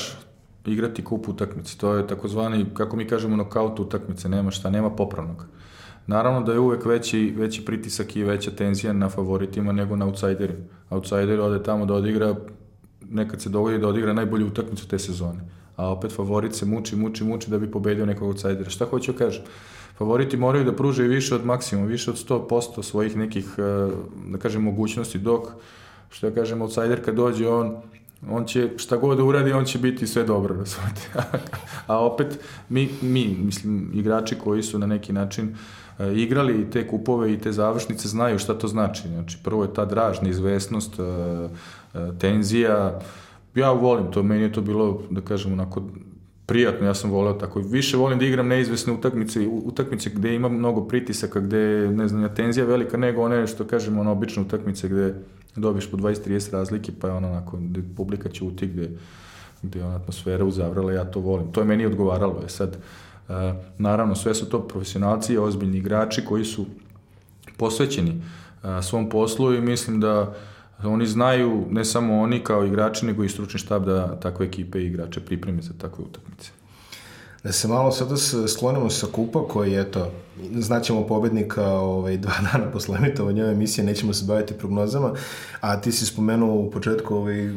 igrati 0.67 1.05
kup 1.05 1.29
utakmice. 1.29 1.79
To 1.79 1.95
je 1.95 2.07
takozvani, 2.07 2.67
kako 2.75 2.97
mi 2.97 3.09
kažemo, 3.09 3.37
nokaut 3.37 3.81
utakmice. 3.81 4.29
Nema 4.29 4.51
šta, 4.51 4.71
nema 4.71 4.91
popravnog. 4.91 5.47
Naravno 6.07 6.41
da 6.41 6.53
je 6.53 6.59
uvek 6.59 6.85
veći, 6.85 7.35
veći 7.37 7.65
pritisak 7.65 8.17
i 8.17 8.23
veća 8.23 8.51
tenzija 8.51 8.93
na 8.93 9.09
favoritima 9.09 9.73
nego 9.73 9.97
na 9.97 10.07
outsiderima. 10.07 10.65
Outsider 10.91 11.41
ode 11.41 11.63
tamo 11.63 11.87
da 11.87 11.95
odigra, 11.95 12.35
nekad 13.11 13.43
se 13.43 13.49
dogodi 13.49 13.79
da 13.79 13.89
odigra 13.89 14.13
najbolju 14.13 14.47
utakmicu 14.47 14.89
te 14.89 14.99
sezone. 14.99 15.41
A 15.77 15.93
opet 15.93 16.13
favorit 16.13 16.55
se 16.55 16.67
muči, 16.67 16.97
muči, 16.97 17.25
muči 17.25 17.51
da 17.51 17.59
bi 17.59 17.71
pobedio 17.71 18.07
nekog 18.07 18.29
outsidera. 18.29 18.71
Šta 18.71 18.85
hoću 18.85 19.13
da 19.13 19.19
kažem? 19.19 19.43
Favoriti 19.99 20.37
moraju 20.37 20.65
da 20.65 20.77
pruže 20.77 21.03
više 21.03 21.35
od 21.35 21.45
maksimuma, 21.45 21.89
više 21.89 22.11
od 22.11 22.17
100% 22.17 22.83
svojih 22.83 23.17
nekih, 23.17 23.55
eh, 23.59 23.93
da 24.29 24.39
kažem, 24.39 24.63
mogućnosti, 24.63 25.19
dok, 25.19 25.49
što 26.11 26.27
ja 26.27 26.35
kažem, 26.35 26.63
outsider 26.63 27.05
kad 27.05 27.15
dođe, 27.15 27.49
on 27.49 27.77
on 28.31 28.45
će, 28.45 28.71
šta 28.77 28.97
god 28.97 29.17
da 29.19 29.25
uradi, 29.25 29.53
on 29.53 29.65
će 29.65 29.79
biti 29.79 30.07
sve 30.07 30.25
dobro, 30.25 30.57
razumete. 30.57 31.01
A 31.87 31.99
opet, 31.99 32.39
mi, 32.69 32.89
mi, 33.01 33.37
mislim, 33.45 33.91
igrači 33.95 34.35
koji 34.35 34.63
su 34.63 34.79
na 34.79 34.87
neki 34.87 35.13
način 35.13 35.49
uh, 35.49 35.80
igrali 36.15 36.71
te 36.71 36.87
kupove 36.87 37.33
i 37.33 37.39
te 37.39 37.53
završnice 37.53 38.09
znaju 38.09 38.39
šta 38.39 38.55
to 38.55 38.69
znači. 38.69 39.09
Znači, 39.09 39.39
prvo 39.45 39.63
je 39.63 39.75
ta 39.75 39.85
draž, 39.85 40.21
neizvesnost, 40.23 41.01
e, 41.01 41.03
e, 41.03 42.11
tenzija. 42.19 43.01
Ja 43.55 43.71
volim 43.73 44.13
to, 44.13 44.23
meni 44.23 44.43
je 44.43 44.53
to 44.53 44.61
bilo, 44.61 45.03
da 45.11 45.21
kažem, 45.21 45.53
onako 45.53 45.83
prijatno, 46.47 46.87
ja 46.87 46.95
sam 46.95 47.11
voleo 47.11 47.33
tako. 47.33 47.61
Više 47.61 47.97
volim 47.97 48.19
da 48.19 48.25
igram 48.25 48.49
neizvesne 48.49 48.93
utakmice, 48.93 49.49
utakmice 49.49 50.11
gde 50.11 50.35
ima 50.35 50.49
mnogo 50.49 50.89
pritisaka, 50.89 51.41
gde, 51.41 51.91
ne 51.95 52.09
znam, 52.09 52.35
tenzija 52.35 52.67
velika, 52.67 52.97
nego 52.97 53.23
one, 53.23 53.47
što 53.47 53.65
kažemo, 53.65 54.01
ono, 54.01 54.13
obične 54.13 54.43
utakmice 54.43 54.89
gde 54.89 55.15
dobiš 55.57 55.91
po 55.91 55.97
20-30 55.97 56.53
razlike, 56.53 56.93
pa 57.01 57.09
je 57.09 57.15
ono 57.15 57.29
onako, 57.29 57.57
gde 57.57 57.83
publika 57.97 58.29
ćuti, 58.29 58.67
gde, 58.67 58.91
gde 59.63 59.79
je 59.79 59.85
ona 59.85 59.97
atmosfera 59.97 60.45
uzavrala, 60.45 60.93
ja 60.93 61.05
to 61.05 61.21
volim. 61.21 61.53
To 61.53 61.61
je 61.61 61.67
meni 61.67 61.87
odgovaralo. 61.87 62.41
Je 62.43 62.49
sad, 62.49 62.77
naravno, 63.79 64.15
sve 64.15 64.35
su 64.35 64.49
to 64.49 64.69
profesionalci, 64.69 65.39
ozbiljni 65.39 65.79
igrači 65.79 66.25
koji 66.25 66.45
su 66.45 66.67
posvećeni 67.57 68.11
uh, 68.63 68.85
svom 68.85 69.09
poslu 69.09 69.55
i 69.55 69.61
mislim 69.61 70.01
da 70.01 70.35
oni 70.85 71.07
znaju, 71.07 71.67
ne 71.71 71.85
samo 71.85 72.21
oni 72.21 72.45
kao 72.45 72.65
igrači, 72.65 73.07
nego 73.07 73.25
i 73.25 73.29
stručni 73.29 73.59
štab 73.59 73.85
da 73.85 74.21
takve 74.21 74.47
ekipe 74.47 74.81
i 74.81 74.87
igrače 74.87 75.21
pripreme 75.21 75.63
za 75.63 75.73
takve 75.79 76.05
utakmice. 76.05 76.51
Da 77.45 77.53
se 77.53 77.69
malo 77.69 77.93
sada 77.93 78.15
sklonimo 78.49 78.91
sa 78.91 79.07
kupa 79.13 79.49
koji, 79.49 79.75
eto, 79.75 80.11
znaćemo 80.59 81.07
pobednika 81.07 81.71
ovaj, 81.71 82.17
dva 82.17 82.33
dana 82.53 82.71
posle 82.73 82.99
emitovanja 82.99 83.45
ove 83.45 83.53
emisije, 83.53 83.85
nećemo 83.85 84.13
se 84.13 84.25
baviti 84.25 84.55
prognozama, 84.55 85.15
a 85.61 85.81
ti 85.81 85.93
si 85.93 86.07
spomenuo 86.07 86.55
u 86.55 86.71
početku 86.71 87.17
ovaj, 87.17 87.53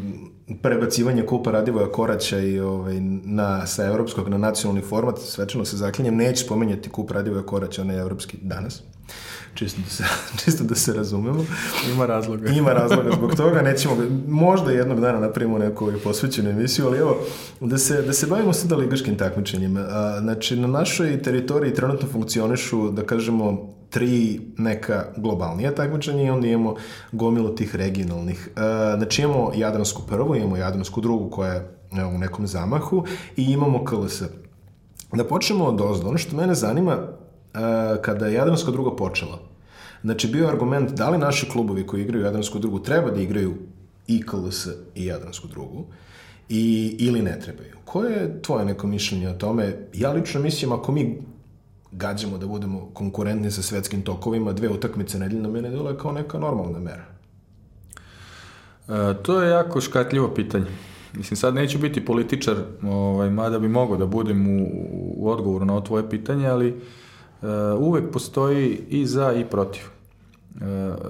prebacivanje 0.62 1.26
kupa 1.26 1.52
Radivoja 1.52 1.92
Koraća 1.92 2.40
i 2.40 2.60
ovaj, 2.60 3.00
na, 3.26 3.68
sa 3.68 3.86
evropskog 3.86 4.30
na 4.30 4.38
nacionalni 4.38 4.82
format, 4.82 5.20
svečano 5.20 5.66
se 5.66 5.78
zaklinjem, 5.78 6.16
neću 6.16 6.44
spomenjati 6.44 6.90
kup 6.90 7.12
Radivoja 7.12 7.44
Koraća 7.44 7.84
na 7.84 7.94
evropski 7.94 8.38
danas 8.42 8.84
čisto 9.56 9.82
da 9.82 9.90
se, 9.90 10.04
čisto 10.44 10.64
da 10.64 10.76
se 10.76 10.94
razumemo. 10.94 11.46
Ima 11.94 12.06
razloga. 12.06 12.50
Ima 12.50 12.74
razloga 12.74 13.12
zbog 13.18 13.36
toga, 13.36 13.62
nećemo, 13.62 13.98
možda 14.28 14.72
jednog 14.72 15.02
dana 15.02 15.20
napravimo 15.20 15.58
neku 15.58 15.86
ovaj 15.86 15.98
posvećenu 15.98 16.50
emisiju, 16.50 16.88
ali 16.88 16.98
evo, 16.98 17.20
da 17.60 17.78
se, 17.78 18.02
da 18.02 18.14
se 18.14 18.28
bavimo 18.28 18.54
sada 18.54 18.76
ligaškim 18.76 19.18
takmičenjima. 19.18 19.86
Znači, 20.22 20.56
na 20.56 20.68
našoj 20.68 21.22
teritoriji 21.22 21.74
trenutno 21.74 22.08
funkcionišu, 22.08 22.92
da 22.92 23.06
kažemo, 23.06 23.74
tri 23.94 24.40
neka 24.58 25.06
globalnija 25.18 25.76
takmičenja 25.76 26.24
i 26.24 26.30
onda 26.30 26.48
imamo 26.48 26.76
gomilu 27.12 27.56
tih 27.56 27.76
regionalnih. 27.76 28.50
Znači, 28.98 29.22
imamo 29.22 29.52
Jadransku 29.56 30.02
prvu, 30.08 30.36
imamo 30.36 30.58
Jadransku 30.58 31.02
drugu 31.02 31.30
koja 31.30 31.54
je 31.54 32.06
u 32.16 32.18
nekom 32.18 32.48
zamahu 32.48 33.06
i 33.38 33.44
imamo 33.44 33.86
KLS. 33.86 34.22
Da 35.14 35.24
počnemo 35.24 35.66
od 35.66 35.82
ozdo. 35.82 36.08
Ono 36.08 36.18
što 36.18 36.36
mene 36.36 36.56
zanima, 36.56 36.98
kada 38.02 38.28
je 38.28 38.34
Jadransko 38.34 38.72
drugo 38.72 38.96
počela, 38.96 39.40
znači 40.02 40.28
bio 40.28 40.48
argument 40.48 40.92
da 40.92 41.10
li 41.10 41.18
naši 41.18 41.50
klubovi 41.50 41.88
koji 41.88 42.02
igraju 42.02 42.26
Jadransku 42.26 42.60
drugu 42.60 42.80
treba 42.80 43.12
da 43.12 43.22
igraju 43.22 43.54
i 44.08 44.22
KLS 44.22 44.68
i 44.96 45.06
Jadransku 45.06 45.48
drugu, 45.48 45.86
i, 46.50 46.96
ili 47.00 47.22
ne 47.22 47.40
trebaju. 47.40 47.76
Koje 47.86 48.14
je 48.14 48.42
tvoje 48.42 48.66
neko 48.66 48.88
mišljenje 48.88 49.30
o 49.30 49.34
tome? 49.34 49.88
Ja 49.94 50.12
lično 50.12 50.42
mislim, 50.42 50.72
ako 50.72 50.92
mi 50.92 51.22
gađamo 51.94 52.38
da 52.38 52.48
budemo 52.48 52.90
konkurentni 52.94 53.52
sa 53.52 53.62
svetskim 53.62 54.02
tokovima, 54.02 54.54
dve 54.54 54.70
utakmice 54.70 55.20
nedeljno 55.20 55.50
mene 55.50 55.70
dole 55.70 55.98
kao 55.98 56.12
neka 56.12 56.40
normalna 56.40 56.80
mera. 56.80 57.06
E, 58.88 59.24
to 59.24 59.42
je 59.42 59.50
jako 59.50 59.82
škatljivo 59.82 60.34
pitanje. 60.34 60.72
Mislim, 61.14 61.38
sad 61.38 61.56
neću 61.56 61.80
biti 61.80 62.06
političar, 62.06 62.56
ovaj, 62.84 63.30
mada 63.30 63.60
bi 63.60 63.68
mogao 63.68 63.98
da 63.98 64.06
budem 64.06 64.48
u, 64.48 64.68
u 65.16 65.30
odgovoru 65.30 65.66
na 65.66 65.82
tvoje 65.84 66.10
pitanje, 66.10 66.48
ali 66.48 66.82
Uh, 67.44 67.50
uvek 67.80 68.12
postoji 68.12 68.80
i 68.90 69.06
za 69.06 69.34
i 69.34 69.46
protiv. 69.46 69.84
Uh, 70.56 70.62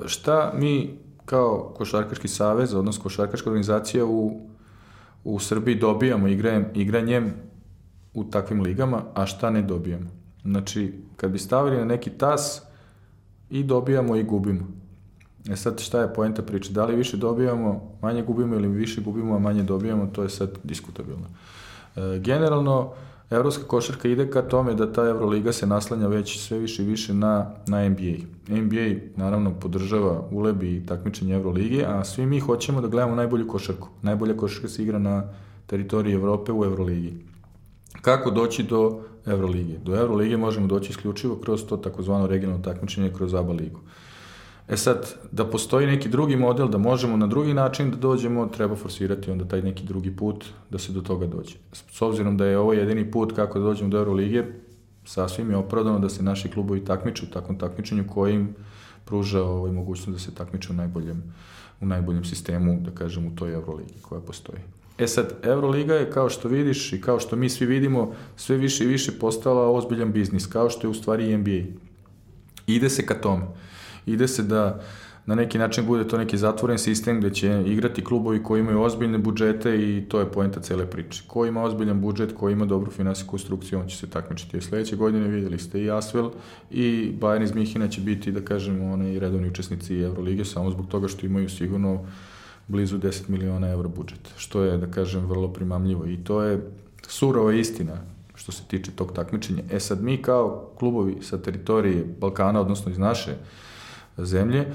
šta 0.06 0.54
mi 0.58 0.98
kao 1.25 1.74
Košarkaški 1.78 2.28
savez, 2.28 2.74
odnosno 2.74 3.04
Košarkaška 3.04 3.50
organizacija 3.50 4.06
u, 4.06 4.48
u 5.24 5.40
Srbiji 5.40 5.75
dobijamo 5.75 6.28
igrajem, 6.28 6.66
igranjem 6.74 7.34
u 8.13 8.24
takvim 8.24 8.62
ligama, 8.62 9.04
a 9.13 9.25
šta 9.25 9.50
ne 9.50 9.62
dobijamo? 9.62 10.10
Znači, 10.44 10.94
kad 11.16 11.32
bi 11.32 11.40
stavili 11.40 11.78
na 11.78 11.86
neki 11.86 12.10
tas, 12.10 12.62
i 13.54 13.64
dobijamo 13.64 14.16
i 14.16 14.24
gubimo. 14.24 14.68
E 15.50 15.56
sad 15.56 15.80
šta 15.80 16.02
je 16.02 16.14
poenta 16.14 16.42
priče? 16.42 16.74
Da 16.74 16.86
li 16.86 16.96
više 16.96 17.18
dobijamo, 17.18 17.98
manje 18.02 18.24
gubimo 18.24 18.56
ili 18.56 18.68
više 18.68 19.02
gubimo, 19.02 19.36
a 19.36 19.40
manje 19.40 19.64
dobijamo, 19.64 20.08
to 20.14 20.24
je 20.24 20.30
sad 20.30 20.50
diskutabilno. 20.64 21.28
E, 21.96 22.20
generalno, 22.20 22.94
Evropska 23.30 23.65
košarka 23.67 24.08
ide 24.08 24.30
ka 24.30 24.41
tome 24.41 24.74
da 24.74 24.94
ta 24.94 25.06
Euroliga 25.08 25.54
se 25.54 25.67
naslanja 25.67 26.08
već 26.08 26.39
sve 26.39 26.60
više 26.60 26.84
i 26.84 26.86
više 26.86 27.13
na, 27.13 27.52
na 27.67 27.89
NBA. 27.89 28.15
NBA 28.50 29.00
naravno 29.15 29.54
podržava 29.60 30.28
ulebi 30.32 30.76
i 30.76 30.86
takmičenje 30.86 31.34
Euroligije, 31.34 31.86
a 31.86 32.04
svi 32.04 32.26
mi 32.26 32.39
hoćemo 32.39 32.82
da 32.82 32.88
gledamo 32.88 33.15
najbolju 33.15 33.48
košarku. 33.48 33.88
Najbolja 34.02 34.38
košarka 34.38 34.67
se 34.67 34.84
igra 34.84 35.00
na 35.00 35.24
teritoriji 35.65 36.13
Evrope 36.13 36.52
u 36.52 36.65
Euroligi. 36.65 37.13
Kako 38.04 38.32
doći 38.32 38.63
do 38.63 39.02
Euroligije? 39.26 39.80
Do 39.80 39.96
Euroligije 39.96 40.38
možemo 40.38 40.68
doći 40.68 40.89
isključivo 40.89 41.36
kroz 41.36 41.66
to 41.66 41.78
takozvano 41.78 42.28
regionalno 42.28 42.63
takmičenje 42.63 43.13
kroz 43.18 43.34
ABA 43.34 43.54
ligu. 43.54 43.80
E 44.68 44.78
sad, 44.78 45.16
da 45.32 45.46
postoji 45.46 45.88
neki 45.88 46.10
drugi 46.10 46.36
model, 46.36 46.68
da 46.68 46.78
možemo 46.78 47.18
na 47.18 47.28
drugi 47.28 47.54
način 47.54 47.92
da 47.92 47.98
dođemo, 47.98 48.48
treba 48.48 48.76
forsirati 48.76 49.32
onda 49.32 49.46
taj 49.46 49.62
neki 49.62 49.84
drugi 49.84 50.16
put 50.16 50.46
da 50.70 50.80
se 50.80 50.92
do 50.92 51.02
toga 51.02 51.28
dođe. 51.28 51.56
S 51.72 52.02
obzirom 52.02 52.38
da 52.38 52.46
je 52.46 52.58
ovo 52.58 52.74
jedini 52.74 53.12
put 53.12 53.36
kako 53.36 53.60
da 53.60 53.66
dođemo 53.66 53.89
do 53.89 53.98
Euroligije, 53.98 54.62
sasvim 55.06 55.52
je 55.52 55.58
opravdano 55.58 56.00
da 56.00 56.10
se 56.10 56.24
naši 56.24 56.52
klubovi 56.52 56.86
takmiču 56.86 57.26
u 57.26 57.34
takvom 57.34 57.58
takmičenju 57.58 58.04
kojim 58.08 58.56
pruža 59.06 59.44
ovaj 59.44 59.72
mogućnost 59.72 60.12
da 60.12 60.20
se 60.20 60.36
takmiče 60.36 60.72
u 60.72 60.76
najboljem, 60.76 61.24
u 61.82 61.86
najboljem 61.86 62.26
sistemu, 62.26 62.82
da 62.82 62.92
kažem, 62.92 63.28
u 63.28 63.36
toj 63.36 63.54
Euroligi 63.54 64.02
koja 64.02 64.22
postoji. 64.22 64.60
E 64.97 65.08
sad, 65.08 65.34
Euroliga 65.43 65.93
je, 65.93 66.12
kao 66.12 66.29
što 66.29 66.47
vidiš 66.47 66.93
i 66.93 67.01
kao 67.01 67.19
što 67.19 67.36
mi 67.36 67.49
svi 67.49 67.65
vidimo, 67.65 68.13
sve 68.36 68.58
više 68.58 68.84
i 68.84 68.88
više 68.88 69.12
postala 69.12 69.71
ozbiljan 69.71 70.12
biznis, 70.12 70.47
kao 70.47 70.69
što 70.69 70.88
je 70.88 70.91
u 70.91 70.93
stvari 70.93 71.38
NBA. 71.38 71.62
Ide 72.67 72.89
se 72.89 73.06
ka 73.06 73.13
tome 73.13 73.45
ide 74.06 74.27
se 74.27 74.43
da 74.43 74.82
na 75.25 75.36
neki 75.36 75.58
način 75.58 75.86
bude 75.86 76.08
to 76.08 76.17
neki 76.17 76.38
zatvoren 76.38 76.77
sistem 76.77 77.19
gde 77.19 77.29
će 77.29 77.63
igrati 77.65 78.03
klubovi 78.03 78.43
koji 78.43 78.60
imaju 78.60 78.82
ozbiljne 78.82 79.17
budžete 79.17 79.75
i 79.75 80.06
to 80.10 80.19
je 80.19 80.32
poenta 80.32 80.60
cele 80.60 80.86
priče. 80.86 81.23
Ko 81.27 81.45
ima 81.45 81.63
ozbiljan 81.63 82.01
budžet, 82.01 82.34
ko 82.39 82.49
ima 82.49 82.65
dobru 82.65 82.91
finansijsku 82.91 83.32
konstrukciju, 83.32 83.79
on 83.79 83.88
će 83.88 83.97
se 83.97 84.10
takmičiti. 84.10 84.62
Sledeće 84.62 84.95
godine 84.95 85.27
videli 85.27 85.60
ste 85.60 85.82
i 85.82 85.91
Asvel 85.91 86.32
i 86.71 87.13
Bayern 87.19 87.43
iz 87.43 87.56
Mihina 87.56 87.88
će 87.88 88.01
biti, 88.01 88.32
da 88.32 88.41
kažemo, 88.41 88.93
one 88.93 89.13
i 89.13 89.19
redovni 89.19 89.47
učesnici 89.47 89.99
Euroligije 89.99 90.45
samo 90.45 90.71
zbog 90.71 90.88
toga 90.88 91.08
što 91.08 91.25
imaju 91.25 91.49
sigurno 91.49 92.06
blizu 92.67 92.97
10 92.97 93.30
miliona 93.30 93.69
evra 93.69 93.88
budžet, 93.88 94.34
što 94.38 94.63
je, 94.63 94.78
da 94.78 94.88
kažem, 94.88 95.26
vrlo 95.26 95.54
primamljivo 95.54 96.06
i 96.06 96.17
to 96.17 96.41
je 96.41 96.71
surova 97.08 97.54
istina 97.54 97.97
što 98.36 98.52
se 98.52 98.63
tiče 98.67 98.91
tog 98.91 99.13
takmičenja. 99.13 99.63
E 99.71 99.80
sad 99.80 100.04
mi 100.04 100.17
kao 100.17 100.69
klubovi 100.80 101.17
sa 101.21 101.38
teritorije 101.38 102.06
Balkana, 102.19 102.62
odnosno 102.62 102.91
iz 102.91 102.97
naše 102.97 103.36
zemlje, 104.17 104.65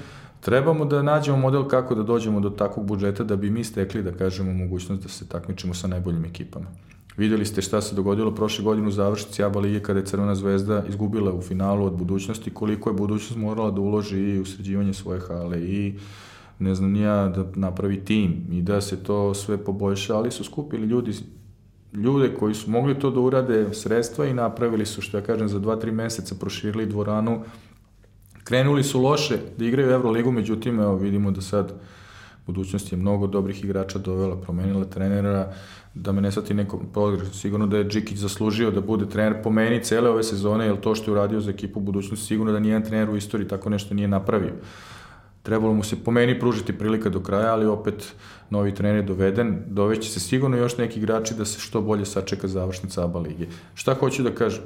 trebamo 0.41 0.85
da 0.85 1.01
nađemo 1.03 1.37
model 1.37 1.67
kako 1.67 1.95
da 1.95 2.03
dođemo 2.03 2.39
do 2.39 2.49
takvog 2.49 2.85
budžeta 2.85 3.23
da 3.23 3.35
bi 3.35 3.49
mi 3.49 3.63
stekli, 3.63 4.03
da 4.03 4.11
kažemo, 4.11 4.53
mogućnost 4.53 5.03
da 5.03 5.09
se 5.09 5.27
takmičimo 5.27 5.73
sa 5.73 5.87
najboljim 5.87 6.25
ekipama. 6.25 6.67
Videli 7.17 7.45
ste 7.45 7.61
šta 7.61 7.81
se 7.81 7.95
dogodilo 7.95 8.35
prošle 8.35 8.63
godine 8.63 8.87
u 8.87 8.91
završnici 8.91 9.43
ABA 9.43 9.59
lige 9.59 9.79
kada 9.79 9.99
je 9.99 10.05
Crvena 10.05 10.35
zvezda 10.35 10.83
izgubila 10.89 11.33
u 11.33 11.41
finalu 11.41 11.85
od 11.85 11.93
budućnosti, 11.93 12.53
koliko 12.53 12.89
je 12.89 12.93
budućnost 12.93 13.35
morala 13.35 13.71
da 13.71 13.81
uloži 13.81 14.19
i 14.19 14.39
u 14.39 14.45
sređivanje 14.45 14.93
svoje 14.93 15.19
hale 15.19 15.59
i 15.59 15.93
ne 16.59 16.75
znam 16.75 16.91
nija 16.91 17.27
da 17.27 17.45
napravi 17.55 18.05
tim 18.05 18.45
i 18.51 18.61
da 18.61 18.81
se 18.81 19.03
to 19.03 19.33
sve 19.33 19.57
poboljša, 19.57 20.15
ali 20.17 20.31
su 20.31 20.43
skupili 20.43 20.87
ljudi 20.87 21.11
ljude 21.93 22.35
koji 22.39 22.53
su 22.53 22.71
mogli 22.71 22.99
to 22.99 23.11
da 23.11 23.19
urade 23.19 23.73
sredstva 23.73 24.25
i 24.25 24.33
napravili 24.33 24.85
su, 24.85 25.01
što 25.01 25.17
ja 25.17 25.23
kažem, 25.23 25.47
za 25.47 25.59
2-3 25.59 25.91
meseca 25.91 26.35
proširili 26.35 26.85
dvoranu 26.85 27.43
Krenuli 28.49 28.83
su 28.83 29.01
loše 29.01 29.37
da 29.57 29.65
igraju 29.65 29.89
Euroligu, 29.89 30.31
međutim, 30.31 30.79
evo 30.79 30.95
vidimo 30.95 31.31
da 31.31 31.41
sad 31.41 31.73
budućnost 32.45 32.91
je 32.91 32.97
mnogo 32.97 33.27
dobrih 33.27 33.63
igrača 33.63 33.99
dovela, 33.99 34.41
promenila 34.41 34.85
trenera, 34.85 35.53
da 35.93 36.11
me 36.11 36.21
ne 36.21 36.31
svati 36.31 36.53
neko 36.53 36.81
pogrešno, 36.93 37.33
sigurno 37.33 37.67
da 37.67 37.77
je 37.77 37.87
Džikić 37.89 38.17
zaslužio 38.17 38.71
da 38.71 38.81
bude 38.81 39.05
trener 39.09 39.43
po 39.43 39.49
meni 39.49 39.83
cele 39.83 40.09
ove 40.09 40.23
sezone, 40.23 40.65
jer 40.65 40.79
to 40.79 40.95
što 40.95 41.11
je 41.11 41.13
uradio 41.13 41.39
za 41.39 41.51
ekipu 41.51 41.79
budućnosti, 41.79 42.25
sigurno 42.25 42.51
da 42.51 42.59
nijedan 42.59 42.83
trener 42.83 43.09
u 43.09 43.17
istoriji 43.17 43.47
tako 43.47 43.69
nešto 43.69 43.93
nije 43.93 44.07
napravio. 44.07 44.53
Trebalo 45.49 45.73
mu 45.73 45.83
se 45.83 45.95
po 46.03 46.11
meni 46.11 46.39
pružiti 46.39 46.77
prilika 46.77 47.09
do 47.09 47.19
kraja, 47.19 47.53
ali 47.53 47.65
opet 47.65 48.13
novi 48.49 48.75
trener 48.75 48.95
je 48.95 49.01
doveden, 49.01 49.63
doveći 49.67 50.09
se 50.11 50.19
sigurno 50.19 50.57
još 50.57 50.77
neki 50.77 50.99
igrači 50.99 51.33
da 51.33 51.45
se 51.45 51.59
što 51.59 51.81
bolje 51.81 52.05
sačeka 52.05 52.47
završnica 52.47 53.03
ABA 53.03 53.19
lige. 53.19 53.45
Šta 53.73 53.93
hoću 53.93 54.23
da 54.23 54.35
kažem? 54.35 54.63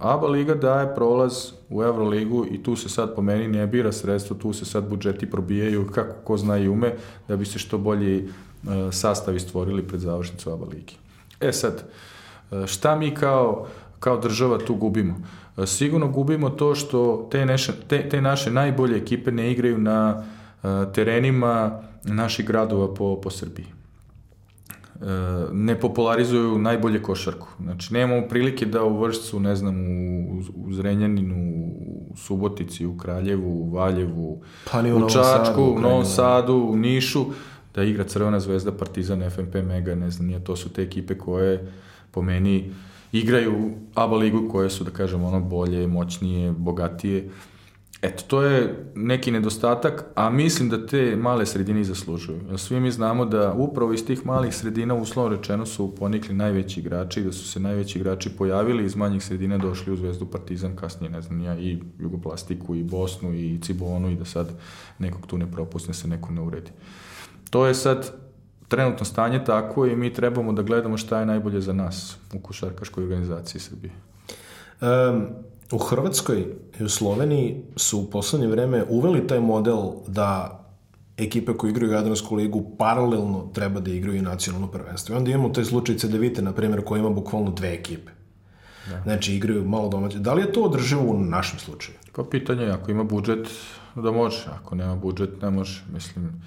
ABA 0.00 0.26
liga 0.26 0.54
daje 0.54 0.94
prolaz 0.94 1.52
u 1.68 1.82
Euroligu 1.82 2.46
i 2.50 2.62
tu 2.62 2.76
se 2.76 2.88
sad 2.88 3.14
po 3.14 3.22
meni 3.22 3.48
ne 3.48 3.66
bira 3.66 3.92
sredstvo, 3.92 4.36
tu 4.36 4.52
se 4.52 4.64
sad 4.64 4.88
budžeti 4.88 5.30
probijaju 5.30 5.86
kako 5.94 6.14
ko 6.24 6.36
zna 6.36 6.58
i 6.58 6.68
ume 6.68 6.94
da 7.28 7.36
bi 7.36 7.46
se 7.46 7.58
što 7.58 7.78
bolji 7.78 8.28
sastavi 8.90 9.40
stvorili 9.40 9.82
pred 9.82 10.00
završnicu 10.00 10.50
ABA 10.50 10.66
ligi. 10.66 10.96
E 11.40 11.52
sad, 11.52 11.84
šta 12.66 12.96
mi 12.96 13.14
kao, 13.14 13.66
kao 13.98 14.18
država 14.18 14.58
tu 14.58 14.74
gubimo? 14.74 15.22
Sigurno 15.66 16.08
gubimo 16.08 16.50
to 16.50 16.74
što 16.74 17.28
te, 17.30 17.46
neše, 17.46 17.72
te, 17.88 18.08
te 18.08 18.20
naše 18.20 18.50
najbolje 18.50 18.96
ekipe 18.96 19.32
ne 19.32 19.52
igraju 19.52 19.78
na 19.78 20.24
terenima 20.94 21.82
naših 22.04 22.46
gradova 22.46 22.94
po, 22.94 23.20
po 23.20 23.30
Srbiji. 23.30 23.66
ne 25.52 25.80
popularizuju 25.80 26.58
najbolje 26.58 27.02
košarku. 27.02 27.48
Znači, 27.62 27.94
nemamo 27.94 28.28
prilike 28.28 28.66
da 28.66 28.84
u 28.84 29.00
Vršcu, 29.00 29.40
ne 29.40 29.56
znam, 29.56 29.76
u, 29.80 30.42
u 30.56 30.72
Zrenjaninu, 30.72 31.36
u 32.10 32.16
Subotici, 32.16 32.86
u 32.86 32.96
Kraljevu, 32.98 33.50
u 33.50 33.70
Valjevu, 33.70 34.42
Pa 34.72 34.80
u 34.80 35.06
u 35.06 35.10
Čačku, 35.10 35.44
Sadu, 35.44 35.74
u 35.76 35.80
Novom. 35.80 36.04
Sadu, 36.04 36.54
u 36.54 36.76
Nišu, 36.76 37.24
da 37.74 37.84
igra 37.84 38.04
Crvena 38.04 38.40
zvezda, 38.40 38.72
Partizan, 38.72 39.30
FNP, 39.30 39.54
Mega, 39.54 39.94
ne 39.94 40.10
znam, 40.10 40.26
nije, 40.26 40.44
to 40.44 40.56
su 40.56 40.68
te 40.68 40.82
ekipe 40.82 41.18
koje 41.18 41.72
po 42.10 42.22
meni 42.22 42.72
igraju 43.12 43.70
ABA 43.94 44.16
ligu 44.16 44.48
koje 44.50 44.70
su, 44.70 44.84
da 44.84 44.90
kažem, 44.90 45.24
ono 45.24 45.40
bolje, 45.40 45.86
moćnije, 45.86 46.52
bogatije. 46.52 47.30
Eto, 48.02 48.24
to 48.26 48.42
je 48.42 48.84
neki 48.94 49.30
nedostatak, 49.30 50.04
a 50.14 50.30
mislim 50.30 50.68
da 50.68 50.86
te 50.86 51.16
male 51.16 51.46
sredine 51.46 51.84
zaslužuju. 51.84 52.58
Svi 52.58 52.80
mi 52.80 52.90
znamo 52.90 53.24
da 53.24 53.52
upravo 53.52 53.92
iz 53.92 54.06
tih 54.06 54.26
malih 54.26 54.54
sredina, 54.54 54.94
uslovno 54.94 55.36
rečeno, 55.36 55.66
su 55.66 55.94
ponikli 55.94 56.34
najveći 56.34 56.80
igrači, 56.80 57.22
da 57.22 57.32
su 57.32 57.48
se 57.48 57.60
najveći 57.60 57.98
igrači 57.98 58.30
pojavili 58.30 58.84
iz 58.84 58.96
manjih 58.96 59.24
sredina 59.24 59.58
došli 59.58 59.92
u 59.92 59.96
Zvezdu 59.96 60.26
Partizan, 60.26 60.76
kasnije, 60.76 61.10
ne 61.10 61.22
znam, 61.22 61.40
ja, 61.40 61.58
i 61.58 61.78
Jugoplastiku, 61.98 62.74
i 62.74 62.82
Bosnu, 62.82 63.34
i 63.34 63.58
Cibonu, 63.62 64.10
i 64.10 64.16
da 64.16 64.24
sad 64.24 64.48
nekog 64.98 65.26
tu 65.26 65.38
ne 65.38 65.50
propusne, 65.50 65.94
se 65.94 66.08
neko 66.08 66.32
ne 66.32 66.40
uredi. 66.40 66.70
To 67.50 67.66
je 67.66 67.74
sad 67.74 68.27
trenutno 68.68 69.04
stanje 69.04 69.44
tako 69.44 69.86
i 69.86 69.96
mi 69.96 70.12
trebamo 70.12 70.52
da 70.52 70.62
gledamo 70.62 70.96
šta 70.96 71.20
je 71.20 71.26
najbolje 71.26 71.60
za 71.60 71.72
nas 71.72 72.16
u 72.34 72.38
košarkaškoj 72.38 73.02
organizaciji 73.02 73.60
Srbije. 73.60 73.92
Um, 74.80 75.26
u 75.72 75.78
Hrvatskoj 75.78 76.46
i 76.80 76.84
u 76.84 76.88
Sloveniji 76.88 77.62
su 77.76 77.98
u 77.98 78.10
poslednje 78.10 78.46
vreme 78.46 78.84
uveli 78.88 79.26
taj 79.26 79.40
model 79.40 79.92
da 80.06 80.60
ekipe 81.16 81.52
koje 81.52 81.70
igraju 81.70 81.92
Jadransku 81.92 82.34
ligu 82.34 82.76
paralelno 82.78 83.50
treba 83.54 83.80
da 83.80 83.90
igraju 83.90 84.18
i 84.18 84.22
nacionalno 84.22 84.66
prvenstvo. 84.66 85.14
I 85.14 85.18
onda 85.18 85.30
imamo 85.30 85.48
taj 85.48 85.64
slučaj 85.64 85.96
CDVite, 85.96 86.42
na 86.42 86.52
primjer, 86.52 86.84
koji 86.84 87.00
ima 87.00 87.10
bukvalno 87.10 87.50
dve 87.50 87.72
ekipe. 87.74 88.12
Znači, 89.02 89.34
igraju 89.34 89.64
malo 89.64 89.88
domaće. 89.88 90.18
Da 90.18 90.34
li 90.34 90.42
je 90.42 90.52
to 90.52 90.62
održivo 90.62 91.02
u 91.02 91.20
našem 91.20 91.58
slučaju? 91.58 91.98
Pa 92.12 92.24
pitanje 92.24 92.62
je, 92.62 92.72
ako 92.72 92.90
ima 92.90 93.04
budžet, 93.04 93.48
da 93.94 94.10
može, 94.10 94.46
ako 94.60 94.74
nema 94.74 94.96
budžet, 94.96 95.42
ne 95.42 95.50
može. 95.50 95.84
Mislim, 95.92 96.42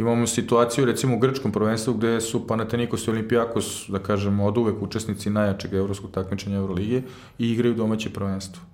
imamo 0.00 0.26
situaciju 0.26 0.84
recimo 0.84 1.16
u 1.16 1.18
grčkom 1.18 1.52
prvenstvu 1.52 1.94
gde 1.94 2.20
su 2.20 2.46
Panathinaikos 2.46 3.06
i 3.06 3.10
Olympiakos, 3.10 3.90
da 3.90 3.98
kažemo, 3.98 4.46
od 4.46 4.58
uvek 4.58 4.82
učesnici 4.82 5.30
najjačeg 5.30 5.74
evropskog 5.74 6.10
takmičenja 6.10 6.56
Euroligije 6.56 7.02
i 7.38 7.50
igraju 7.52 7.74
domaće 7.74 8.10
prvenstvo. 8.10 8.69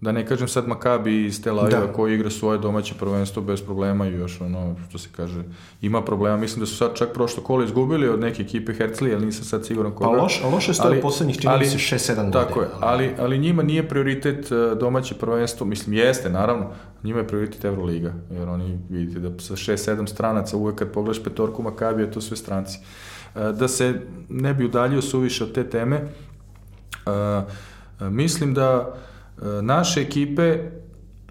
Da 0.00 0.12
ne 0.12 0.26
kažem 0.26 0.48
sad 0.48 0.68
Makabi 0.68 1.24
iz 1.24 1.42
Tel 1.42 1.60
Aviva 1.60 1.80
Da. 1.80 1.92
koji 1.92 2.14
igra 2.14 2.30
svoje 2.30 2.58
domaće 2.58 2.94
prvenstvo 2.94 3.42
bez 3.42 3.62
problema 3.62 4.06
i 4.06 4.12
još 4.12 4.40
ono, 4.40 4.76
što 4.88 4.98
se 4.98 5.08
kaže, 5.16 5.42
ima 5.82 6.02
problema. 6.02 6.36
Mislim 6.36 6.60
da 6.60 6.66
su 6.66 6.76
sad 6.76 6.94
čak 6.94 7.08
prošlo 7.14 7.42
kolo 7.42 7.64
izgubili 7.64 8.08
od 8.08 8.20
neke 8.20 8.42
ekipe 8.42 8.72
Herclija, 8.74 9.16
ali 9.16 9.26
nisam 9.26 9.44
sad 9.44 9.66
siguran 9.66 9.92
Pa 9.92 9.98
koga. 9.98 10.22
loš, 10.22 10.40
a 10.44 10.48
loše 10.48 10.74
stoje 10.74 11.00
poslednjih, 11.00 11.40
čini 11.40 11.64
se, 11.66 11.96
6-7 11.96 12.14
godina. 12.16 12.30
Tako 12.32 12.60
je, 12.60 12.68
ali, 12.80 13.10
ali 13.18 13.38
njima 13.38 13.62
nije 13.62 13.88
prioritet 13.88 14.52
e, 14.52 14.74
domaće 14.80 15.14
prvenstvo, 15.14 15.66
mislim 15.66 15.96
jeste, 15.96 16.30
naravno, 16.30 16.66
njima 17.02 17.18
je 17.18 17.28
prioritet 17.28 17.64
Euroliga, 17.64 18.14
jer 18.30 18.48
oni 18.48 18.78
vidite 18.90 19.18
da 19.20 19.38
sa 19.38 19.56
6-7 19.56 20.06
stranaca 20.06 20.56
uvek 20.56 20.76
kad 20.76 20.90
pogledaš 20.92 21.22
petorku 21.24 21.62
Makabija, 21.62 22.10
to 22.10 22.20
sve 22.20 22.36
stranci. 22.36 22.78
E, 23.34 23.52
Da 23.52 23.68
se 23.68 24.00
ne 24.28 24.54
bi 24.54 24.64
udaljio 24.64 25.02
suviše 25.02 25.44
od 25.44 25.52
te 25.52 25.70
teme, 25.70 25.96
e, 25.96 26.10
mislim 28.00 28.54
da 28.54 28.94
naše 29.62 30.00
ekipe 30.00 30.58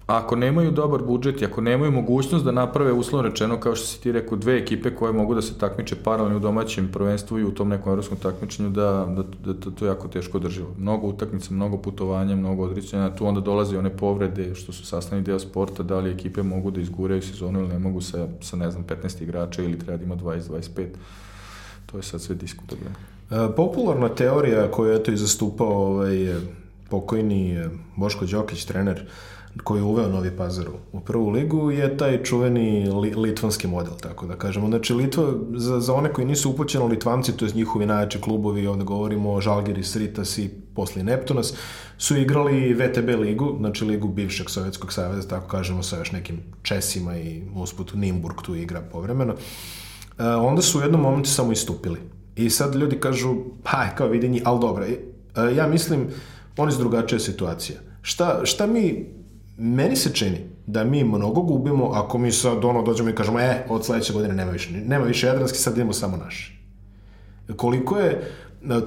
ako 0.06 0.36
nemaju 0.36 0.70
dobar 0.70 1.02
budžet 1.02 1.42
i 1.42 1.44
ako 1.44 1.60
nemaju 1.60 1.92
mogućnost 1.92 2.44
da 2.44 2.52
naprave 2.52 2.92
uslovno 2.92 3.28
rečeno, 3.28 3.60
kao 3.60 3.76
što 3.76 3.86
si 3.86 4.00
ti 4.00 4.12
rekao, 4.12 4.38
dve 4.38 4.56
ekipe 4.58 4.94
koje 4.94 5.12
mogu 5.12 5.34
da 5.34 5.42
se 5.42 5.58
takmiče 5.58 5.96
paralelno 6.04 6.36
u 6.36 6.40
domaćem 6.40 6.88
prvenstvu 6.92 7.38
i 7.38 7.44
u 7.44 7.54
tom 7.54 7.68
nekom 7.68 7.90
evropskom 7.90 8.18
takmičenju, 8.18 8.70
da, 8.70 9.06
da, 9.44 9.52
da, 9.52 9.70
to 9.70 9.84
je 9.84 9.88
jako 9.88 10.08
teško 10.08 10.38
drživo. 10.38 10.68
Mnogo 10.78 11.06
utakmica, 11.06 11.54
mnogo 11.54 11.78
putovanja, 11.78 12.36
mnogo 12.36 12.62
odricanja, 12.62 13.14
tu 13.14 13.26
onda 13.26 13.40
dolazi 13.40 13.76
one 13.76 13.96
povrede 13.96 14.54
što 14.54 14.72
su 14.72 14.86
sastavni 14.86 15.24
deo 15.24 15.38
sporta, 15.38 15.82
da 15.82 15.98
li 15.98 16.10
ekipe 16.10 16.42
mogu 16.42 16.70
da 16.70 16.80
izguraju 16.80 17.22
sezonu 17.22 17.60
ili 17.60 17.68
ne 17.68 17.78
mogu 17.78 18.00
sa, 18.00 18.28
sa 18.40 18.56
ne 18.56 18.70
znam, 18.70 18.84
15 18.84 19.22
igrača 19.22 19.62
ili 19.62 19.78
treba 19.78 19.96
da 19.96 20.04
ima 20.04 20.16
20-25. 20.16 20.86
To 21.86 21.96
je 21.96 22.02
sad 22.02 22.20
sve 22.20 22.34
diskutabilno. 22.34 22.94
E, 23.30 23.54
Popularna 23.56 24.08
teorija 24.08 24.70
koju 24.70 24.92
je 24.92 25.02
to 25.02 25.12
i 25.12 25.16
zastupao 25.16 25.68
ovaj, 25.68 26.34
pokojni 26.90 27.52
e, 27.52 27.68
Boško 27.96 28.26
Đokić, 28.26 28.64
trener, 28.64 29.06
koji 29.64 29.78
je 29.78 29.84
uveo 29.84 30.08
Novi 30.08 30.30
Pazar 30.30 30.66
u- 30.92 31.00
prvu 31.00 31.30
ligu, 31.30 31.70
je 31.70 31.96
taj 31.96 32.22
čuveni 32.22 32.90
li, 32.90 33.14
litvanski 33.14 33.66
model, 33.66 33.92
tako 34.00 34.26
da 34.26 34.34
kažemo. 34.34 34.68
Znači, 34.68 34.94
Litva, 34.94 35.24
za, 35.54 35.80
za 35.80 35.94
one 35.94 36.12
koji 36.12 36.26
nisu 36.26 36.50
upućeni, 36.50 36.88
Litvanci, 36.88 37.32
to 37.32 37.44
je 37.44 37.52
njihovi 37.54 37.86
najjači 37.86 38.20
klubovi, 38.20 38.66
ovde 38.66 38.84
govorimo 38.84 39.32
o 39.32 39.40
Žalgiris, 39.40 39.96
Ritas 39.96 40.38
i 40.38 40.50
posle 40.74 41.02
Neptunas, 41.02 41.54
su 41.98 42.16
igrali 42.16 42.74
VTB 42.74 43.08
ligu, 43.08 43.56
znači 43.58 43.84
ligu 43.84 44.08
bivšeg 44.08 44.50
Sovjetskog 44.50 44.92
saveza, 44.92 45.28
tako 45.28 45.48
kažemo, 45.48 45.82
sa 45.82 45.98
još 45.98 46.12
nekim 46.12 46.40
Česima 46.62 47.18
i 47.18 47.42
usput 47.54 47.94
Nimburg 47.94 48.36
tu 48.44 48.54
igra 48.54 48.80
povremeno. 48.82 49.34
E, 50.18 50.24
onda 50.24 50.62
su 50.62 50.78
u 50.78 50.82
jednom 50.82 51.00
momentu 51.00 51.30
samo 51.30 51.52
istupili. 51.52 51.98
I 52.36 52.50
sad 52.50 52.74
ljudi 52.74 52.96
kažu, 52.96 53.34
pa, 53.62 53.94
kao 53.94 54.08
vidi 54.08 54.28
njih, 54.28 54.42
ali 54.44 54.60
dobro. 54.60 54.84
E, 54.84 54.96
ja 55.56 55.66
mislim, 55.66 56.06
oni 56.56 56.72
su 56.72 56.78
drugačija 56.78 57.18
situacija. 57.18 57.78
Šta, 58.02 58.40
šta 58.44 58.66
mi, 58.66 59.06
meni 59.58 59.96
se 59.96 60.14
čini 60.14 60.38
da 60.66 60.84
mi 60.84 61.04
mnogo 61.04 61.40
gubimo 61.40 61.90
ako 61.94 62.18
mi 62.18 62.32
sad 62.32 62.64
ono 62.64 62.82
dođemo 62.82 63.08
i 63.08 63.14
kažemo, 63.14 63.40
e, 63.40 63.66
od 63.68 63.84
sledeće 63.84 64.12
godine 64.12 64.34
nema 64.34 64.50
više, 64.50 64.70
nema 64.72 65.04
više 65.04 65.26
jadranski, 65.26 65.58
sad 65.58 65.74
idemo 65.74 65.92
samo 65.92 66.16
naši. 66.16 66.56
Koliko 67.56 67.98
je, 67.98 68.30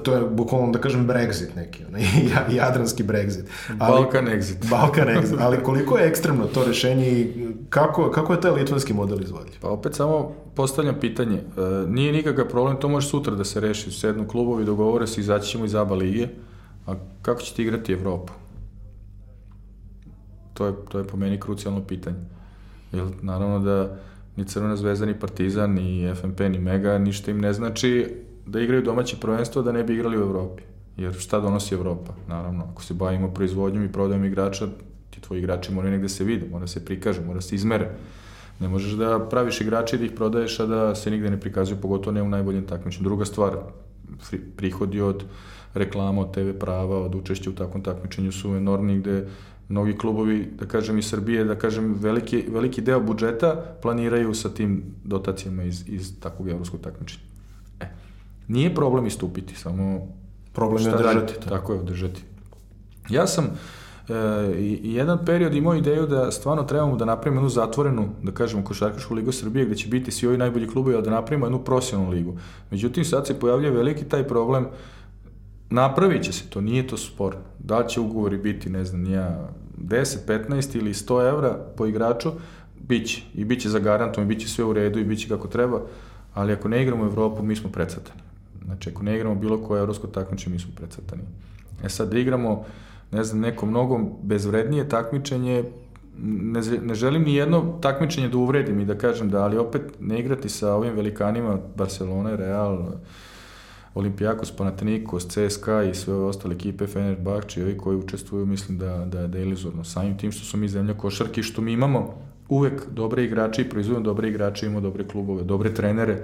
to 0.02 0.14
je 0.14 0.20
bukvalno 0.30 0.72
da 0.72 0.78
kažem 0.78 1.08
Brexit 1.08 1.56
neki, 1.56 1.84
onaj, 1.88 2.02
ja- 2.34 2.64
jadranski 2.64 3.04
Brexit. 3.04 3.42
Balkan 3.78 4.26
exit. 4.26 4.68
Balkan 4.70 5.08
exit, 5.08 5.36
ali 5.40 5.62
koliko 5.62 5.98
je 5.98 6.08
ekstremno 6.08 6.46
to 6.46 6.64
rešenje 6.64 7.08
i 7.08 7.46
kako, 7.68 8.10
kako 8.10 8.32
je 8.32 8.40
taj 8.40 8.50
litvanski 8.50 8.92
model 8.92 9.22
izvodljiv? 9.22 9.54
Pa 9.60 9.68
opet 9.68 9.94
samo 9.94 10.32
postavljam 10.54 10.96
pitanje. 11.00 11.36
E, 11.36 11.42
nije 11.88 12.12
nikakav 12.12 12.48
problem, 12.48 12.76
to 12.80 12.88
može 12.88 13.08
sutra 13.08 13.34
da 13.34 13.44
se 13.44 13.60
reši. 13.60 13.90
Sednu 13.90 14.28
klubovi, 14.28 14.64
dogovore 14.64 15.06
se, 15.06 15.20
izaći 15.20 15.48
ćemo 15.50 15.64
iz 15.64 15.74
ABA 15.74 15.94
lige, 15.94 16.28
a 16.90 16.96
kako 17.22 17.40
ćete 17.40 17.62
igrati 17.62 17.92
Evropu? 17.92 18.32
To 20.54 20.66
je, 20.66 20.72
to 20.88 20.98
je 20.98 21.06
po 21.06 21.16
meni 21.16 21.40
krucijalno 21.40 21.84
pitanje. 21.84 22.16
Jer 22.92 23.04
naravno 23.22 23.58
da 23.58 23.96
ni 24.36 24.44
Crvena 24.44 24.76
zvezda, 24.76 25.06
ni 25.06 25.18
Partizan, 25.18 25.70
ni 25.70 26.14
FNP, 26.14 26.40
ni 26.40 26.58
Mega, 26.58 26.98
ništa 26.98 27.30
im 27.30 27.40
ne 27.40 27.52
znači 27.52 28.16
da 28.46 28.60
igraju 28.60 28.82
domaće 28.82 29.16
prvenstvo 29.20 29.62
da 29.62 29.72
ne 29.72 29.84
bi 29.84 29.94
igrali 29.94 30.18
u 30.18 30.20
Evropi. 30.20 30.62
Jer 30.96 31.14
šta 31.14 31.40
donosi 31.40 31.74
Evropa? 31.74 32.12
Naravno, 32.28 32.64
ako 32.72 32.82
se 32.82 32.94
bavimo 32.94 33.34
proizvodnjom 33.34 33.84
i 33.84 33.92
prodajom 33.92 34.24
igrača, 34.24 34.66
ti 35.10 35.20
tvoji 35.20 35.38
igrači 35.38 35.72
moraju 35.72 35.92
negde 35.92 36.08
se 36.08 36.24
vide, 36.24 36.46
mora 36.50 36.66
se 36.66 36.84
prikaže, 36.84 37.20
mora 37.20 37.40
se 37.40 37.54
izmere. 37.54 37.90
Ne 38.60 38.68
možeš 38.68 38.92
da 38.92 39.28
praviš 39.30 39.60
igrače 39.60 39.96
i 39.96 39.98
da 39.98 40.04
ih 40.04 40.12
prodaješ, 40.16 40.60
a 40.60 40.66
da 40.66 40.94
se 40.94 41.10
nigde 41.10 41.30
ne 41.30 41.40
prikazuju, 41.40 41.80
pogotovo 41.80 42.14
ne 42.14 42.22
u 42.22 42.28
najboljem 42.28 42.66
takmičenju. 42.66 43.04
Druga 43.04 43.24
stvar, 43.24 43.56
prihodi 44.56 45.00
od 45.00 45.24
reklama, 45.74 46.20
od 46.20 46.34
TV 46.34 46.50
prava, 46.60 46.98
od 46.98 47.14
učešća 47.14 47.50
u 47.50 47.52
takvom 47.52 47.82
takmičenju 47.82 48.32
su 48.32 48.54
enormni 48.54 48.98
gde 48.98 49.26
mnogi 49.68 49.98
klubovi, 49.98 50.48
da 50.58 50.66
kažem 50.66 50.98
i 50.98 51.02
Srbije, 51.02 51.44
da 51.44 51.54
kažem 51.54 51.94
veliki, 52.00 52.44
veliki 52.48 52.80
deo 52.80 53.00
budžeta 53.00 53.76
planiraju 53.82 54.34
sa 54.34 54.48
tim 54.48 54.82
dotacijama 55.04 55.62
iz, 55.62 55.84
iz 55.88 56.20
takvog 56.20 56.48
evropskog 56.48 56.80
takmičenja. 56.80 57.22
E, 57.80 57.86
nije 58.48 58.74
problem 58.74 59.06
istupiti, 59.06 59.54
samo 59.54 60.08
Problem 60.52 60.86
je 60.86 60.94
održati 60.94 61.34
to. 61.34 61.48
Tako 61.48 61.72
je, 61.72 61.80
održati. 61.80 62.22
Ja 63.08 63.26
sam 63.26 63.44
e, 63.44 64.14
jedan 64.82 65.24
period 65.24 65.54
imao 65.54 65.74
ideju 65.74 66.06
da 66.06 66.30
stvarno 66.30 66.62
trebamo 66.62 66.96
da 66.96 67.04
napravimo 67.04 67.40
jednu 67.40 67.48
zatvorenu, 67.48 68.08
da 68.22 68.32
kažemo, 68.32 68.64
košarkašku 68.64 69.14
ligu 69.14 69.32
Srbije, 69.32 69.66
gde 69.66 69.76
će 69.76 69.88
biti 69.88 70.10
svi 70.10 70.28
ovi 70.28 70.38
najbolji 70.38 70.68
klubovi, 70.68 70.96
a 70.96 71.00
da 71.00 71.10
napravimo 71.10 71.46
jednu 71.46 71.58
profesionalnu 71.64 72.12
ligu. 72.12 72.38
Međutim, 72.70 73.04
sad 73.04 73.26
se 73.26 73.40
pojavljuje 73.40 73.70
veliki 73.70 74.04
taj 74.04 74.28
problem, 74.28 74.66
napravit 75.70 76.22
će 76.22 76.32
se 76.32 76.50
to, 76.50 76.60
nije 76.60 76.86
to 76.86 76.96
sporno. 76.96 77.40
Da 77.58 77.86
će 77.86 78.00
ugovori 78.00 78.38
biti, 78.38 78.70
ne 78.70 78.84
znam, 78.84 79.02
nija 79.02 79.48
10, 79.78 80.16
15 80.26 80.76
ili 80.76 80.94
100 80.94 81.28
evra 81.28 81.58
po 81.76 81.86
igraču, 81.86 82.32
bit 82.80 83.08
će. 83.08 83.22
I 83.34 83.44
bit 83.44 83.60
će 83.60 83.68
zagarantovan, 83.68 84.28
bit 84.28 84.40
će 84.40 84.48
sve 84.48 84.64
u 84.64 84.72
redu 84.72 84.98
i 84.98 85.04
bit 85.04 85.20
će 85.20 85.28
kako 85.28 85.48
treba, 85.48 85.80
ali 86.34 86.52
ako 86.52 86.68
ne 86.68 86.82
igramo 86.82 87.04
u 87.04 87.06
Evropu, 87.06 87.42
mi 87.42 87.56
smo 87.56 87.70
precrtani. 87.70 88.20
Znači, 88.64 88.90
ako 88.90 89.02
ne 89.02 89.16
igramo 89.16 89.34
bilo 89.34 89.58
koje 89.58 89.80
evropsko 89.80 90.06
takmičenje, 90.06 90.54
mi 90.54 90.60
smo 90.60 90.70
precrtani. 90.76 91.22
E 91.84 91.88
sad, 91.88 92.10
da 92.10 92.18
igramo, 92.18 92.64
ne 93.12 93.24
znam, 93.24 93.40
neko 93.40 93.66
mnogo 93.66 94.00
bezvrednije 94.22 94.88
takmičenje, 94.88 95.64
ne, 96.22 96.60
ne 96.82 96.94
želim 96.94 97.22
ni 97.22 97.34
jedno 97.34 97.78
takmičenje 97.80 98.28
da 98.28 98.38
uvredim 98.38 98.80
i 98.80 98.84
da 98.84 98.98
kažem 98.98 99.30
da, 99.30 99.42
ali 99.42 99.58
opet 99.58 99.82
ne 100.00 100.18
igrati 100.20 100.48
sa 100.48 100.74
ovim 100.74 100.94
velikanima 100.94 101.58
Barcelona, 101.76 102.36
Real, 102.36 102.92
Olimpijakos, 103.94 104.50
Panathinaikos, 104.56 105.26
CSKA 105.28 105.82
i 105.82 105.94
sve 105.94 106.14
ove 106.14 106.24
ostale 106.24 106.54
ekipe, 106.54 106.86
Fenerbahče 106.86 107.60
i 107.60 107.62
ovi 107.62 107.76
koji 107.76 107.96
učestvuju, 107.96 108.46
mislim 108.46 108.78
da, 108.78 109.04
da, 109.04 109.26
da 109.26 109.38
je 109.38 109.44
iluzorno. 109.44 109.84
Samim 109.84 110.18
tim 110.18 110.32
što 110.32 110.44
su 110.44 110.56
mi 110.56 110.68
zemlja 110.68 110.94
košarke 110.94 111.40
i 111.40 111.44
što 111.44 111.62
mi 111.62 111.72
imamo 111.72 112.14
uvek 112.48 112.82
dobre 112.90 113.24
igrače 113.24 113.62
i 113.62 113.68
proizvodimo 113.68 114.04
dobre 114.04 114.28
igrače, 114.28 114.66
imamo 114.66 114.80
dobre 114.80 115.08
klubove, 115.08 115.42
dobre 115.42 115.74
trenere, 115.74 116.22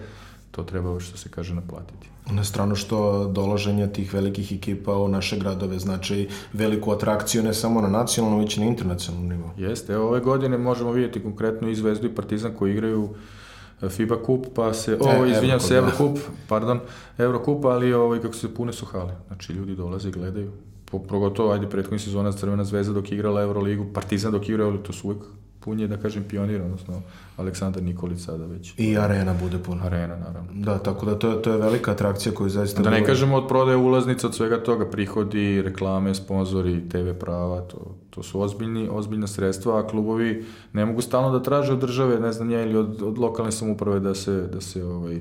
to 0.50 0.62
treba, 0.62 1.00
što 1.00 1.18
se 1.18 1.28
kaže, 1.28 1.54
naplatiti. 1.54 2.08
Na 2.30 2.44
stranu 2.44 2.74
što 2.74 3.28
dolaženje 3.28 3.86
tih 3.92 4.14
velikih 4.14 4.52
ekipa 4.52 4.96
u 4.96 5.08
naše 5.08 5.38
gradove 5.38 5.78
znači 5.78 6.28
veliku 6.52 6.92
atrakciju 6.92 7.42
ne 7.42 7.54
samo 7.54 7.80
na 7.80 7.88
nacionalnom, 7.88 8.40
već 8.40 8.56
i 8.56 8.60
na 8.60 8.66
internacionalnom 8.66 9.28
nivou. 9.30 9.50
Jeste, 9.56 9.92
evo 9.92 10.08
ove 10.08 10.20
godine 10.20 10.58
možemo 10.58 10.92
vidjeti 10.92 11.22
konkretno 11.22 11.68
i 11.68 11.74
Zvezdu 11.74 12.06
i 12.06 12.14
Partizan 12.14 12.54
koji 12.58 12.72
igraju 12.72 13.08
e, 13.10 13.45
FIBA 13.80 14.16
kup, 14.22 14.46
pa 14.54 14.74
se, 14.74 14.98
ovo, 15.00 15.26
e, 15.26 15.30
izvinjam 15.30 15.60
se, 15.60 15.74
Eurokup, 15.74 16.18
pardon, 16.48 16.80
Eurokup, 17.18 17.64
ali 17.64 17.92
ovaj, 17.92 18.20
kako 18.20 18.34
se 18.34 18.54
pune 18.54 18.72
su 18.72 18.86
hale. 18.86 19.14
Znači, 19.26 19.52
ljudi 19.52 19.76
dolaze 19.76 20.08
i 20.08 20.12
gledaju. 20.12 20.52
Pogotovo, 20.90 21.52
ajde, 21.52 21.70
prethodnih 21.70 22.02
sezona 22.02 22.32
Crvena 22.32 22.64
zvezda 22.64 22.92
dok 22.92 23.10
je 23.10 23.14
igrala 23.14 23.42
Euroligu, 23.42 23.86
Partizan 23.94 24.32
dok 24.32 24.48
je 24.48 24.52
igrao, 24.52 24.76
to 24.76 24.92
su 24.92 25.08
uvijek 25.08 25.22
pun 25.66 25.80
je, 25.80 25.88
da 25.88 25.96
kažem, 25.96 26.24
pionir, 26.28 26.62
odnosno 26.62 27.00
Aleksandar 27.36 27.82
Nikolić 27.82 28.20
sada 28.20 28.46
već. 28.46 28.74
I 28.76 28.96
arena 28.98 29.34
bude 29.34 29.58
puna. 29.58 29.86
Arena, 29.86 30.16
naravno. 30.16 30.52
Da, 30.54 30.78
tako 30.78 31.06
da 31.06 31.18
to, 31.18 31.32
to 31.32 31.52
je 31.52 31.58
velika 31.58 31.92
atrakcija 31.92 32.34
koju 32.34 32.50
zaista... 32.50 32.82
Da 32.82 32.90
ne 32.90 33.00
bude... 33.00 33.06
kažemo 33.06 33.36
od 33.36 33.48
prodaje 33.48 33.76
ulaznica, 33.76 34.26
od 34.26 34.34
svega 34.34 34.62
toga, 34.62 34.86
prihodi, 34.90 35.62
reklame, 35.62 36.14
sponzori, 36.14 36.88
TV 36.88 37.18
prava, 37.20 37.60
to, 37.60 37.96
to 38.10 38.22
su 38.22 38.40
ozbiljni, 38.40 38.88
ozbiljna 38.92 39.26
sredstva, 39.26 39.80
a 39.80 39.86
klubovi 39.86 40.44
ne 40.72 40.86
mogu 40.86 41.02
stalno 41.02 41.34
da 41.38 41.42
traže 41.42 41.72
od 41.72 41.78
države, 41.78 42.20
ne 42.20 42.32
znam 42.32 42.50
ja, 42.50 42.62
ili 42.62 42.76
od, 42.76 43.02
od 43.02 43.18
lokalne 43.18 43.52
samuprave 43.52 44.00
da 44.00 44.14
se, 44.14 44.46
da 44.52 44.60
se, 44.60 44.84
ovaj, 44.84 45.20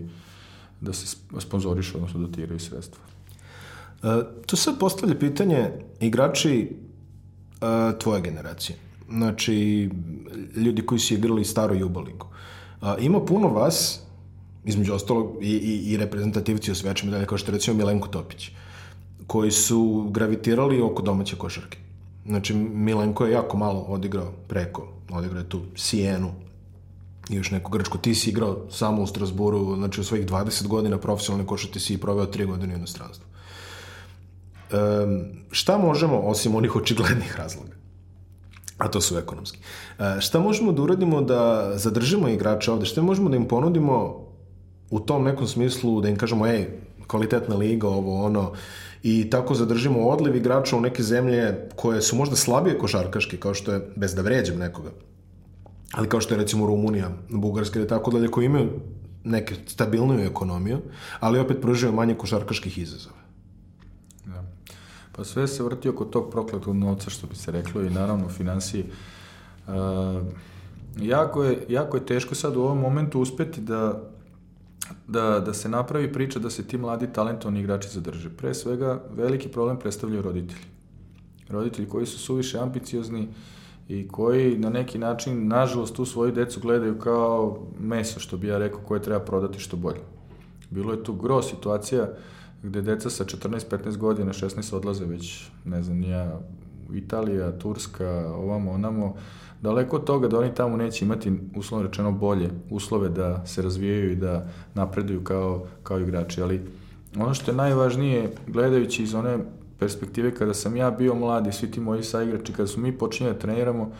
da 0.81 0.93
se 0.93 1.17
sponzorišu, 1.39 1.97
odnosno 1.97 2.27
dotiraju 2.27 2.59
sredstva. 2.59 3.03
E, 4.03 4.21
tu 4.45 4.55
se 4.55 4.71
postavlja 4.79 5.15
pitanje 5.19 5.71
igrači 5.99 6.69
e, 6.69 7.99
tvoje 7.99 8.21
generacije 8.21 8.85
znači, 9.09 9.89
ljudi 10.55 10.85
koji 10.85 10.99
su 10.99 11.13
igrali 11.13 11.45
staro 11.45 11.75
Jubaligu. 11.75 12.27
A, 12.81 12.97
ima 12.99 13.25
puno 13.25 13.47
vas, 13.47 13.99
između 14.65 14.93
ostalog, 14.93 15.37
i, 15.41 15.51
i, 15.51 15.91
i 15.91 15.97
reprezentativci 15.97 16.71
osveća 16.71 17.05
medalje, 17.05 17.25
kao 17.25 17.37
što 17.37 17.51
recimo 17.51 17.77
Milenko 17.77 18.07
Topić, 18.07 18.51
koji 19.27 19.51
su 19.51 20.07
gravitirali 20.11 20.81
oko 20.81 21.01
domaće 21.01 21.35
košarke. 21.35 21.77
Znači, 22.25 22.53
Milenko 22.53 23.25
je 23.25 23.31
jako 23.31 23.57
malo 23.57 23.79
odigrao 23.79 24.31
preko, 24.47 24.87
odigrao 25.11 25.39
je 25.39 25.49
tu 25.49 25.61
Sijenu 25.75 26.31
i 27.29 27.35
još 27.35 27.51
neku 27.51 27.71
Grčku. 27.71 27.97
Ti 27.97 28.15
si 28.15 28.29
igrao 28.29 28.57
samo 28.69 29.01
u 29.01 29.07
Strasburu, 29.07 29.75
znači 29.75 30.01
u 30.01 30.03
svojih 30.03 30.25
20 30.25 30.67
godina 30.67 30.97
profesionalne 30.97 31.47
košarke 31.47 31.79
si 31.79 31.93
i 31.93 31.97
proveo 31.97 32.25
3 32.25 32.45
godine 32.45 32.73
u 32.73 32.77
inostranstvu. 32.77 33.25
Um, 34.71 35.23
šta 35.51 35.77
možemo, 35.77 36.19
osim 36.19 36.55
onih 36.55 36.75
očiglednih 36.75 37.35
razloga, 37.37 37.74
a 38.77 38.87
to 38.87 39.01
su 39.01 39.17
ekonomski. 39.17 39.59
E, 39.99 40.21
šta 40.21 40.39
možemo 40.39 40.71
da 40.71 40.81
uradimo 40.81 41.21
da 41.21 41.71
zadržimo 41.75 42.27
igrače 42.27 42.71
ovde? 42.71 42.85
Šta 42.85 43.01
možemo 43.01 43.29
da 43.29 43.35
im 43.35 43.47
ponudimo 43.47 44.25
u 44.89 44.99
tom 44.99 45.23
nekom 45.23 45.47
smislu 45.47 46.01
da 46.01 46.09
im 46.09 46.17
kažemo, 46.17 46.47
ej, 46.47 46.67
kvalitetna 47.07 47.55
liga, 47.55 47.87
ovo, 47.87 48.23
ono, 48.25 48.51
i 49.03 49.29
tako 49.29 49.55
zadržimo 49.55 50.07
odliv 50.07 50.35
igrača 50.35 50.77
u 50.77 50.81
neke 50.81 51.03
zemlje 51.03 51.69
koje 51.75 52.01
su 52.01 52.15
možda 52.15 52.35
slabije 52.35 52.77
košarkaške, 52.77 53.37
kao 53.37 53.53
što 53.53 53.73
je, 53.73 53.81
bez 53.95 54.15
da 54.15 54.21
vređam 54.21 54.57
nekoga, 54.57 54.89
ali 55.93 56.09
kao 56.09 56.21
što 56.21 56.33
je 56.33 56.37
recimo 56.37 56.65
Rumunija, 56.65 57.11
Bugarska 57.29 57.81
i 57.81 57.87
tako 57.87 58.11
dalje, 58.11 58.27
koji 58.27 58.45
imaju 58.45 58.69
neke 59.23 59.55
stabilniju 59.67 60.25
ekonomiju, 60.25 60.79
ali 61.19 61.39
opet 61.39 61.61
pružaju 61.61 61.93
manje 61.93 62.15
košarkaških 62.15 62.77
izazova. 62.77 63.24
Pa 65.15 65.23
sve 65.23 65.47
se 65.47 65.63
vrti 65.63 65.89
oko 65.89 66.05
tog 66.05 66.31
prokletog 66.31 66.75
novca, 66.75 67.09
što 67.09 67.27
bi 67.27 67.35
se 67.35 67.51
reklo, 67.51 67.81
i 67.81 67.89
naravno 67.89 68.29
financije. 68.29 68.83
Uh, 69.67 69.73
jako, 70.99 71.43
je, 71.43 71.65
jako 71.69 71.97
je 71.97 72.05
teško 72.05 72.35
sad 72.35 72.55
u 72.57 72.61
ovom 72.61 72.79
momentu 72.79 73.21
uspeti 73.21 73.61
da, 73.61 74.01
da, 75.07 75.39
da 75.39 75.53
se 75.53 75.69
napravi 75.69 76.13
priča 76.13 76.39
da 76.39 76.49
se 76.49 76.67
ti 76.67 76.77
mladi 76.77 77.07
talentovni 77.13 77.59
igrači 77.59 77.89
zadrže. 77.89 78.29
Pre 78.29 78.53
svega, 78.53 79.03
veliki 79.15 79.49
problem 79.49 79.79
predstavljaju 79.79 80.21
roditelji. 80.21 80.65
Roditelji 81.49 81.89
koji 81.89 82.05
su 82.05 82.19
suviše 82.19 82.59
ambiciozni 82.59 83.27
i 83.89 84.07
koji 84.07 84.57
na 84.57 84.69
neki 84.69 84.97
način, 84.97 85.47
nažalost, 85.47 85.95
tu 85.95 86.05
svoju 86.05 86.31
decu 86.31 86.59
gledaju 86.59 86.99
kao 86.99 87.59
meso, 87.79 88.19
što 88.19 88.37
bi 88.37 88.47
ja 88.47 88.57
rekao, 88.57 88.79
koje 88.79 89.01
treba 89.01 89.19
prodati 89.19 89.59
što 89.59 89.77
bolje. 89.77 90.01
Bilo 90.69 90.93
je 90.93 91.03
tu 91.03 91.13
gro 91.13 91.41
situacija 91.41 92.03
uh, 92.03 92.09
gde 92.65 92.81
deca 92.81 93.09
sa 93.09 93.25
14-15 93.25 93.97
godina, 93.97 94.33
16 94.33 94.75
odlaze 94.75 95.05
već, 95.05 95.49
ne 95.65 95.83
znam, 95.83 95.97
nija 95.97 96.39
Italija, 96.93 97.59
Turska, 97.59 98.33
ovamo, 98.35 98.71
onamo, 98.71 99.15
daleko 99.61 99.95
od 99.95 100.03
toga 100.03 100.27
da 100.27 100.39
oni 100.39 100.53
tamo 100.55 100.77
neće 100.77 101.05
imati, 101.05 101.33
uslovno 101.55 101.87
rečeno, 101.87 102.11
bolje 102.11 102.49
uslove 102.69 103.09
da 103.09 103.45
se 103.45 103.61
razvijaju 103.61 104.11
i 104.11 104.15
da 104.15 104.47
napreduju 104.73 105.23
kao, 105.23 105.67
kao 105.83 105.99
igrači, 105.99 106.41
ali 106.41 106.61
ono 107.17 107.33
što 107.33 107.51
je 107.51 107.57
najvažnije, 107.57 108.31
gledajući 108.47 109.03
iz 109.03 109.13
one 109.13 109.37
perspektive 109.79 110.35
kada 110.35 110.53
sam 110.53 110.75
ja 110.75 110.91
bio 110.91 111.15
mlad 111.15 111.47
i 111.47 111.51
svi 111.51 111.71
ti 111.71 111.79
moji 111.79 112.03
saigrači, 112.03 112.53
kada 112.53 112.67
smo 112.67 112.83
mi 112.83 112.97
počinjeli 112.97 113.35
da 113.35 113.41
treniramo, 113.41 113.91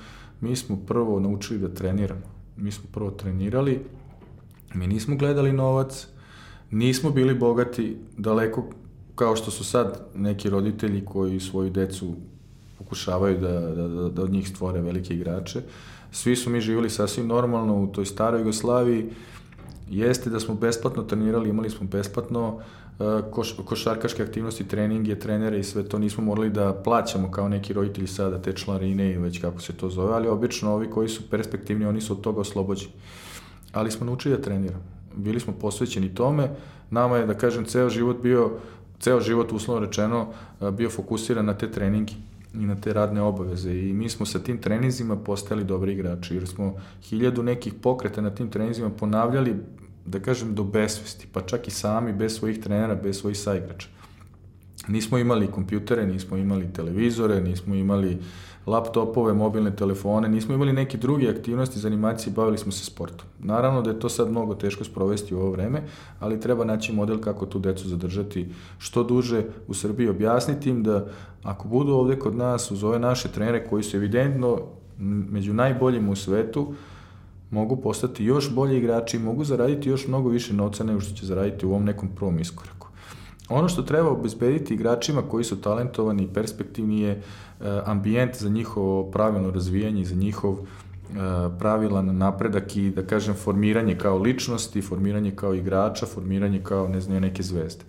mi 0.42 0.56
smo 0.56 0.78
prvo 0.88 1.20
naučili 1.20 1.60
da 1.60 1.68
treniramo. 1.68 2.22
Mi 2.58 2.72
smo 2.72 2.86
prvo 2.94 3.12
trenirali, 3.12 3.86
mi 4.74 4.88
nismo 4.88 5.16
gledali 5.16 5.54
novac, 5.54 6.08
nismo 6.72 7.10
bili 7.10 7.34
bogati 7.34 7.98
daleko 8.18 8.66
kao 9.16 9.36
što 9.36 9.52
su 9.52 9.64
sad 9.64 10.08
neki 10.16 10.50
roditelji 10.50 11.06
koji 11.06 11.40
svoju 11.40 11.70
decu 11.70 12.14
pokušavaju 12.78 13.40
da, 13.40 13.60
da, 13.60 13.88
da, 13.88 14.10
da 14.10 14.24
od 14.24 14.32
njih 14.32 14.50
stvore 14.50 14.82
velike 14.82 15.14
igrače. 15.14 15.62
Svi 16.12 16.36
su 16.36 16.50
mi 16.50 16.62
živjeli 16.62 16.90
sasvim 16.90 17.28
normalno 17.28 17.84
u 17.84 17.88
toj 17.88 18.06
staroj 18.06 18.40
Jugoslaviji. 18.40 19.06
Jeste 19.90 20.30
da 20.30 20.40
smo 20.40 20.56
besplatno 20.56 21.04
trenirali, 21.04 21.50
imali 21.50 21.70
smo 21.70 21.88
besplatno 21.88 22.48
uh, 22.56 22.62
koš, 23.32 23.56
košarkaške 23.66 24.24
aktivnosti, 24.24 24.68
treninge, 24.68 25.20
trenere 25.20 25.60
i 25.60 25.64
sve 25.64 25.84
to 25.84 26.00
nismo 26.00 26.24
morali 26.24 26.50
da 26.50 26.74
plaćamo 26.74 27.32
kao 27.32 27.50
neki 27.50 27.74
roditelji 27.74 28.08
sada 28.08 28.42
te 28.42 28.54
članarine 28.54 29.12
i 29.12 29.18
već 29.18 29.42
kako 29.42 29.62
se 29.62 29.74
to 29.74 29.90
zove, 29.90 30.14
ali 30.14 30.28
obično 30.28 30.74
ovi 30.74 30.90
koji 30.90 31.10
su 31.10 31.30
perspektivni, 31.30 31.86
oni 31.86 32.02
su 32.02 32.14
od 32.14 32.22
toga 32.22 32.42
oslobođeni. 32.42 32.92
Ali 33.72 33.92
smo 33.92 34.06
naučili 34.06 34.38
da 34.38 34.42
treniramo 34.42 34.95
bili 35.16 35.40
smo 35.40 35.54
posvećeni 35.54 36.16
tome. 36.16 36.50
Nama 36.90 37.18
je, 37.18 37.26
da 37.26 37.34
kažem, 37.34 37.66
ceo 37.66 37.90
život 37.90 38.22
bio, 38.24 38.52
ceo 39.00 39.22
život 39.22 39.52
uslovno 39.52 39.86
rečeno, 39.86 40.28
bio 40.72 40.90
fokusiran 40.90 41.46
na 41.46 41.54
te 41.54 41.72
treninge 41.72 42.14
i 42.54 42.66
na 42.66 42.76
te 42.76 42.94
radne 42.94 43.22
obaveze 43.22 43.72
i 43.72 43.94
mi 43.94 44.10
smo 44.10 44.26
sa 44.26 44.40
tim 44.40 44.58
treninzima 44.58 45.16
postali 45.16 45.64
dobri 45.64 45.94
igrači 45.94 46.36
jer 46.36 46.48
smo 46.48 46.74
hiljadu 47.04 47.44
nekih 47.44 47.74
pokreta 47.74 48.22
na 48.22 48.30
tim 48.30 48.50
treninzima 48.50 48.90
ponavljali 48.90 49.56
da 50.06 50.20
kažem 50.20 50.56
do 50.56 50.64
besvesti, 50.64 51.28
pa 51.32 51.42
čak 51.42 51.68
i 51.68 51.72
sami 51.72 52.14
bez 52.14 52.38
svojih 52.38 52.60
trenera, 52.60 52.96
bez 52.96 53.20
svojih 53.20 53.38
saigrača. 53.38 53.88
Nismo 54.88 55.18
imali 55.18 55.48
kompjutere, 55.48 56.06
nismo 56.08 56.38
imali 56.38 56.74
televizore, 56.74 57.42
nismo 57.42 57.76
imali 57.76 58.18
laptopove, 58.66 59.34
mobilne 59.34 59.76
telefone, 59.76 60.30
nismo 60.30 60.56
imali 60.56 60.74
neke 60.74 60.98
druge 60.98 61.30
aktivnosti 61.30 61.80
za 61.80 61.88
animacije, 61.88 62.34
bavili 62.34 62.58
smo 62.58 62.72
se 62.72 62.86
sportom. 62.86 63.28
Naravno 63.40 63.82
da 63.82 63.90
je 63.90 64.00
to 64.00 64.10
sad 64.10 64.32
mnogo 64.32 64.56
teško 64.56 64.84
sprovesti 64.84 65.36
u 65.36 65.40
ovo 65.40 65.52
vreme, 65.52 65.84
ali 66.20 66.40
treba 66.40 66.66
naći 66.66 66.94
model 66.94 67.20
kako 67.20 67.46
tu 67.46 67.60
decu 67.60 67.88
zadržati 67.88 68.50
što 68.78 69.04
duže 69.04 69.44
u 69.68 69.74
Srbiji, 69.74 70.10
objasniti 70.10 70.70
im 70.70 70.84
da 70.84 71.08
ako 71.44 71.68
budu 71.68 71.94
ovde 71.94 72.20
kod 72.20 72.36
nas 72.36 72.72
uz 72.72 72.84
ove 72.84 73.00
naše 73.00 73.28
trenere 73.28 73.68
koji 73.70 73.84
su 73.84 73.98
evidentno 73.98 74.62
među 75.30 75.54
najboljim 75.54 76.10
u 76.10 76.16
svetu, 76.16 76.74
mogu 77.52 77.82
postati 77.82 78.26
još 78.26 78.54
bolji 78.56 78.78
igrači, 78.78 79.20
mogu 79.20 79.44
zaraditi 79.44 79.90
još 79.90 80.08
mnogo 80.08 80.30
više 80.30 80.54
novca 80.54 80.84
nego 80.84 81.00
što 81.00 81.16
će 81.16 81.26
zaraditi 81.26 81.66
u 81.66 81.70
ovom 81.70 81.86
nekom 81.86 82.10
prvom 82.16 82.40
iskoraku. 82.40 82.75
Ono 83.50 83.70
što 83.70 83.82
treba 83.82 84.10
obezbediti 84.10 84.74
igračima 84.74 85.22
koji 85.22 85.44
su 85.44 85.62
talentovani 85.62 86.24
i 86.24 86.34
perspektivni 86.34 87.02
je 87.02 87.12
e, 87.12 87.22
ambijent 87.86 88.36
za 88.36 88.50
njihovo 88.50 89.12
pravilno 89.12 89.52
razvijanje, 89.52 90.06
za 90.06 90.16
njihov 90.16 90.54
e, 90.54 90.64
pravilan 91.60 92.18
napredak 92.18 92.76
i 92.76 92.90
da 92.90 93.04
kažem 93.04 93.34
formiranje 93.34 93.98
kao 93.98 94.18
ličnosti, 94.18 94.82
formiranje 94.82 95.32
kao 95.32 95.54
igrača, 95.54 96.06
formiranje 96.06 96.62
kao 96.64 96.88
ne 96.88 97.02
znam 97.02 97.22
neke 97.22 97.44
zvezde. 97.44 97.84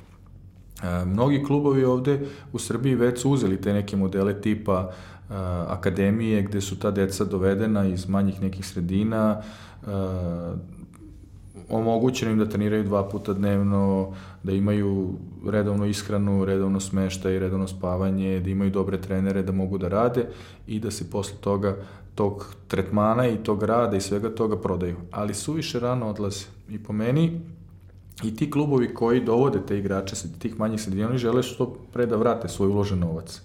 E, 0.82 1.04
mnogi 1.04 1.44
klubovi 1.44 1.84
ovde 1.84 2.20
u 2.52 2.58
Srbiji 2.58 2.94
već 2.94 3.20
su 3.20 3.30
uzeli 3.30 3.60
te 3.60 3.72
neke 3.72 3.96
modele 3.96 4.40
tipa 4.40 4.90
akademije 5.68 6.42
gde 6.42 6.60
su 6.60 6.78
ta 6.78 6.90
deca 6.90 7.24
dovedena 7.24 7.86
iz 7.86 8.08
manjih 8.08 8.42
nekih 8.42 8.66
sredina, 8.66 9.42
omogućeno 11.68 12.32
im 12.32 12.38
da 12.38 12.48
treniraju 12.48 12.84
dva 12.84 13.08
puta 13.08 13.32
dnevno, 13.32 14.12
da 14.42 14.52
imaju 14.52 15.08
redovno 15.46 15.86
ishranu, 15.86 16.44
redovno 16.44 16.80
smeštaj, 16.80 17.38
redovno 17.38 17.68
spavanje, 17.68 18.40
da 18.40 18.50
imaju 18.50 18.70
dobre 18.70 19.00
trenere, 19.00 19.42
da 19.42 19.52
mogu 19.52 19.78
da 19.78 19.88
rade 19.88 20.26
i 20.66 20.80
da 20.80 20.90
se 20.90 21.10
posle 21.10 21.36
toga 21.40 21.76
tog 22.14 22.54
tretmana 22.68 23.28
i 23.28 23.36
tog 23.36 23.62
rada 23.62 23.96
i 23.96 24.00
svega 24.00 24.34
toga 24.34 24.56
prodaju. 24.56 24.96
Ali 25.10 25.34
suviše 25.34 25.80
rano 25.80 26.08
odlaze. 26.08 26.44
I 26.68 26.78
po 26.78 26.92
meni, 26.92 27.40
i 28.24 28.36
ti 28.36 28.50
klubovi 28.50 28.94
koji 28.94 29.24
dovode 29.24 29.58
te 29.66 29.78
igrače 29.78 30.16
sa 30.16 30.28
tih 30.38 30.58
manjih 30.58 30.80
sredina, 30.80 31.08
oni 31.08 31.18
žele 31.18 31.42
što 31.42 31.76
pre 31.92 32.06
da 32.06 32.16
vrate 32.16 32.48
svoj 32.48 32.68
uložen 32.68 32.98
novac. 32.98 33.42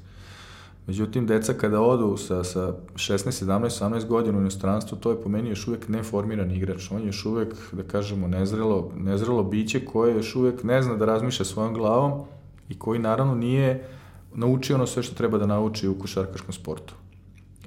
Međutim, 0.88 1.28
deca 1.28 1.54
kada 1.54 1.82
odu 1.82 2.18
sa, 2.18 2.44
sa 2.44 2.74
16, 2.94 3.46
17, 3.46 3.84
18 3.84 4.08
godina 4.08 4.38
u 4.38 4.42
inostranstvu, 4.42 4.98
to 4.98 5.12
je 5.12 5.22
po 5.22 5.30
meni 5.30 5.50
još 5.50 5.68
uvijek 5.68 5.88
neformiran 5.88 6.52
igrač. 6.52 6.92
On 6.92 7.00
je 7.02 7.06
još 7.06 7.26
uvijek, 7.26 7.56
da 7.72 7.84
kažemo, 7.84 8.28
nezrelo, 8.28 8.92
nezrelo 8.98 9.44
biće 9.44 9.86
koje 9.86 10.16
još 10.16 10.36
uvijek 10.36 10.64
ne 10.64 10.82
zna 10.82 10.96
da 10.96 11.06
razmišlja 11.06 11.46
svojom 11.46 11.74
glavom 11.74 12.22
i 12.70 12.80
koji 12.80 13.00
naravno 13.00 13.36
nije 13.36 13.88
naučio 14.36 14.76
ono 14.76 14.88
sve 14.88 15.04
što 15.04 15.16
treba 15.16 15.38
da 15.38 15.46
nauči 15.46 15.88
u 15.88 16.00
košarkaškom 16.00 16.54
sportu. 16.54 16.94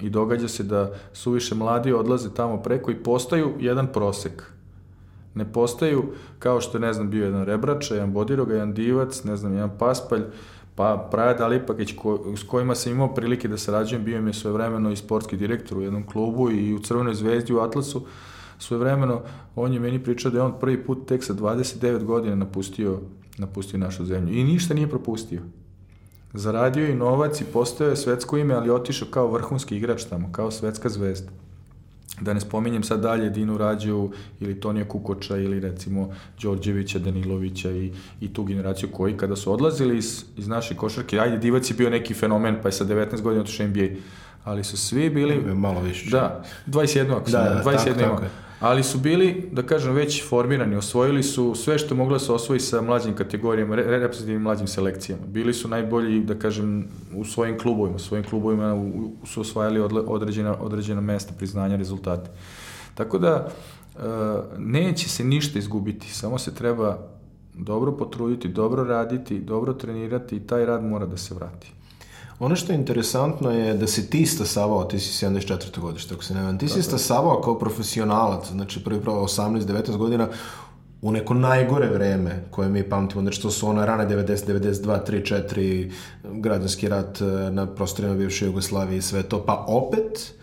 I 0.01 0.09
događa 0.09 0.47
se 0.47 0.63
da 0.63 0.93
suviše 1.13 1.55
mladi 1.55 1.93
odlaze 1.93 2.33
tamo 2.33 2.57
preko 2.57 2.91
i 2.91 3.03
postaju 3.03 3.53
jedan 3.59 3.87
prosek. 3.87 4.43
Ne 5.35 5.51
postaju 5.53 6.03
kao 6.39 6.61
što 6.61 6.77
je, 6.77 6.81
ne 6.81 6.93
znam, 6.93 7.09
bio 7.09 7.25
jedan 7.25 7.45
Rebrača, 7.45 7.93
jedan 7.93 8.13
Bodiroga, 8.13 8.53
jedan 8.53 8.73
Divac, 8.73 9.23
ne 9.23 9.35
znam, 9.35 9.53
jedan 9.53 9.77
Paspalj, 9.79 10.23
pa 10.75 11.07
Praja 11.11 11.33
Dalipakić 11.33 11.95
ko, 11.95 12.33
s 12.37 12.43
kojima 12.43 12.75
sam 12.75 12.91
imao 12.91 13.13
prilike 13.13 13.47
da 13.47 13.57
sarađujem, 13.57 14.03
bio 14.03 14.21
mi 14.21 14.29
je 14.29 14.33
svojevremeno 14.33 14.91
i 14.91 14.95
sportski 14.95 15.37
direktor 15.37 15.77
u 15.77 15.81
jednom 15.81 16.07
klubu 16.07 16.51
i 16.51 16.73
u 16.73 16.79
Crvenoj 16.79 17.13
zvezdi 17.13 17.53
u 17.53 17.59
Atlasu, 17.59 18.05
svojevremeno 18.59 19.21
on 19.55 19.73
je 19.73 19.79
meni 19.79 20.03
pričao 20.03 20.31
da 20.31 20.37
je 20.37 20.43
on 20.43 20.59
prvi 20.59 20.83
put 20.83 21.07
tek 21.07 21.23
sa 21.23 21.33
29 21.33 22.03
godina 22.03 22.35
napustio, 22.35 22.99
napustio 23.37 23.79
našu 23.79 24.05
zemlju. 24.05 24.33
I 24.33 24.43
ništa 24.43 24.73
nije 24.73 24.89
propustio. 24.89 25.41
Zaradio 26.33 26.87
i 26.87 26.95
novac 26.95 27.41
i 27.41 27.45
postao 27.53 27.87
je 27.87 27.95
svetsko 27.95 28.37
ime, 28.37 28.53
ali 28.53 28.69
otišao 28.69 29.07
kao 29.11 29.31
vrhunski 29.31 29.77
igrač 29.77 30.03
tamo, 30.03 30.29
kao 30.31 30.51
svetska 30.51 30.89
zvezda 30.89 31.44
da 32.21 32.33
ne 32.33 32.39
spominjem 32.39 32.83
sad 32.83 33.01
dalje 33.01 33.29
Dinu 33.29 33.57
Rađu 33.57 34.09
ili 34.39 34.59
Tonija 34.59 34.87
Kukoča 34.87 35.37
ili 35.37 35.59
recimo 35.59 36.09
Đorđevića, 36.41 36.99
Danilovića 36.99 37.71
i, 37.71 37.91
i 38.21 38.33
tu 38.33 38.43
generaciju 38.43 38.89
koji 38.91 39.17
kada 39.17 39.35
su 39.35 39.53
odlazili 39.53 39.97
iz, 39.97 40.23
iz 40.37 40.47
naše 40.47 40.75
košarke, 40.75 41.19
ajde 41.19 41.37
Divac 41.37 41.69
je 41.69 41.75
bio 41.75 41.89
neki 41.89 42.13
fenomen 42.13 42.57
pa 42.61 42.67
je 42.67 42.71
sa 42.71 42.85
19 42.85 43.21
godina 43.21 43.41
otišao 43.41 43.67
NBA, 43.67 43.87
ali 44.43 44.63
su 44.63 44.77
svi 44.77 45.09
bili... 45.09 45.55
Malo 45.55 45.81
više. 45.81 46.09
Da, 46.09 46.43
21 46.67 47.11
ako 47.11 47.31
da, 47.31 47.37
da, 47.37 47.61
21 47.71 47.85
tako, 47.85 47.99
tako 47.99 48.23
je 48.23 48.44
ali 48.59 48.83
su 48.83 48.99
bili, 48.99 49.49
da 49.51 49.63
kažem, 49.63 49.93
već 49.93 50.29
formirani, 50.29 50.75
osvojili 50.75 51.23
su 51.23 51.55
sve 51.55 51.77
što 51.77 51.95
moglo 51.95 52.15
da 52.15 52.19
se 52.19 52.31
osvoji 52.31 52.59
sa 52.59 52.81
mlađim 52.81 53.15
kategorijama, 53.15 53.75
reprezentativnim 53.75 54.41
mlađim 54.41 54.67
selekcijama. 54.67 55.25
Bili 55.27 55.53
su 55.53 55.67
najbolji, 55.67 56.23
da 56.23 56.39
kažem, 56.39 56.87
u 57.15 57.25
svojim 57.25 57.59
klubovima, 57.59 57.95
u 57.95 57.99
svojim 57.99 58.25
klubovima 58.25 58.91
su 59.25 59.41
osvajali 59.41 59.79
određena, 60.07 60.55
određena 60.59 61.01
mesta, 61.01 61.33
priznanja, 61.37 61.75
rezultate. 61.75 62.29
Tako 62.95 63.17
da, 63.17 63.47
e, 63.47 63.99
neće 64.57 65.09
se 65.09 65.23
ništa 65.23 65.59
izgubiti, 65.59 66.13
samo 66.13 66.37
se 66.37 66.55
treba 66.55 66.97
dobro 67.53 67.91
potruditi, 67.91 68.47
dobro 68.47 68.83
raditi, 68.83 69.39
dobro 69.39 69.73
trenirati 69.73 70.35
i 70.35 70.47
taj 70.47 70.65
rad 70.65 70.83
mora 70.83 71.05
da 71.05 71.17
se 71.17 71.35
vrati. 71.35 71.74
Ono 72.39 72.55
što 72.55 72.71
je 72.71 72.79
interesantno 72.79 73.51
je 73.51 73.73
da 73.73 73.87
si 73.87 74.09
ti 74.09 74.25
stasavao, 74.25 74.83
ti 74.83 74.99
si 74.99 75.25
74. 75.25 75.79
godište, 75.79 76.13
ako 76.13 76.23
se 76.23 76.33
ne 76.33 76.43
vam, 76.43 76.59
ti 76.59 76.67
si 76.67 76.83
stasavao 76.83 77.41
kao 77.41 77.59
profesionalac, 77.59 78.47
znači 78.51 78.83
prvi 78.83 79.01
pravo 79.01 79.27
18-19 79.27 79.97
godina, 79.97 80.27
u 81.01 81.11
neko 81.11 81.33
najgore 81.33 81.89
vreme 81.89 82.43
koje 82.51 82.69
mi 82.69 82.89
pamtimo, 82.89 83.21
znači 83.21 83.41
to 83.41 83.51
su 83.51 83.67
ona 83.67 83.85
rane 83.85 84.07
90, 84.07 84.47
92, 84.47 84.99
3, 85.07 85.43
4, 85.43 85.91
građanski 86.23 86.89
rat 86.89 87.21
eh, 87.21 87.25
na 87.51 87.65
prostorima 87.65 88.15
bivše 88.15 88.45
Jugoslavije 88.45 88.97
i 88.97 89.01
sve 89.01 89.23
to, 89.23 89.45
pa 89.45 89.65
opet 89.67 90.33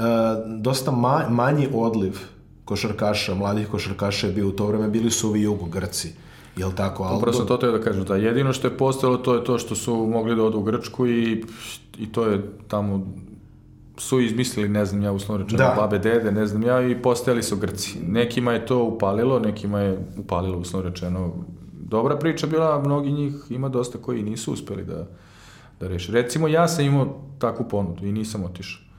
uh, 0.00 0.04
dosta 0.60 0.90
ma, 0.90 1.26
manji 1.28 1.68
odliv 1.72 2.18
košarkaša, 2.64 3.34
mladih 3.34 3.68
košarkaša 3.68 4.26
je 4.26 4.32
bio 4.32 4.48
u 4.48 4.52
to 4.52 4.66
vreme, 4.66 4.88
bili 4.88 5.10
su 5.10 5.28
ovi 5.28 5.42
jugo 5.42 5.66
Grci. 5.66 6.12
Jel 6.56 6.72
tako? 6.76 7.02
Aldo? 7.02 7.16
Upravo 7.16 7.36
sam 7.36 7.46
to 7.46 7.56
teo 7.56 7.72
da 7.72 7.80
kažem, 7.80 8.04
da 8.04 8.16
jedino 8.16 8.52
što 8.52 8.66
je 8.66 8.76
postalo 8.76 9.16
to 9.16 9.34
je 9.34 9.44
to 9.44 9.58
što 9.58 9.74
su 9.74 10.06
mogli 10.12 10.36
da 10.36 10.42
odu 10.42 10.58
u 10.58 10.62
Grčku 10.62 11.06
i, 11.06 11.44
i 11.98 12.12
to 12.12 12.26
je 12.26 12.42
tamo 12.68 13.06
su 14.00 14.20
izmislili, 14.20 14.68
ne 14.68 14.84
znam 14.84 15.02
ja, 15.02 15.12
uslovno 15.12 15.44
rečeno, 15.44 15.58
da. 15.58 15.74
babe, 15.76 15.98
dede, 15.98 16.32
ne 16.32 16.46
znam 16.46 16.62
ja, 16.62 16.88
i 16.88 17.02
postojali 17.02 17.42
su 17.42 17.56
Grci. 17.56 17.98
Nekima 18.06 18.52
je 18.52 18.66
to 18.66 18.84
upalilo, 18.84 19.38
nekima 19.38 19.80
je 19.80 19.98
upalilo, 20.18 20.58
uslovno 20.58 20.88
rečeno. 20.88 21.32
Dobra 21.72 22.16
priča 22.16 22.46
bila, 22.46 22.82
mnogi 22.82 23.12
njih 23.12 23.34
ima 23.50 23.68
dosta 23.68 23.98
koji 23.98 24.22
nisu 24.22 24.52
uspeli 24.52 24.84
da, 24.84 25.06
da 25.80 25.88
reši. 25.88 26.12
Recimo, 26.12 26.48
ja 26.48 26.68
sam 26.68 26.84
imao 26.84 27.22
takvu 27.38 27.68
ponudu 27.68 28.06
i 28.06 28.12
nisam 28.12 28.44
otišao. 28.44 28.89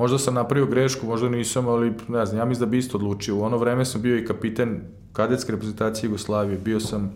Možda 0.00 0.18
sam 0.18 0.34
napravio 0.34 0.66
grešku, 0.66 1.06
možda 1.06 1.28
nisam, 1.28 1.68
ali 1.68 1.92
ne 2.08 2.26
znam, 2.26 2.38
ja 2.38 2.44
mislim 2.44 2.66
da 2.66 2.70
bi 2.70 2.78
isto 2.78 2.98
odlučio. 2.98 3.36
U 3.36 3.42
ono 3.42 3.58
vreme 3.58 3.84
sam 3.84 4.02
bio 4.02 4.18
i 4.18 4.24
kapiten 4.24 4.80
kadetske 5.12 5.52
reprezentacije 5.52 6.08
Jugoslavije, 6.08 6.58
bio 6.58 6.80
sam 6.80 7.12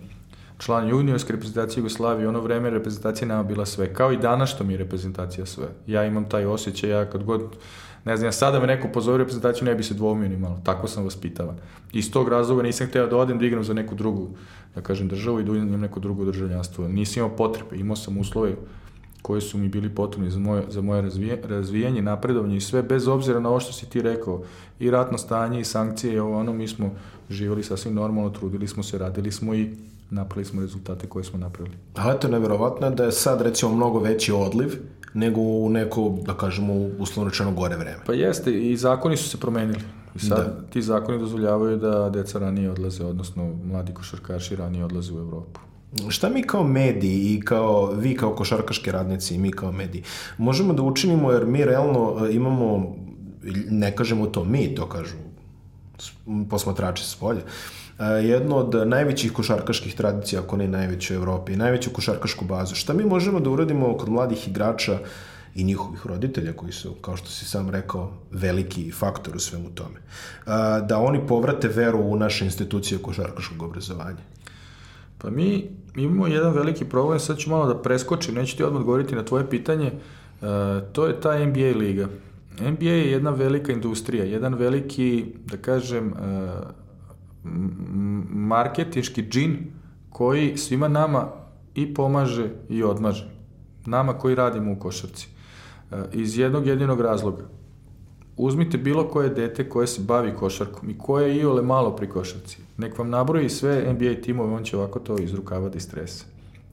član 0.59 0.89
juniorske 0.89 1.33
reprezentacije 1.33 1.81
Jugoslavije, 1.81 2.29
ono 2.29 2.41
vreme 2.41 2.71
reprezentacija 2.71 3.29
nama 3.29 3.43
bila 3.43 3.67
sve, 3.67 3.95
kao 3.95 4.13
i 4.13 4.17
danas 4.17 4.51
što 4.51 4.65
mi 4.65 4.73
je 4.73 4.79
reprezentacija 4.79 5.47
sve. 5.47 5.65
Ja 5.87 6.05
imam 6.05 6.29
taj 6.29 6.45
osjećaj, 6.45 6.91
ja 6.91 7.11
kad 7.11 7.25
god, 7.25 7.43
ne 8.05 8.17
znam, 8.17 8.29
ja 8.29 8.33
sada 8.33 8.61
me 8.61 8.67
neko 8.67 8.89
pozove 8.89 9.19
reprezentaciju, 9.19 9.65
ne 9.65 9.75
bi 9.75 9.83
se 9.83 9.95
dvomio 9.95 10.29
ni 10.29 10.37
malo, 10.37 10.61
tako 10.65 10.89
sam 10.89 11.05
vaspitavan. 11.05 11.57
Iz 11.93 12.13
tog 12.13 12.29
razloga 12.29 12.63
nisam 12.63 12.87
hteo 12.87 13.07
da 13.07 13.17
odem 13.17 13.39
da 13.39 13.47
igram 13.47 13.65
za 13.65 13.75
neku 13.75 13.95
drugu, 13.95 14.29
da 14.75 14.81
kažem, 14.81 15.09
državu 15.09 15.41
i 15.41 15.45
da 15.45 15.57
imam 15.57 15.81
neko 15.81 16.01
drugo 16.01 16.25
državljanstvo. 16.25 16.89
Nisam 16.89 17.23
imao 17.23 17.37
potrebe, 17.37 17.77
imao 17.77 17.97
sam 17.97 18.19
uslove 18.19 18.57
koji 19.25 19.41
su 19.41 19.59
mi 19.59 19.69
bili 19.69 19.89
potrebni 19.89 20.31
za 20.31 20.39
moje, 20.39 20.63
za 20.69 20.83
moje 20.83 21.03
razvije, 21.03 21.41
razvijanje, 21.49 22.03
napredovanje 22.03 22.57
i 22.57 22.61
sve, 22.61 22.83
bez 22.83 23.09
obzira 23.09 23.41
na 23.41 23.49
ovo 23.49 23.61
što 23.61 23.73
si 23.73 23.87
ti 23.87 24.03
rekao, 24.03 24.43
i 24.81 24.91
ratno 24.91 25.19
stanje 25.19 25.61
i 25.61 25.65
sankcije 25.65 26.15
i 26.15 26.19
ovo 26.19 26.39
ono, 26.39 26.53
mi 26.53 26.69
smo 26.69 26.91
živjeli 27.31 27.63
sasvim 27.63 27.95
normalno, 27.95 28.31
trudili 28.31 28.69
smo 28.69 28.83
se, 28.83 28.99
radili 28.99 29.33
smo 29.33 29.55
i 29.55 29.71
napravili 30.11 30.45
smo 30.45 30.61
rezultate 30.61 31.07
koje 31.07 31.25
smo 31.25 31.39
napravili. 31.39 31.77
Ali 31.95 32.21
to 32.21 32.27
je 32.27 32.33
nevjerovatno 32.33 32.91
da 32.91 33.05
je 33.05 33.13
sad 33.13 33.41
recimo 33.41 33.73
mnogo 33.75 33.99
veći 33.99 34.33
odliv 34.33 34.77
nego 35.15 35.41
u 35.41 35.69
neko, 35.71 36.19
da 36.27 36.35
kažemo, 36.35 36.75
uslovno 36.99 37.31
rečeno 37.31 37.53
gore 37.53 37.77
vreme. 37.77 37.99
Pa 38.07 38.13
jeste, 38.13 38.53
i 38.53 38.77
zakoni 38.77 39.17
su 39.17 39.29
se 39.29 39.41
promenili. 39.41 39.81
I 40.15 40.19
sad 40.19 40.39
da. 40.39 40.71
ti 40.71 40.83
zakoni 40.83 41.19
dozvoljavaju 41.19 41.77
da 41.77 42.11
deca 42.11 42.39
ranije 42.39 42.71
odlaze, 42.71 43.05
odnosno 43.05 43.55
mladi 43.65 43.95
košarkaši 43.95 44.57
ranije 44.57 44.85
odlaze 44.85 45.13
u 45.15 45.19
Evropu. 45.19 45.61
Šta 46.09 46.29
mi 46.29 46.43
kao 46.43 46.65
mediji 46.65 47.35
i 47.35 47.41
kao 47.41 47.87
vi 47.87 48.17
kao 48.17 48.35
košarkaški 48.35 48.91
radnici 48.91 49.35
i 49.35 49.39
mi 49.39 49.51
kao 49.51 49.73
mediji 49.73 50.03
možemo 50.39 50.73
da 50.73 50.83
učinimo 50.83 51.33
jer 51.33 51.47
mi 51.47 51.65
realno 51.65 52.27
e, 52.27 52.35
imamo, 52.35 52.97
ne 53.71 53.97
kažemo 53.97 54.27
to 54.27 54.45
mi, 54.45 54.75
to 54.75 54.89
kažu 54.89 55.17
posmatrači 56.51 57.05
s 57.05 57.15
polja, 57.15 57.41
e, 57.99 58.05
jedno 58.05 58.57
od 58.57 58.89
najvećih 58.89 59.33
košarkaških 59.33 59.95
tradicija, 59.95 60.43
ako 60.43 60.57
ne 60.57 60.69
najveće 60.69 61.15
u 61.15 61.17
Evropi, 61.17 61.57
najveću 61.57 61.91
košarkašku 61.91 62.45
bazu. 62.45 62.75
Šta 62.75 62.93
mi 62.93 63.05
možemo 63.05 63.41
da 63.41 63.51
uradimo 63.51 63.97
kod 63.97 64.09
mladih 64.09 64.49
igrača 64.49 64.99
i 65.55 65.65
njihovih 65.65 66.07
roditelja 66.07 66.53
koji 66.53 66.73
su, 66.73 66.95
kao 66.95 67.17
što 67.17 67.31
si 67.31 67.45
sam 67.45 67.71
rekao, 67.71 68.13
veliki 68.31 68.91
faktor 68.91 69.37
u 69.37 69.41
svemu 69.41 69.71
tome. 69.71 69.99
E, 69.99 70.51
da 70.89 70.99
oni 70.99 71.27
povrate 71.27 71.69
veru 71.69 71.99
u 71.99 72.17
naše 72.17 72.45
institucije 72.45 73.03
košarkaškog 73.03 73.63
obrazovanja. 73.63 74.35
Pa 75.25 75.31
mi 75.31 75.71
imamo 75.97 76.27
jedan 76.27 76.53
veliki 76.53 76.85
problem, 76.85 77.21
sad 77.21 77.39
ću 77.39 77.51
malo 77.51 77.67
da 77.67 77.83
preskočim, 77.83 78.35
neću 78.35 78.57
ti 78.57 78.65
odmah 78.65 78.81
odgovoriti 78.81 79.15
na 79.15 79.25
tvoje 79.25 79.51
pitanje, 79.51 79.93
uh, 79.93 80.49
to 80.93 81.07
je 81.07 81.21
ta 81.21 81.47
NBA 81.47 81.79
liga. 81.79 82.09
NBA 82.61 82.91
je 82.91 83.11
jedna 83.11 83.31
velika 83.31 83.73
industrija, 83.73 84.25
jedan 84.25 84.55
veliki, 84.55 85.27
da 85.47 85.57
kažem, 85.57 86.13
uh, 86.13 86.15
marketinški 88.31 89.23
džin 89.29 89.57
koji 90.11 90.57
svima 90.57 90.89
nama 90.89 91.27
i 91.75 91.95
pomaže 91.95 92.51
i 92.69 92.83
odmaže. 92.83 93.31
Nama 93.87 94.13
koji 94.13 94.35
radimo 94.35 94.73
u 94.73 94.77
košarci. 94.77 95.29
Uh, 95.91 95.99
iz 96.13 96.39
jednog 96.39 96.67
jedinog 96.67 97.01
razloga. 97.01 97.45
Uzmite 98.37 98.79
bilo 98.79 99.09
koje 99.09 99.29
dete 99.29 99.69
koje 99.69 99.87
se 99.87 100.03
bavi 100.03 100.35
košarkom 100.35 100.91
i 100.91 100.99
koje 100.99 101.29
je 101.29 101.41
i 101.41 101.45
ole 101.45 101.63
malo 101.63 101.97
pri 101.97 102.09
košarci. 102.09 102.64
Nek 102.77 102.99
vam 102.99 103.11
nabroji 103.11 103.49
sve 103.49 103.93
NBA 103.93 104.23
timove, 104.23 104.55
on 104.55 104.65
će 104.65 104.77
ovako 104.77 104.99
to 104.99 105.19
iz 105.19 105.35
rukava 105.35 105.69
da. 105.69 106.25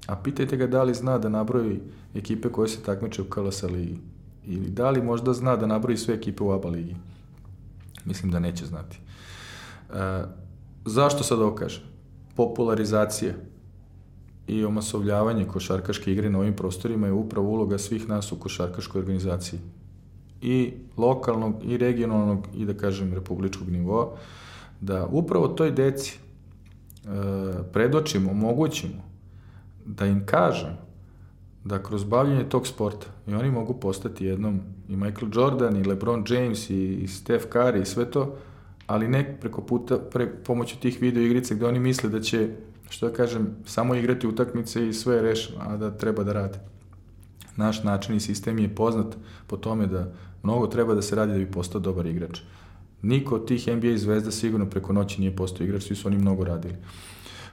A 0.08 0.16
pitajte 0.16 0.58
ga 0.58 0.68
da 0.68 0.84
li 0.84 0.94
zna 0.94 1.18
da 1.18 1.30
nabroji 1.30 1.80
ekipe 2.16 2.50
koje 2.50 2.68
se 2.68 2.84
takmiče 2.84 3.22
u 3.22 3.26
KLS 3.26 3.64
ligi. 3.64 3.98
Ili 4.48 4.70
da 4.70 4.90
li 4.90 5.02
možda 5.02 5.34
zna 5.34 5.56
da 5.56 5.66
nabroji 5.66 5.98
sve 5.98 6.16
ekipe 6.16 6.44
u 6.44 6.52
ABA 6.52 6.70
ligi. 6.70 6.96
Mislim 8.06 8.32
da 8.32 8.40
neće 8.40 8.66
znati. 8.66 9.00
E, 9.94 10.24
zašto 10.86 11.24
sad 11.24 11.40
ovo 11.42 11.56
kažem? 11.56 11.84
Popularizacija 12.36 13.34
i 14.48 14.66
omasovljavanje 14.66 15.46
košarkaške 15.46 16.12
igre 16.12 16.30
na 16.30 16.40
ovim 16.40 16.56
prostorima 16.56 17.08
je 17.08 17.14
upravo 17.14 17.50
uloga 17.50 17.78
svih 17.78 18.10
nas 18.10 18.32
u 18.32 18.40
košarkaškoj 18.40 19.00
organizaciji 19.00 19.60
i 20.42 20.73
lokalnog 20.98 21.56
i 21.63 21.78
regionalnog 21.78 22.48
i 22.58 22.65
da 22.65 22.73
kažem 22.73 23.13
republičkog 23.13 23.69
nivoa, 23.69 24.17
da 24.82 25.08
upravo 25.12 25.48
toj 25.48 25.71
deci 25.71 26.17
e, 26.17 27.08
predočimo, 27.73 28.32
omogućimo 28.32 29.12
da 29.86 30.06
im 30.06 30.25
kažem 30.25 30.77
da 31.63 31.84
kroz 31.84 32.04
bavljanje 32.04 32.50
tog 32.50 32.67
sporta 32.67 33.08
i 33.27 33.34
oni 33.34 33.52
mogu 33.52 33.73
postati 33.73 34.25
jednom 34.25 34.60
i 34.90 34.96
Michael 34.96 35.32
Jordan 35.34 35.77
i 35.77 35.84
LeBron 35.84 36.25
James 36.29 36.69
i, 36.69 36.94
i 36.94 37.08
Steph 37.08 37.46
Curry 37.54 37.82
i 37.82 37.86
sve 37.86 38.12
to, 38.12 38.36
ali 38.88 39.08
ne 39.08 39.38
preko 39.42 39.62
puta, 39.62 39.98
pre, 39.98 40.44
pomoću 40.44 40.79
tih 40.79 41.02
video 41.02 41.23
igrica 41.23 41.56
gde 41.56 41.65
oni 41.65 41.79
misle 41.79 42.10
da 42.10 42.19
će, 42.21 42.50
što 42.90 43.10
da 43.10 43.15
kažem, 43.15 43.56
samo 43.65 43.96
igrati 43.96 44.27
utakmice 44.27 44.88
i 44.88 44.94
sve 44.94 45.15
je 45.15 45.21
rešeno, 45.21 45.60
a 45.62 45.77
da 45.77 45.98
treba 45.98 46.23
da 46.23 46.34
rade. 46.34 46.60
naš 47.56 47.84
način 47.84 48.15
i 48.15 48.19
sistem 48.19 48.60
je 48.60 48.75
poznat 48.75 49.15
po 49.48 49.58
tome 49.58 49.88
da 49.88 50.13
mnogo 50.44 50.67
treba 50.67 50.94
da 50.94 51.02
se 51.02 51.15
radi 51.15 51.32
da 51.32 51.38
bi 51.38 51.52
postao 51.52 51.82
dobar 51.82 52.06
igrač. 52.06 52.42
Niko 53.02 53.35
od 53.35 53.47
tih 53.47 53.67
NBA 53.67 53.97
zvezda 53.97 54.31
sigurno 54.31 54.65
preko 54.65 54.93
noći 54.93 55.21
nije 55.21 55.35
postao 55.35 55.65
igrač, 55.65 55.83
svi 55.83 55.95
su 55.95 56.08
oni 56.08 56.17
mnogo 56.17 56.43
radili. 56.43 56.75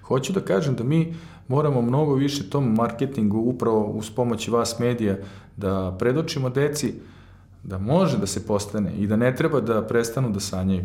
Hoću 0.02 0.32
da 0.32 0.40
kažem 0.40 0.74
da 0.74 0.84
mi 0.84 1.14
moramo 1.48 1.82
mnogo 1.82 2.14
više 2.14 2.50
tom 2.50 2.74
marketingu 2.74 3.38
upravo 3.38 3.84
uz 3.84 4.10
pomoć 4.10 4.48
vas 4.48 4.78
medija 4.78 5.16
da 5.56 5.96
predočimo 5.98 6.50
deci 6.50 6.94
da 7.64 7.78
može 7.78 8.18
da 8.18 8.26
se 8.26 8.46
postane 8.46 8.92
i 8.98 9.06
da 9.06 9.16
ne 9.16 9.36
treba 9.36 9.60
da 9.60 9.86
prestanu 9.86 10.30
da 10.30 10.40
sanjaju, 10.40 10.84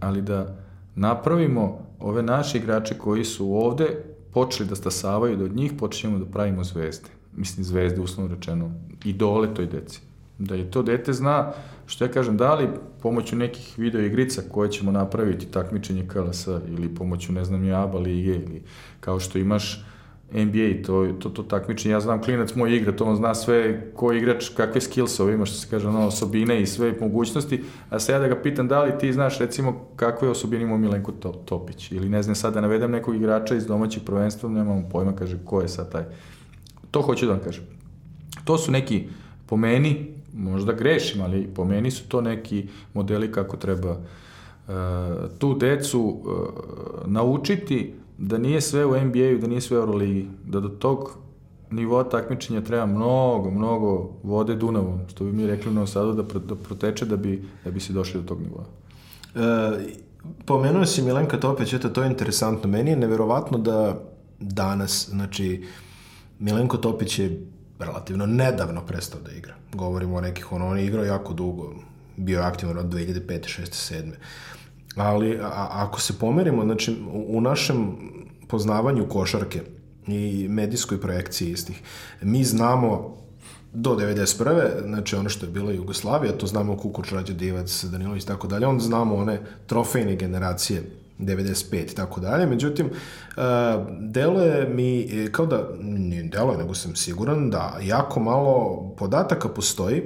ali 0.00 0.22
da 0.22 0.56
napravimo 0.94 1.78
ove 2.00 2.22
naše 2.22 2.58
igrače 2.58 2.98
koji 2.98 3.24
su 3.24 3.54
ovde 3.54 4.04
počeli 4.32 4.68
da 4.68 4.76
stasavaju, 4.76 5.36
da 5.36 5.44
od 5.44 5.56
njih 5.56 5.72
počnemo 5.78 6.18
da 6.18 6.24
pravimo 6.24 6.64
zvezde. 6.64 7.08
Mislim, 7.36 7.64
zvezde, 7.64 8.00
uslovno 8.00 8.34
rečeno, 8.34 8.70
idole 9.04 9.54
toj 9.54 9.66
deci. 9.66 10.00
Da 10.38 10.54
je 10.54 10.70
to 10.70 10.82
dete 10.82 11.12
zna, 11.12 11.52
što 11.86 12.04
ja 12.04 12.10
kažem, 12.10 12.36
da 12.36 12.54
li 12.54 12.68
pomoću 13.02 13.36
nekih 13.36 13.74
video 13.78 14.00
igrica 14.00 14.42
koje 14.50 14.70
ćemo 14.70 14.92
napraviti 14.92 15.46
takmičenje 15.46 16.08
KLS 16.08 16.46
ili 16.46 16.94
pomoću, 16.94 17.32
ne 17.32 17.44
znam, 17.44 17.64
Jaba 17.64 17.98
lige 17.98 18.34
ili 18.34 18.62
kao 19.00 19.20
što 19.20 19.38
imaš 19.38 19.84
NBA, 20.32 20.82
to, 20.86 21.06
to, 21.18 21.28
to 21.28 21.42
takmičenje, 21.42 21.92
ja 21.92 22.00
znam 22.00 22.22
klinac 22.22 22.54
moj 22.54 22.76
igra, 22.76 22.92
to 22.92 23.04
on 23.04 23.16
zna 23.16 23.34
sve 23.34 23.90
ko 23.94 24.12
igrač, 24.12 24.48
kakve 24.48 24.80
skillsove 24.80 25.34
ima, 25.34 25.46
što 25.46 25.56
se 25.56 25.66
kaže, 25.70 25.88
ono, 25.88 26.06
osobine 26.06 26.62
i 26.62 26.66
sve 26.66 26.94
mogućnosti, 27.00 27.62
a 27.90 27.98
sad 27.98 28.14
ja 28.14 28.18
da 28.18 28.28
ga 28.28 28.42
pitam 28.42 28.68
da 28.68 28.82
li 28.82 28.98
ti 28.98 29.12
znaš 29.12 29.38
recimo 29.38 29.86
kakve 29.96 30.28
osobine 30.28 30.62
ima 30.62 30.76
Milenko 30.76 31.12
Topić, 31.44 31.92
ili 31.92 32.08
ne 32.08 32.22
znam 32.22 32.34
sad 32.34 32.54
da 32.54 32.60
navedem 32.60 32.90
nekog 32.90 33.16
igrača 33.16 33.54
iz 33.54 33.66
domaćih 33.66 34.02
prvenstva, 34.02 34.50
nemam 34.50 34.84
pojma, 34.92 35.16
kaže, 35.16 35.38
ko 35.44 35.60
je 35.60 35.68
sad 35.68 35.92
taj. 35.92 36.04
To 36.90 37.02
hoću 37.02 37.26
da 37.26 37.32
vam 37.32 37.40
kažem. 37.44 37.64
To 38.44 38.58
su 38.58 38.72
neki, 38.72 39.08
po 39.46 39.56
meni, 39.56 40.13
možda 40.34 40.72
grešim, 40.72 41.22
ali 41.22 41.46
po 41.46 41.64
meni 41.64 41.90
su 41.90 42.08
to 42.08 42.20
neki 42.20 42.68
modeli 42.94 43.32
kako 43.32 43.56
treba 43.56 43.90
uh, 43.90 44.74
tu 45.38 45.54
decu 45.54 46.00
uh, 46.00 46.22
naučiti 47.06 47.94
da 48.18 48.38
nije 48.38 48.60
sve 48.60 48.86
u 48.86 48.90
NBA-u, 48.90 49.38
da 49.38 49.46
nije 49.46 49.60
sve 49.60 49.78
u 49.78 49.80
Euroligi, 49.80 50.26
da 50.46 50.60
do 50.60 50.68
tog 50.68 51.18
nivoa 51.70 52.04
takmičenja 52.04 52.60
treba 52.60 52.86
mnogo, 52.86 53.50
mnogo 53.50 54.10
vode 54.22 54.54
Dunavom, 54.54 55.00
što 55.08 55.24
bi 55.24 55.32
mi 55.32 55.46
rekli 55.46 55.70
u 55.70 55.74
Novom 55.74 55.86
Sadu, 55.86 56.12
da, 56.12 56.22
pro, 56.22 56.40
da 56.40 56.54
proteče 56.54 57.04
da 57.04 57.16
bi, 57.16 57.42
da 57.64 57.70
bi 57.70 57.80
se 57.80 57.92
došli 57.92 58.20
do 58.20 58.26
tog 58.26 58.40
nivoa. 58.40 58.64
E, 59.34 59.94
pomenuo 60.44 60.86
si 60.86 61.02
Milenka 61.02 61.40
Topić, 61.40 61.72
eto, 61.72 61.88
to 61.88 62.02
je 62.02 62.10
interesantno. 62.10 62.70
Meni 62.70 62.90
je 62.90 62.96
neverovatno 62.96 63.58
da 63.58 64.00
danas, 64.40 65.08
znači, 65.10 65.64
Milenko 66.38 66.76
Topić 66.76 67.18
je 67.18 67.46
relativno 67.78 68.26
nedavno 68.26 68.86
prestao 68.86 69.20
da 69.20 69.32
igra. 69.32 69.54
Govorimo 69.72 70.16
o 70.16 70.20
nekih, 70.20 70.52
ono, 70.52 70.68
on 70.68 70.78
je 70.78 70.86
igrao 70.86 71.04
jako 71.04 71.32
dugo, 71.32 71.74
bio 72.16 72.38
je 72.38 72.46
aktivan 72.46 72.78
od 72.78 72.86
2005. 72.86 73.60
6. 73.60 73.94
7 73.94 74.12
ali 74.96 75.38
a, 75.42 75.68
ako 75.70 76.00
se 76.00 76.18
pomerimo, 76.18 76.64
znači 76.64 76.96
u 77.26 77.40
našem 77.40 77.96
poznavanju 78.48 79.08
košarke 79.08 79.62
i 80.06 80.46
medijskoj 80.50 81.00
projekciji 81.00 81.50
istih, 81.50 81.82
mi 82.22 82.44
znamo 82.44 83.16
do 83.72 83.90
91. 83.90 84.86
znači 84.86 85.16
ono 85.16 85.28
što 85.28 85.46
je 85.46 85.52
bila 85.52 85.72
Jugoslavija, 85.72 86.38
to 86.38 86.46
znamo 86.46 86.76
Kukuč, 86.76 87.12
Rađa 87.12 87.32
Divac, 87.32 87.84
Danilović 87.84 88.22
i 88.22 88.26
tako 88.26 88.46
dalje, 88.46 88.66
on 88.66 88.80
znamo 88.80 89.14
one 89.14 89.40
trofejne 89.66 90.16
generacije 90.16 90.82
95 91.18 91.92
i 91.92 91.94
tako 91.94 92.20
dalje, 92.20 92.46
međutim 92.46 92.86
uh, 92.86 93.42
deluje 94.00 94.68
mi 94.68 95.08
kao 95.32 95.46
da, 95.46 95.68
nije 95.80 96.22
deluje, 96.22 96.58
nego 96.58 96.74
sam 96.74 96.96
siguran 96.96 97.50
da 97.50 97.78
jako 97.82 98.20
malo 98.20 98.82
podataka 98.98 99.48
postoji 99.48 100.02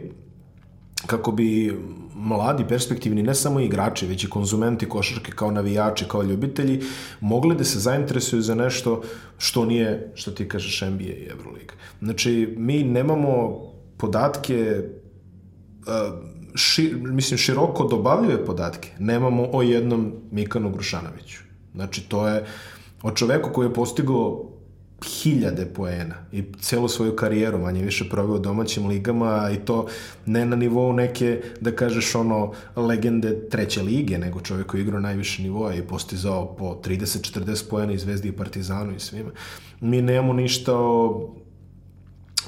kako 1.06 1.32
bi 1.32 1.78
mladi, 2.14 2.64
perspektivni, 2.68 3.22
ne 3.22 3.34
samo 3.34 3.60
igrači, 3.60 4.06
već 4.06 4.24
i 4.24 4.30
konzumenti 4.30 4.88
košarke 4.88 5.32
kao 5.32 5.50
navijači, 5.50 6.04
kao 6.08 6.22
ljubitelji, 6.22 6.80
mogli 7.20 7.56
da 7.56 7.64
se 7.64 7.78
zainteresuju 7.78 8.42
za 8.42 8.54
nešto 8.54 9.02
što 9.38 9.64
nije, 9.64 10.12
što 10.14 10.30
ti 10.30 10.48
kažeš, 10.48 10.80
NBA 10.80 11.02
i 11.02 11.28
Euroliga. 11.30 11.74
Znači, 12.02 12.54
mi 12.56 12.82
nemamo 12.84 13.58
podatke, 13.96 14.82
ši, 16.54 16.94
mislim, 16.94 17.38
široko 17.38 17.84
dobavljive 17.84 18.44
podatke. 18.44 18.90
Nemamo 18.98 19.48
o 19.52 19.62
jednom 19.62 20.12
Mikanu 20.30 20.70
Grušanoviću. 20.70 21.38
Znači, 21.74 22.08
to 22.08 22.28
je 22.28 22.46
o 23.02 23.10
čoveku 23.10 23.50
koji 23.52 23.66
je 23.66 23.74
postigao 23.74 24.44
hiljade 25.06 25.66
poena 25.66 26.14
i 26.32 26.44
celu 26.60 26.88
svoju 26.88 27.16
karijeru 27.16 27.58
manje 27.58 27.82
više 27.82 28.08
proveo 28.10 28.34
u 28.34 28.38
domaćim 28.38 28.86
ligama 28.86 29.50
i 29.54 29.56
to 29.64 29.86
ne 30.26 30.46
na 30.46 30.56
nivou 30.56 30.92
neke, 30.92 31.42
da 31.60 31.76
kažeš 31.76 32.14
ono, 32.14 32.52
legende 32.76 33.48
treće 33.48 33.82
lige, 33.82 34.18
nego 34.18 34.40
čovjek 34.40 34.66
koji 34.66 34.80
igrao 34.80 35.00
najviše 35.00 35.42
nivoa 35.42 35.74
i 35.74 35.82
postizao 35.82 36.56
po 36.56 36.80
30-40 36.84 37.70
poena 37.70 37.92
i 37.92 37.98
Zvezdi 37.98 38.28
i 38.28 38.32
Partizanu 38.32 38.96
i 38.96 39.00
svima. 39.00 39.30
Mi 39.80 40.02
nemamo 40.02 40.32
ništa 40.32 40.76
o 40.76 41.34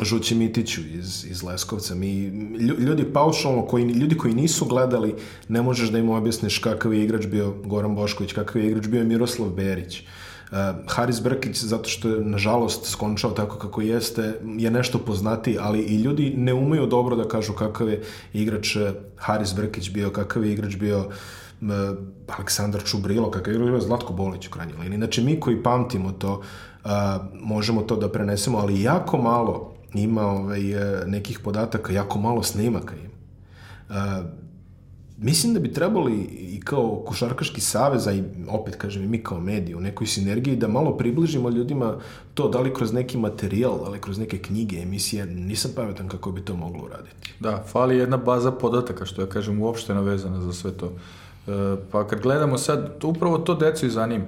Žući 0.04 0.34
Mitiću 0.34 0.80
iz, 0.80 1.26
iz 1.30 1.42
Leskovca. 1.42 1.94
Mi, 1.94 2.24
ljudi 2.78 3.04
paušalno, 3.12 3.66
koji, 3.66 3.84
ljudi 3.84 4.16
koji 4.16 4.34
nisu 4.34 4.64
gledali, 4.64 5.14
ne 5.48 5.62
možeš 5.62 5.88
da 5.88 5.98
im 5.98 6.10
objasniš 6.10 6.58
kakav 6.58 6.94
je 6.94 7.04
igrač 7.04 7.26
bio 7.26 7.54
Goran 7.64 7.94
Bošković, 7.94 8.32
kakav 8.32 8.62
je 8.62 8.68
igrač 8.68 8.86
bio 8.86 9.04
Miroslav 9.04 9.48
Berić. 9.48 10.00
Uh, 10.00 10.56
Haris 10.86 11.22
Brkić, 11.22 11.62
zato 11.62 11.88
što 11.88 12.08
je, 12.08 12.24
nažalost, 12.24 12.86
skončao 12.86 13.30
tako 13.30 13.56
kako 13.56 13.80
jeste, 13.80 14.34
je 14.58 14.70
nešto 14.70 14.98
poznati, 14.98 15.56
ali 15.60 15.80
i 15.80 15.96
ljudi 15.96 16.34
ne 16.36 16.54
umeju 16.54 16.86
dobro 16.86 17.16
da 17.16 17.28
kažu 17.28 17.52
kakav 17.52 17.88
je 17.88 18.02
igrač 18.32 18.76
uh, 18.76 18.82
Haris 19.16 19.54
Brkić 19.54 19.90
bio, 19.90 20.10
kakav 20.10 20.44
je 20.44 20.52
igrač 20.52 20.76
bio 20.76 20.98
uh, 20.98 21.68
Aleksandar 22.36 22.82
Čubrilo, 22.84 23.30
kakav 23.30 23.52
je 23.52 23.56
igrač 23.56 23.70
bio 23.70 23.80
Zlatko 23.80 24.12
Bolić 24.12 24.48
u 24.48 24.50
krajnjoj 24.50 24.78
liniji. 24.78 24.98
Znači, 24.98 25.22
mi 25.22 25.40
koji 25.40 25.62
pamtimo 25.62 26.12
to, 26.12 26.42
uh, 26.84 26.90
možemo 27.34 27.82
to 27.82 27.96
da 27.96 28.08
prenesemo, 28.08 28.58
ali 28.58 28.82
jako 28.82 29.18
malo 29.18 29.69
ima 29.94 30.26
ovaj, 30.26 30.60
nekih 31.06 31.38
podataka, 31.38 31.92
jako 31.92 32.18
malo 32.18 32.42
snimaka 32.42 32.94
ima. 32.96 33.10
Uh, 33.88 34.26
mislim 35.18 35.54
da 35.54 35.60
bi 35.60 35.72
trebali 35.72 36.12
i 36.30 36.60
kao 36.60 37.02
košarkaški 37.06 37.60
savez, 37.60 38.06
a 38.06 38.12
i 38.12 38.22
opet 38.48 38.76
kažem 38.76 39.02
i 39.02 39.06
mi 39.06 39.22
kao 39.22 39.40
mediji 39.40 39.74
u 39.74 39.80
nekoj 39.80 40.06
sinergiji 40.06 40.56
da 40.56 40.68
malo 40.68 40.96
približimo 40.96 41.50
ljudima 41.50 41.96
to 42.34 42.48
da 42.48 42.60
li 42.60 42.74
kroz 42.74 42.92
neki 42.92 43.18
materijal, 43.18 43.90
da 43.92 43.98
kroz 43.98 44.18
neke 44.18 44.38
knjige, 44.38 44.76
emisije, 44.76 45.26
nisam 45.26 45.70
pametan 45.76 46.08
kako 46.08 46.32
bi 46.32 46.40
to 46.40 46.56
moglo 46.56 46.84
uraditi. 46.84 47.34
Da, 47.40 47.64
fali 47.66 47.96
jedna 47.96 48.16
baza 48.16 48.52
podataka, 48.52 49.06
što 49.06 49.22
ja 49.22 49.28
kažem, 49.28 49.62
uopšte 49.62 49.94
navezana 49.94 50.40
za 50.40 50.52
sve 50.52 50.70
to. 50.70 50.92
E, 51.46 51.76
pa 51.90 52.06
kad 52.06 52.20
gledamo 52.20 52.58
sad, 52.58 53.04
upravo 53.04 53.38
to 53.38 53.54
decu 53.54 53.86
i 53.86 53.90
zanima 53.90 54.24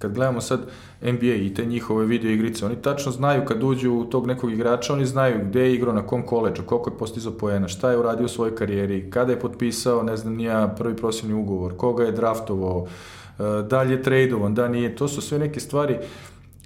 kad 0.00 0.14
gledamo 0.14 0.40
sad 0.40 0.60
NBA 1.02 1.34
i 1.34 1.54
te 1.54 1.66
njihove 1.66 2.06
video 2.06 2.30
igrice, 2.30 2.66
oni 2.66 2.76
tačno 2.76 3.12
znaju 3.12 3.44
kad 3.44 3.62
uđu 3.62 3.92
u 3.92 4.04
tog 4.04 4.26
nekog 4.26 4.52
igrača, 4.52 4.92
oni 4.92 5.06
znaju 5.06 5.40
gde 5.44 5.60
je 5.60 5.74
igrao, 5.74 5.94
na 5.94 6.06
kom 6.06 6.22
koleđu, 6.22 6.62
koliko 6.62 6.90
je 6.90 6.98
postizao 6.98 7.32
poena, 7.32 7.68
šta 7.68 7.90
je 7.90 7.98
uradio 7.98 8.24
u 8.24 8.28
svojoj 8.28 8.54
karijeri, 8.54 9.10
kada 9.10 9.32
je 9.32 9.40
potpisao, 9.40 10.02
ne 10.02 10.16
znam, 10.16 10.34
nija 10.34 10.74
prvi 10.78 10.96
prosjevni 10.96 11.34
ugovor, 11.34 11.76
koga 11.76 12.04
je 12.04 12.12
draftovao, 12.12 12.86
e, 12.86 13.42
da 13.62 13.82
li 13.82 13.92
je 13.92 14.02
tradovan, 14.02 14.54
da 14.54 14.68
nije, 14.68 14.96
to 14.96 15.08
su 15.08 15.20
sve 15.20 15.38
neke 15.38 15.60
stvari. 15.60 15.98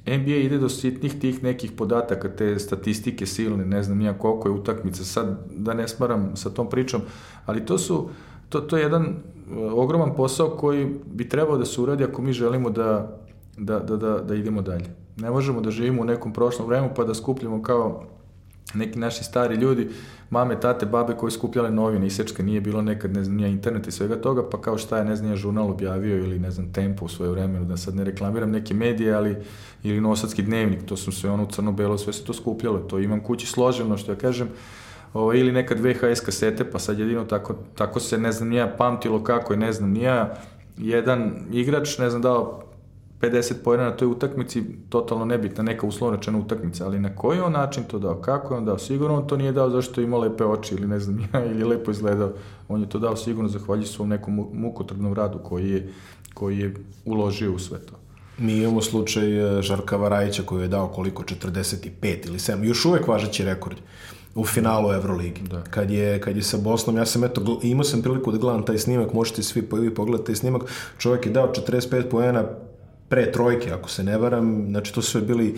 NBA 0.07 0.37
ide 0.37 0.59
do 0.59 0.68
sitnih 0.68 1.18
tih 1.20 1.43
nekih 1.43 1.72
podataka, 1.72 2.28
te 2.28 2.59
statistike 2.59 3.26
silne, 3.26 3.64
ne 3.64 3.82
znam 3.82 3.99
nija 3.99 4.18
koliko 4.18 4.49
je 4.49 4.53
utakmica, 4.53 5.05
sad 5.05 5.39
da 5.51 5.74
ne 5.74 5.89
smaram 5.89 6.37
sa 6.37 6.51
tom 6.51 6.70
pričom, 6.70 7.01
ali 7.47 7.66
to 7.66 7.78
su, 7.78 8.09
to, 8.49 8.61
to 8.61 8.76
je 8.76 8.82
jedan 8.82 9.05
e, 9.05 9.14
ogroman 9.57 10.14
posao 10.14 10.49
koji 10.51 10.95
bi 11.07 11.28
trebao 11.28 11.59
da 11.59 11.64
se 11.64 11.80
uradi 11.80 12.05
ako 12.05 12.22
mi 12.22 12.32
želimo 12.32 12.70
da 12.70 13.24
da, 13.57 13.78
da, 13.78 13.96
da, 13.96 14.18
da 14.18 14.34
idemo 14.34 14.62
dalje. 14.62 14.86
Ne 15.16 15.30
možemo 15.30 15.61
da 15.61 15.70
živimo 15.70 16.02
u 16.02 16.05
nekom 16.05 16.32
prošlom 16.32 16.68
vremenu 16.68 16.92
pa 16.96 17.05
da 17.05 17.14
skupljamo 17.14 17.62
kao 17.62 18.05
neki 18.74 18.98
naši 18.98 19.24
stari 19.24 19.55
ljudi, 19.55 19.88
mame, 20.30 20.61
tate, 20.61 20.86
babe 20.86 21.14
koji 21.14 21.32
skupljale 21.32 21.70
novine, 21.70 22.07
isečke, 22.07 22.42
nije 22.42 22.61
bilo 22.61 22.82
nekad, 22.82 23.12
ne 23.14 23.24
znam, 23.24 23.36
nije 23.36 23.50
internet 23.50 23.86
i 23.86 23.92
svega 23.92 24.16
toga, 24.16 24.48
pa 24.50 24.61
kao 24.61 24.78
šta 24.78 24.98
je, 24.98 25.05
ne 25.05 25.16
znam, 25.16 25.30
je 25.30 25.36
žurnal 25.36 25.70
objavio 25.70 26.18
ili, 26.18 26.38
ne 26.38 26.50
znam, 26.50 26.72
tempo 26.72 27.05
u 27.05 27.09
svoje 27.09 27.30
vremenu, 27.30 27.64
da 27.64 27.76
sad 27.76 27.94
ne 27.94 28.05
reklamiram 28.05 28.50
neke 28.50 28.74
medije, 28.74 29.14
ali, 29.14 29.36
ili 29.82 30.00
nosadski 30.00 30.42
dnevnik, 30.42 30.86
to 30.86 30.96
su 30.96 31.12
sve 31.12 31.30
ono 31.30 31.46
crno-belo, 31.46 31.98
sve 31.98 32.12
se 32.12 32.24
to 32.24 32.32
skupljalo, 32.32 32.78
to 32.78 32.98
imam 32.98 33.20
kući 33.20 33.46
složeno, 33.46 33.96
što 33.96 34.12
ja 34.12 34.16
kažem, 34.16 34.48
o, 35.14 35.34
ili 35.34 35.52
nekad 35.52 35.80
VHS 35.80 36.20
kasete, 36.20 36.70
pa 36.70 36.78
sad 36.78 36.98
jedino 36.98 37.24
tako, 37.24 37.55
tako 37.74 38.00
se, 38.00 38.18
ne 38.18 38.32
znam, 38.32 38.48
nija 38.48 38.74
pamtilo 38.78 39.24
kako 39.24 39.52
je, 39.52 39.57
ne 39.57 39.72
znam, 39.72 39.90
nija, 39.90 40.34
jedan 40.78 41.32
igrač, 41.52 41.98
ne 41.98 42.11
znam, 42.11 42.22
dao 42.22 42.62
50 43.21 43.55
pojena 43.65 43.85
na 43.85 43.97
toj 43.97 44.09
utakmici, 44.09 44.62
totalno 44.89 45.25
nebitna, 45.25 45.62
neka 45.62 45.87
uslovno 45.87 46.17
rečena 46.17 46.39
utakmica, 46.39 46.87
ali 46.87 47.01
na 47.01 47.17
koji 47.17 47.41
on 47.41 47.53
način 47.53 47.85
to 47.85 47.99
dao, 47.99 48.15
kako 48.15 48.55
je 48.55 48.59
on 48.59 48.65
dao, 48.65 48.79
sigurno 48.79 49.17
on 49.17 49.27
to 49.27 49.37
nije 49.37 49.53
dao 49.53 49.71
zašto 49.71 50.01
ima 50.01 50.19
lepe 50.19 50.45
oči 50.45 50.75
ili 50.75 50.87
ne 50.87 51.01
znam 51.01 51.21
ja, 51.21 51.45
ili 51.51 51.65
lepo 51.65 51.91
izgledao, 51.91 52.33
on 52.69 52.81
je 52.81 52.89
to 52.89 52.99
dao 52.99 53.17
sigurno 53.17 53.49
zahvaljujući 53.49 53.93
svom 53.93 54.09
nekom 54.09 54.49
mukotrpnom 54.53 55.15
radu 55.15 55.39
koji 55.39 55.71
je, 55.71 55.93
koji 56.35 56.59
je 56.59 56.75
uložio 57.05 57.53
u 57.53 57.59
sve 57.59 57.79
to. 57.79 57.95
Mi 58.39 58.57
imamo 58.57 58.83
slučaj 58.83 59.59
e, 59.59 59.62
Žarka 59.62 59.97
Varajića 59.97 60.43
koji 60.43 60.62
je 60.62 60.69
dao 60.69 60.89
koliko, 60.89 61.23
45 61.23 62.27
ili 62.27 62.39
7, 62.39 62.65
još 62.65 62.85
uvek 62.85 63.09
važeći 63.09 63.45
rekord 63.45 63.77
u 64.35 64.45
finalu 64.45 64.93
Euroligi. 64.93 65.41
Da. 65.51 65.62
Kad, 65.62 65.91
je, 65.91 66.21
kad 66.21 66.37
je 66.37 66.43
sa 66.43 66.57
Bosnom, 66.57 66.97
ja 66.97 67.07
sam 67.07 67.25
eto, 67.25 67.61
imao 67.62 67.85
sam 67.85 68.03
priliku 68.03 68.33
da 68.33 68.39
gledam 68.39 68.65
taj 68.65 68.79
snimak, 68.79 69.12
možete 69.12 69.43
svi 69.43 69.62
po- 69.62 69.77
vi 69.77 69.95
pogledati 69.95 70.27
taj 70.27 70.35
snimak, 70.35 70.62
čovjek 70.99 71.27
je 71.27 71.33
dao 71.33 71.53
45 71.69 72.11
poena 72.11 72.45
pre 73.09 73.32
trojke, 73.32 73.72
ako 73.72 73.88
se 73.88 74.05
ne 74.05 74.18
varam, 74.18 74.66
znači 74.68 74.94
to 74.94 75.02
su 75.02 75.20
bili 75.20 75.55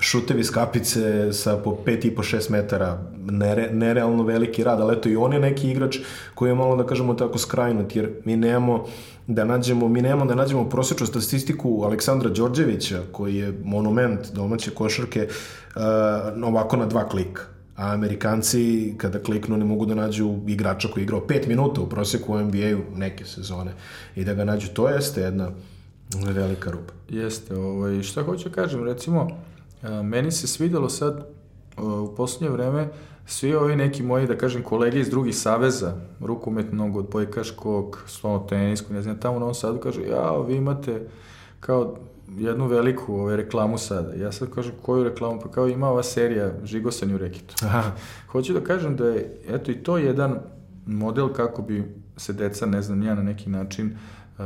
šutevi 0.00 0.44
s 0.44 0.50
kapice 0.50 1.32
sa 1.32 1.56
po 1.56 1.78
5,5-6 1.86 2.50
metara, 2.50 2.98
nere, 3.30 3.70
nerealno 3.72 4.22
veliki 4.22 4.64
rad, 4.64 4.80
ali 4.80 4.96
eto 4.96 5.08
i 5.08 5.16
on 5.16 5.32
je 5.32 5.40
neki 5.40 5.70
igrač 5.70 5.98
koji 6.34 6.50
je 6.50 6.54
malo, 6.54 6.76
da 6.76 6.86
kažemo 6.86 7.14
tako, 7.14 7.38
skrajnut, 7.38 7.96
jer 7.96 8.10
mi 8.24 8.36
nemamo 8.36 8.84
da 9.26 9.44
nađemo, 9.44 9.88
mi 9.88 10.02
nemamo 10.02 10.26
da 10.26 10.34
nađemo 10.34 10.68
prosječnu 10.68 11.06
statistiku 11.06 11.82
Aleksandra 11.84 12.30
Đorđevića, 12.30 13.02
koji 13.12 13.36
je 13.36 13.60
monument 13.64 14.32
domaće 14.32 14.70
košarke, 14.70 15.28
uh, 15.28 15.82
ovako 16.48 16.76
na 16.76 16.86
dva 16.86 17.08
klika. 17.08 17.42
A 17.76 17.92
Amerikanci, 17.92 18.94
kada 18.96 19.18
kliknu, 19.18 19.56
ne 19.56 19.64
mogu 19.64 19.86
da 19.86 19.94
nađu 19.94 20.34
igrača 20.46 20.88
koji 20.88 21.02
je 21.02 21.04
igrao 21.04 21.20
5 21.20 21.48
minuta 21.48 21.80
u 21.80 21.88
prosjeku 21.88 22.32
u 22.32 22.40
NBA-u 22.40 22.96
neke 22.96 23.24
sezone. 23.24 23.72
I 24.16 24.24
da 24.24 24.34
ga 24.34 24.44
nađu, 24.44 24.68
to 24.68 24.88
jeste 24.88 25.20
jedna 25.20 25.50
velika 26.14 26.70
rupa. 26.70 26.92
Jeste, 27.08 27.56
ovaj, 27.56 28.02
šta 28.02 28.22
hoću 28.22 28.48
da 28.48 28.54
kažem, 28.54 28.84
recimo, 28.84 29.28
a, 29.82 30.02
meni 30.02 30.30
se 30.32 30.46
svidelo 30.46 30.88
sad 30.88 31.26
a, 31.76 31.82
u 31.82 32.14
poslednje 32.14 32.50
vreme 32.50 32.88
svi 33.26 33.54
ovi 33.54 33.76
neki 33.76 34.02
moji, 34.02 34.26
da 34.26 34.38
kažem, 34.38 34.62
kolege 34.62 35.00
iz 35.00 35.10
drugih 35.10 35.36
saveza, 35.36 35.94
rukometnog, 36.20 36.96
od 36.96 37.10
bojkaškog, 37.10 38.02
slono 38.06 38.38
teniskog, 38.38 38.92
ne 38.92 39.02
znam, 39.02 39.20
tamo 39.20 39.36
u 39.36 39.40
Novom 39.40 39.54
Sadu 39.54 39.78
kažu, 39.78 40.00
ja, 40.00 40.40
vi 40.40 40.56
imate 40.56 41.08
kao 41.60 41.96
jednu 42.38 42.66
veliku 42.66 43.14
ovaj, 43.14 43.36
reklamu 43.36 43.78
sada. 43.78 44.12
Ja 44.14 44.32
sad 44.32 44.50
kažem, 44.50 44.72
koju 44.82 45.04
reklamu? 45.04 45.40
Pa 45.40 45.48
kao 45.48 45.68
ima 45.68 45.88
ova 45.88 46.02
serija 46.02 46.52
Žigosan 46.64 47.14
u 47.14 47.18
rekitu. 47.18 47.54
Hoću 48.32 48.52
da 48.52 48.60
kažem 48.60 48.96
da 48.96 49.08
je, 49.08 49.36
eto, 49.48 49.70
i 49.70 49.74
to 49.74 49.98
jedan 49.98 50.38
model 50.86 51.32
kako 51.32 51.62
bi 51.62 51.84
se 52.16 52.32
deca, 52.32 52.66
ne 52.66 52.82
znam, 52.82 53.02
ja 53.02 53.14
na 53.14 53.22
neki 53.22 53.50
način 53.50 53.96
uh, 54.38 54.44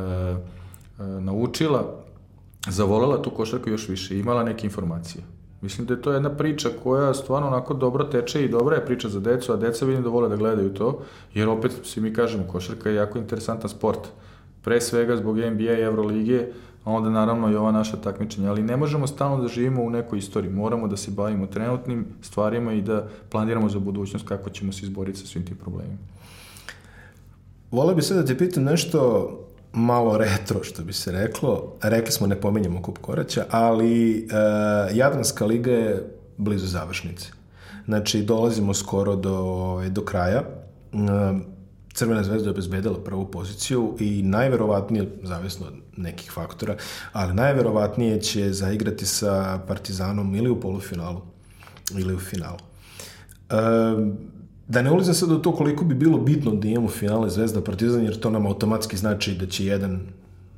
naučila, 1.20 1.96
zavolela 2.68 3.22
tu 3.22 3.30
košarku 3.30 3.70
još 3.70 3.88
više, 3.88 4.18
imala 4.18 4.44
neke 4.44 4.66
informacije. 4.66 5.24
Mislim 5.60 5.86
da 5.86 5.94
je 5.94 6.02
to 6.02 6.12
jedna 6.12 6.30
priča 6.30 6.68
koja 6.82 7.14
stvarno 7.14 7.48
onako 7.48 7.74
dobro 7.74 8.04
teče 8.04 8.44
i 8.44 8.48
dobra 8.48 8.76
je 8.76 8.86
priča 8.86 9.08
za 9.08 9.20
decu, 9.20 9.52
a 9.52 9.56
deca 9.56 9.84
vidim 9.84 10.02
da 10.02 10.08
vole 10.08 10.28
da 10.28 10.36
gledaju 10.36 10.74
to, 10.74 11.02
jer 11.34 11.48
opet 11.48 11.72
svi 11.84 12.00
mi 12.02 12.14
kažemo, 12.14 12.44
košarka 12.48 12.88
je 12.88 12.94
jako 12.94 13.18
interesantan 13.18 13.70
sport. 13.70 14.08
Pre 14.62 14.80
svega 14.80 15.16
zbog 15.16 15.36
NBA 15.36 15.72
i 15.72 15.82
Evrolige, 15.82 16.46
a 16.84 16.90
onda 16.90 17.10
naravno 17.10 17.50
i 17.50 17.56
ova 17.56 17.72
naša 17.72 17.96
takmičenja, 17.96 18.50
ali 18.50 18.62
ne 18.62 18.76
možemo 18.76 19.06
stalno 19.06 19.42
da 19.42 19.48
živimo 19.48 19.82
u 19.82 19.90
nekoj 19.90 20.18
istoriji, 20.18 20.52
moramo 20.52 20.88
da 20.88 20.96
se 20.96 21.10
bavimo 21.10 21.46
trenutnim 21.46 22.06
stvarima 22.22 22.72
i 22.72 22.82
da 22.82 23.08
planiramo 23.30 23.68
za 23.68 23.78
budućnost 23.78 24.28
kako 24.28 24.50
ćemo 24.50 24.72
se 24.72 24.86
izboriti 24.86 25.18
sa 25.18 25.26
svim 25.26 25.46
tim 25.46 25.56
problemima. 25.56 25.98
Voleo 27.70 27.94
bi 27.94 28.02
sad 28.02 28.16
da 28.16 28.24
te 28.24 28.38
pitam 28.38 28.64
nešto 28.64 29.30
malo 29.72 30.18
retro, 30.18 30.64
što 30.64 30.82
bi 30.82 30.92
se 30.92 31.12
reklo. 31.12 31.76
Rekli 31.82 32.12
smo 32.12 32.26
ne 32.26 32.40
pominjamo 32.40 32.82
kup 32.82 32.98
koraća, 32.98 33.44
ali 33.50 34.18
e, 34.18 34.26
Jadranska 34.94 35.44
liga 35.44 35.72
je 35.72 36.16
blizu 36.36 36.66
završnice. 36.66 37.28
Znači, 37.84 38.22
dolazimo 38.22 38.74
skoro 38.74 39.16
do, 39.16 39.36
ovaj, 39.36 39.90
do 39.90 40.04
kraja. 40.04 40.42
E, 40.92 41.50
Crvena 41.94 42.22
zvezda 42.22 42.48
je 42.48 42.50
obezbedila 42.50 43.04
prvu 43.04 43.30
poziciju 43.30 43.96
i 44.00 44.22
najverovatnije, 44.22 45.08
zavisno 45.22 45.66
od 45.66 45.74
nekih 45.96 46.32
faktora, 46.32 46.76
ali 47.12 47.34
najverovatnije 47.34 48.20
će 48.20 48.52
zaigrati 48.52 49.06
sa 49.06 49.60
Partizanom 49.68 50.34
ili 50.34 50.50
u 50.50 50.60
polufinalu 50.60 51.20
ili 51.98 52.14
u 52.14 52.18
finalu. 52.18 52.58
E, 53.50 53.54
da 54.70 54.82
ne 54.82 54.90
ulazim 54.90 55.14
sad 55.14 55.30
u 55.30 55.38
to 55.38 55.52
koliko 55.52 55.84
bi 55.84 55.94
bilo 55.94 56.18
bitno 56.18 56.54
da 56.54 56.68
imamo 56.68 56.88
finale 56.88 57.30
Zvezda 57.30 57.60
Partizan, 57.60 58.04
jer 58.04 58.20
to 58.20 58.30
nam 58.30 58.46
automatski 58.46 58.96
znači 58.96 59.34
da 59.34 59.46
će 59.46 59.66
jedan 59.66 60.00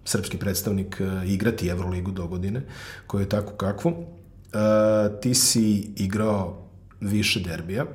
srpski 0.04 0.36
predstavnik 0.36 1.00
uh, 1.00 1.30
igrati 1.30 1.68
Euroligu 1.68 2.10
do 2.10 2.26
godine, 2.26 2.62
koju 3.06 3.20
je 3.20 3.28
tako 3.28 3.52
kakvu. 3.52 3.90
Uh, 3.90 5.20
ti 5.20 5.34
si 5.34 5.88
igrao 5.96 6.68
više 7.00 7.40
derbija, 7.40 7.86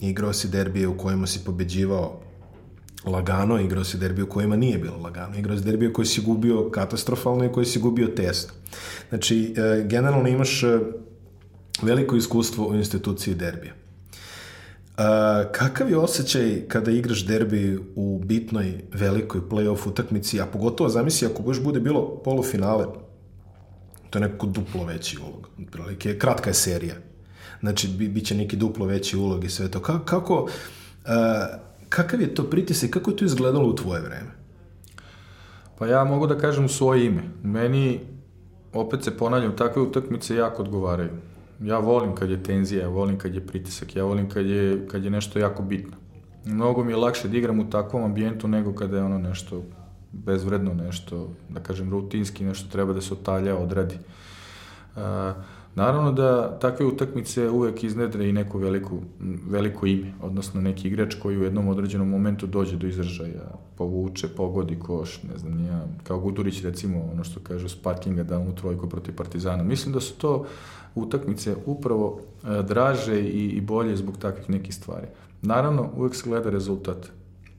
igrao 0.00 0.32
si 0.32 0.48
derbije 0.48 0.88
u 0.88 0.98
kojima 0.98 1.26
si 1.26 1.44
pobeđivao 1.44 2.20
lagano, 3.04 3.60
igrao 3.60 3.84
si 3.84 3.98
derbije 3.98 4.24
u 4.24 4.28
kojima 4.28 4.56
nije 4.56 4.78
bilo 4.78 4.96
lagano, 4.96 5.38
igrao 5.38 5.58
si 5.58 5.64
derbije 5.64 5.92
koji 5.92 6.06
si 6.06 6.20
gubio 6.20 6.70
katastrofalno 6.70 7.44
i 7.44 7.52
koji 7.52 7.66
si 7.66 7.80
gubio 7.80 8.08
tesno. 8.08 8.52
Znači, 9.08 9.54
uh, 9.54 9.86
generalno 9.86 10.28
imaš 10.28 10.62
veliko 11.82 12.16
iskustvo 12.16 12.68
u 12.68 12.74
instituciji 12.74 13.34
derbija. 13.34 13.74
Uh, 15.00 15.06
kakav 15.52 15.90
je 15.90 15.98
osjećaj 15.98 16.68
kada 16.68 16.90
igraš 16.90 17.26
derbi 17.26 17.78
u 17.94 18.20
bitnoj, 18.24 18.84
velikoj 18.92 19.40
play-off 19.40 19.88
utakmici, 19.88 20.40
a 20.40 20.46
pogotovo 20.46 20.90
zamisli 20.90 21.28
ako 21.28 21.42
baš 21.42 21.60
bude 21.60 21.80
bilo 21.80 22.20
polufinale, 22.24 22.86
to 24.10 24.18
je 24.18 24.28
neko 24.28 24.46
duplo 24.46 24.84
veći 24.84 25.18
ulog, 25.22 25.48
prilike, 25.70 26.18
kratka 26.18 26.50
je 26.50 26.54
serija, 26.54 26.94
znači 27.60 27.88
bi, 27.88 28.08
bit 28.08 28.26
će 28.26 28.34
neki 28.34 28.56
duplo 28.56 28.86
veći 28.86 29.16
ulog 29.16 29.44
i 29.44 29.48
sve 29.48 29.70
to. 29.70 29.82
Ka, 29.82 30.04
kako, 30.04 30.42
uh, 30.42 30.50
kakav 31.88 32.20
je 32.20 32.34
to 32.34 32.50
pritisak, 32.50 32.90
kako 32.90 33.10
je 33.10 33.16
to 33.16 33.24
izgledalo 33.24 33.68
u 33.68 33.76
tvoje 33.76 34.00
vreme? 34.02 34.30
Pa 35.78 35.86
ja 35.86 36.04
mogu 36.04 36.26
da 36.26 36.38
kažem 36.38 36.68
svoje 36.68 37.06
ime. 37.06 37.22
Meni, 37.42 38.00
opet 38.72 39.04
se 39.04 39.16
ponavljam, 39.16 39.56
takve 39.56 39.82
utakmice 39.82 40.36
jako 40.36 40.62
odgovaraju 40.62 41.10
ja 41.60 41.78
volim 41.78 42.14
kad 42.14 42.30
je 42.30 42.42
tenzija, 42.42 42.82
ja 42.82 42.88
volim 42.88 43.18
kad 43.18 43.34
je 43.34 43.46
pritisak, 43.46 43.96
ja 43.96 44.04
volim 44.04 44.28
kad 44.28 44.46
je, 44.46 44.86
kad 44.88 45.04
je 45.04 45.10
nešto 45.10 45.38
jako 45.38 45.62
bitno. 45.62 45.96
Mnogo 46.44 46.84
mi 46.84 46.92
je 46.92 46.96
lakše 46.96 47.28
da 47.28 47.36
igram 47.36 47.60
u 47.60 47.70
takvom 47.70 48.04
ambijentu 48.04 48.48
nego 48.48 48.72
kada 48.74 48.96
je 48.96 49.04
ono 49.04 49.18
nešto 49.18 49.62
bezvredno, 50.12 50.74
nešto, 50.74 51.30
da 51.48 51.60
kažem, 51.60 51.90
rutinski, 51.90 52.44
nešto 52.44 52.68
treba 52.72 52.92
da 52.92 53.00
se 53.00 53.14
otalja, 53.14 53.56
odradi. 53.56 53.94
Uh, 54.96 55.02
naravno 55.74 56.12
da 56.12 56.58
takve 56.58 56.86
utakmice 56.86 57.50
uvek 57.50 57.84
iznedre 57.84 58.28
i 58.28 58.32
neku 58.32 58.58
veliku, 58.58 58.98
veliko 59.48 59.86
ime, 59.86 60.12
odnosno 60.22 60.60
neki 60.60 60.88
igrač 60.88 61.14
koji 61.14 61.38
u 61.38 61.42
jednom 61.42 61.68
određenom 61.68 62.08
momentu 62.08 62.46
dođe 62.46 62.76
do 62.76 62.86
izražaja, 62.86 63.52
povuče, 63.76 64.28
pogodi 64.28 64.78
koš, 64.78 65.22
ne 65.22 65.38
znam, 65.38 65.54
nija, 65.54 65.84
kao 66.02 66.18
Gudurić 66.18 66.62
recimo, 66.62 67.10
ono 67.12 67.24
što 67.24 67.40
kažu, 67.40 67.68
Sparkinga 67.68 68.22
da 68.22 68.38
mu 68.38 68.54
trojku 68.54 68.88
protiv 68.88 69.14
Partizana. 69.16 69.62
Mislim 69.62 69.94
da 69.94 70.00
su 70.00 70.14
to 70.18 70.46
utakmice 70.94 71.56
upravo 71.66 72.20
e, 72.44 72.62
draže 72.62 73.20
i, 73.24 73.60
bolje 73.60 73.96
zbog 73.96 74.16
takvih 74.16 74.50
nekih 74.50 74.74
stvari. 74.74 75.06
Naravno, 75.42 75.90
uvek 75.96 76.14
se 76.14 76.22
gleda 76.28 76.50
rezultat 76.50 77.10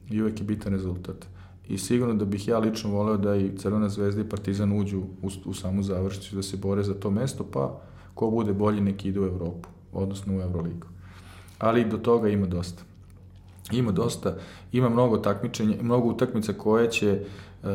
i 0.09 0.21
uvek 0.21 0.39
je 0.39 0.45
bitan 0.45 0.73
rezultat. 0.73 1.27
I 1.67 1.77
sigurno 1.77 2.13
da 2.13 2.25
bih 2.25 2.47
ja 2.47 2.59
lično 2.59 2.89
voleo 2.89 3.17
da 3.17 3.35
i 3.35 3.51
Crvena 3.57 3.89
zvezda 3.89 4.21
i 4.21 4.29
Partizan 4.29 4.79
uđu 4.79 4.99
u, 4.99 5.29
u 5.45 5.53
samu 5.53 5.83
završnicu 5.83 6.35
da 6.35 6.43
se 6.43 6.57
bore 6.57 6.83
za 6.83 6.93
to 6.93 7.11
mesto, 7.11 7.45
pa 7.51 7.81
ko 8.13 8.29
bude 8.29 8.53
bolji 8.53 8.81
neki 8.81 9.09
ide 9.09 9.19
u 9.19 9.25
Evropu, 9.25 9.69
odnosno 9.93 10.37
u 10.37 10.41
Euroligu. 10.41 10.87
Ali 11.59 11.85
do 11.85 11.97
toga 11.97 12.29
ima 12.29 12.47
dosta. 12.47 12.83
Ima 13.71 13.91
dosta, 13.91 14.35
ima 14.71 14.89
mnogo 14.89 15.17
takmičenja, 15.17 15.75
mnogo 15.81 16.07
utakmica 16.07 16.53
koje 16.53 16.91
će 16.91 17.21
uh, 17.63 17.69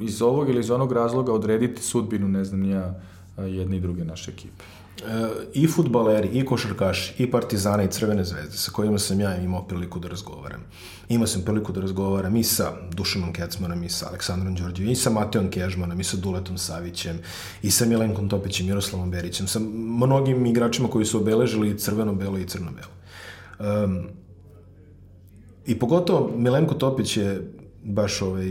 iz 0.00 0.22
ovog 0.22 0.48
ili 0.48 0.60
iz 0.60 0.70
onog 0.70 0.92
razloga 0.92 1.32
odrediti 1.32 1.82
sudbinu, 1.82 2.28
ne 2.28 2.44
znam, 2.44 2.64
ja, 2.64 3.00
jedne 3.42 3.76
i 3.76 3.80
druge 3.80 4.04
naše 4.04 4.30
ekipe. 4.30 4.64
E, 4.96 5.28
I 5.54 5.66
futbaleri, 5.66 6.28
i 6.28 6.44
košarkaši, 6.44 7.22
i 7.22 7.30
partizane, 7.30 7.84
i 7.84 7.90
crvene 7.90 8.24
zvezde 8.24 8.56
sa 8.56 8.70
kojima 8.70 8.98
sam 8.98 9.20
ja 9.20 9.36
imao 9.36 9.62
priliku 9.62 9.98
da 9.98 10.08
razgovaram. 10.08 10.60
Imao 11.08 11.26
sam 11.26 11.42
priliku 11.42 11.72
da 11.72 11.80
razgovaram 11.80 12.36
i 12.36 12.44
sa 12.44 12.72
Dušanom 12.92 13.32
Kecmanom, 13.32 13.84
i 13.84 13.88
sa 13.88 14.08
Aleksandrom 14.08 14.54
Đorđevićem, 14.54 14.92
i 14.92 14.96
sa 14.96 15.10
Mateom 15.10 15.50
Kežmanom, 15.50 16.00
i 16.00 16.04
sa 16.04 16.16
Duletom 16.16 16.58
Savićem, 16.58 17.18
i 17.62 17.70
sa 17.70 17.86
Milenkom 17.86 18.28
Topićem, 18.28 18.66
Miroslavom 18.66 19.10
Berićem, 19.10 19.46
sa 19.46 19.58
mnogim 19.58 20.46
igračima 20.46 20.88
koji 20.88 21.04
su 21.04 21.20
obeležili 21.20 21.78
crveno-belo 21.78 22.38
i 22.38 22.46
crno-belo. 22.46 22.92
Um, 23.84 24.08
I 25.66 25.78
pogotovo 25.78 26.36
Milenko 26.36 26.74
Topić 26.74 27.16
je 27.16 27.52
baš 27.84 28.22
ovaj, 28.22 28.46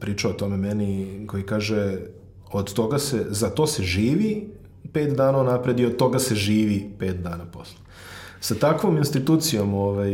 pričao 0.00 0.30
o 0.30 0.34
tome 0.34 0.56
meni, 0.56 1.24
koji 1.26 1.42
kaže 1.42 1.98
od 2.52 2.72
toga 2.72 2.98
se, 2.98 3.26
za 3.30 3.50
to 3.50 3.66
se 3.66 3.82
živi 3.82 4.48
pet 4.92 5.16
dana 5.16 5.42
napred 5.42 5.80
i 5.80 5.86
od 5.86 5.96
toga 5.96 6.18
se 6.18 6.34
živi 6.34 6.90
pet 6.98 7.16
dana 7.16 7.44
posle. 7.52 7.78
Sa 8.40 8.54
takvom 8.54 8.96
institucijom 8.96 9.74
ovaj, 9.74 10.10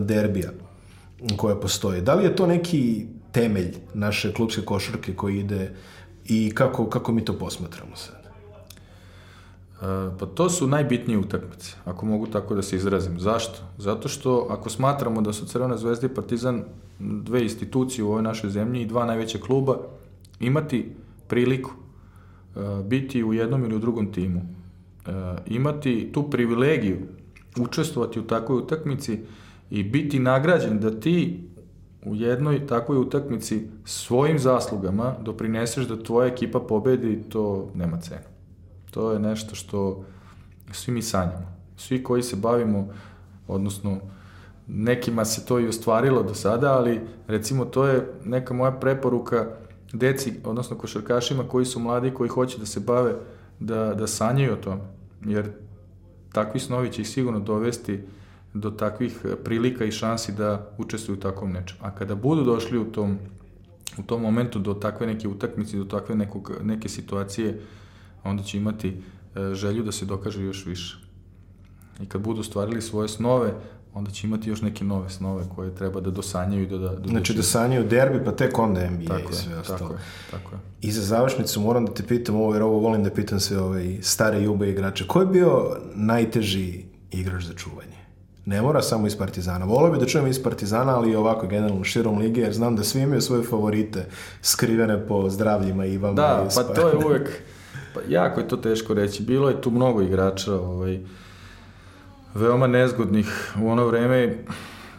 derbija 0.00 0.50
koja 1.36 1.56
postoji, 1.56 2.02
da 2.02 2.14
li 2.14 2.24
je 2.24 2.36
to 2.36 2.46
neki 2.46 3.06
temelj 3.32 3.74
naše 3.94 4.32
klubske 4.32 4.62
košarke 4.62 5.14
koji 5.14 5.38
ide 5.38 5.74
i 6.24 6.52
kako, 6.54 6.86
kako 6.90 7.12
mi 7.12 7.24
to 7.24 7.38
posmatramo 7.38 7.96
sad? 7.96 8.24
Pa 10.18 10.26
to 10.26 10.50
su 10.50 10.66
najbitnije 10.66 11.18
utakmice, 11.18 11.76
ako 11.84 12.06
mogu 12.06 12.26
tako 12.26 12.54
da 12.54 12.62
se 12.62 12.76
izrazim. 12.76 13.20
Zašto? 13.20 13.58
Zato 13.78 14.08
što 14.08 14.46
ako 14.50 14.70
smatramo 14.70 15.20
da 15.20 15.32
su 15.32 15.46
Crvena 15.46 15.76
zvezda 15.76 16.06
i 16.06 16.14
Partizan 16.14 16.64
dve 16.98 17.42
institucije 17.42 18.04
u 18.04 18.08
ovoj 18.08 18.22
našoj 18.22 18.50
zemlji 18.50 18.82
i 18.82 18.86
dva 18.86 19.04
najveća 19.06 19.38
kluba, 19.38 19.76
imati 20.40 20.92
priliku 21.34 21.70
uh, 21.70 22.84
biti 22.84 23.24
u 23.24 23.32
jednom 23.32 23.64
ili 23.64 23.74
u 23.74 23.78
drugom 23.78 24.12
timu, 24.12 24.40
uh, 24.40 25.12
imati 25.46 26.10
tu 26.12 26.30
privilegiju 26.30 26.98
učestvovati 27.60 28.20
u 28.20 28.26
takvoj 28.26 28.58
utakmici 28.58 29.18
i 29.70 29.82
biti 29.82 30.18
nagrađen 30.18 30.78
da 30.80 31.00
ti 31.00 31.40
u 32.04 32.14
jednoj 32.14 32.66
takvoj 32.66 32.98
utakmici 32.98 33.68
svojim 33.84 34.38
zaslugama 34.38 35.14
doprineseš 35.22 35.86
da 35.86 36.02
tvoja 36.02 36.28
ekipa 36.28 36.60
pobedi, 36.60 37.22
to 37.28 37.70
nema 37.74 38.00
cenu. 38.00 38.28
To 38.90 39.12
je 39.12 39.18
nešto 39.18 39.54
što 39.54 40.04
svi 40.72 40.92
mi 40.92 41.02
sanjamo. 41.02 41.56
Svi 41.76 42.02
koji 42.02 42.22
se 42.22 42.36
bavimo, 42.36 42.88
odnosno 43.48 44.00
nekima 44.66 45.24
se 45.24 45.46
to 45.46 45.60
i 45.60 45.68
ostvarilo 45.68 46.22
do 46.22 46.34
sada, 46.34 46.72
ali 46.72 47.00
recimo 47.26 47.64
to 47.64 47.86
je 47.86 48.12
neka 48.24 48.54
moja 48.54 48.72
preporuka 48.72 49.63
deci, 49.94 50.32
odnosno 50.44 50.76
košarkašima 50.76 51.48
koji 51.48 51.64
su 51.64 51.80
mladi, 51.80 52.14
koji 52.14 52.28
hoće 52.28 52.58
da 52.58 52.66
se 52.66 52.80
bave, 52.80 53.14
da, 53.60 53.94
da 53.94 54.06
sanjaju 54.06 54.52
o 54.52 54.56
tome. 54.56 54.82
Jer 55.24 55.50
takvi 56.32 56.60
snovi 56.60 56.92
će 56.92 57.02
ih 57.02 57.08
sigurno 57.08 57.40
dovesti 57.40 58.00
do 58.54 58.70
takvih 58.70 59.18
prilika 59.44 59.84
i 59.84 59.92
šansi 59.92 60.32
da 60.32 60.74
učestvuju 60.78 61.18
u 61.18 61.20
takvom 61.20 61.52
nečem. 61.52 61.76
A 61.80 61.94
kada 61.94 62.14
budu 62.14 62.44
došli 62.44 62.78
u 62.78 62.84
tom, 62.84 63.18
u 63.98 64.02
tom 64.02 64.22
momentu 64.22 64.58
do 64.58 64.74
takve 64.74 65.06
neke 65.06 65.28
utakmice, 65.28 65.76
do 65.76 65.84
takve 65.84 66.14
nekog, 66.14 66.52
neke 66.62 66.88
situacije, 66.88 67.60
onda 68.24 68.42
će 68.42 68.58
imati 68.58 68.88
e, 68.88 69.54
želju 69.54 69.82
da 69.82 69.92
se 69.92 70.06
dokaže 70.06 70.44
još 70.44 70.66
više. 70.66 70.98
I 72.02 72.06
kad 72.06 72.20
budu 72.20 72.42
stvarili 72.42 72.82
svoje 72.82 73.08
snove, 73.08 73.54
onda 73.94 74.10
će 74.10 74.26
imati 74.26 74.50
još 74.50 74.62
neke 74.62 74.84
nove 74.84 75.10
snove 75.10 75.44
koje 75.54 75.74
treba 75.74 76.00
da 76.00 76.10
dosanjaju 76.10 76.66
da... 76.66 76.78
da, 76.78 76.88
da 76.88 77.08
znači 77.08 77.34
da 77.34 77.42
sanjaju 77.42 77.84
derbi, 77.84 78.24
pa 78.24 78.32
tek 78.32 78.58
onda 78.58 78.90
NBA 78.90 79.18
tako 79.18 79.32
i 79.32 79.34
sve 79.34 79.58
ostalo. 79.58 79.78
Tako 79.78 79.92
je, 79.92 79.98
tako 80.30 80.54
je. 80.54 80.58
I 80.80 80.92
za 80.92 81.02
završnicu 81.02 81.60
moram 81.60 81.86
da 81.86 81.94
te 81.94 82.02
pitam 82.02 82.36
ovo, 82.36 82.54
jer 82.54 82.62
ovo 82.62 82.78
volim 82.78 83.04
da 83.04 83.10
pitam 83.10 83.40
sve 83.40 83.60
ove 83.60 84.02
stare 84.02 84.42
jube 84.42 84.70
igrače. 84.70 85.06
Ko 85.06 85.20
je 85.20 85.26
bio 85.26 85.76
najteži 85.94 86.84
igrač 87.10 87.44
za 87.44 87.54
čuvanje? 87.54 87.94
Ne 88.46 88.62
mora 88.62 88.82
samo 88.82 89.06
iz 89.06 89.18
Partizana. 89.18 89.64
Volio 89.64 89.92
bi 89.92 89.98
da 89.98 90.06
čujem 90.06 90.26
iz 90.26 90.42
Partizana, 90.42 90.96
ali 90.96 91.10
i 91.10 91.16
ovako 91.16 91.46
generalno 91.46 91.84
širom 91.84 92.18
lige, 92.18 92.40
jer 92.40 92.52
znam 92.52 92.76
da 92.76 92.84
svi 92.84 93.00
imaju 93.00 93.20
svoje 93.20 93.42
favorite 93.42 94.06
skrivene 94.42 95.06
po 95.06 95.30
zdravljima 95.30 95.86
i 95.86 95.98
vama. 95.98 96.14
Da, 96.14 96.48
pa 96.54 96.62
to 96.62 96.88
je 96.88 96.96
uvek, 96.96 97.30
pa 97.94 98.00
jako 98.08 98.40
je 98.40 98.48
to 98.48 98.56
teško 98.56 98.94
reći. 98.94 99.22
Bilo 99.22 99.48
je 99.48 99.60
tu 99.60 99.70
mnogo 99.70 100.02
igrača, 100.02 100.54
ovaj, 100.54 101.00
veoma 102.34 102.66
nezgodnih 102.66 103.54
u 103.62 103.68
ono 103.68 103.86
vreme 103.86 104.44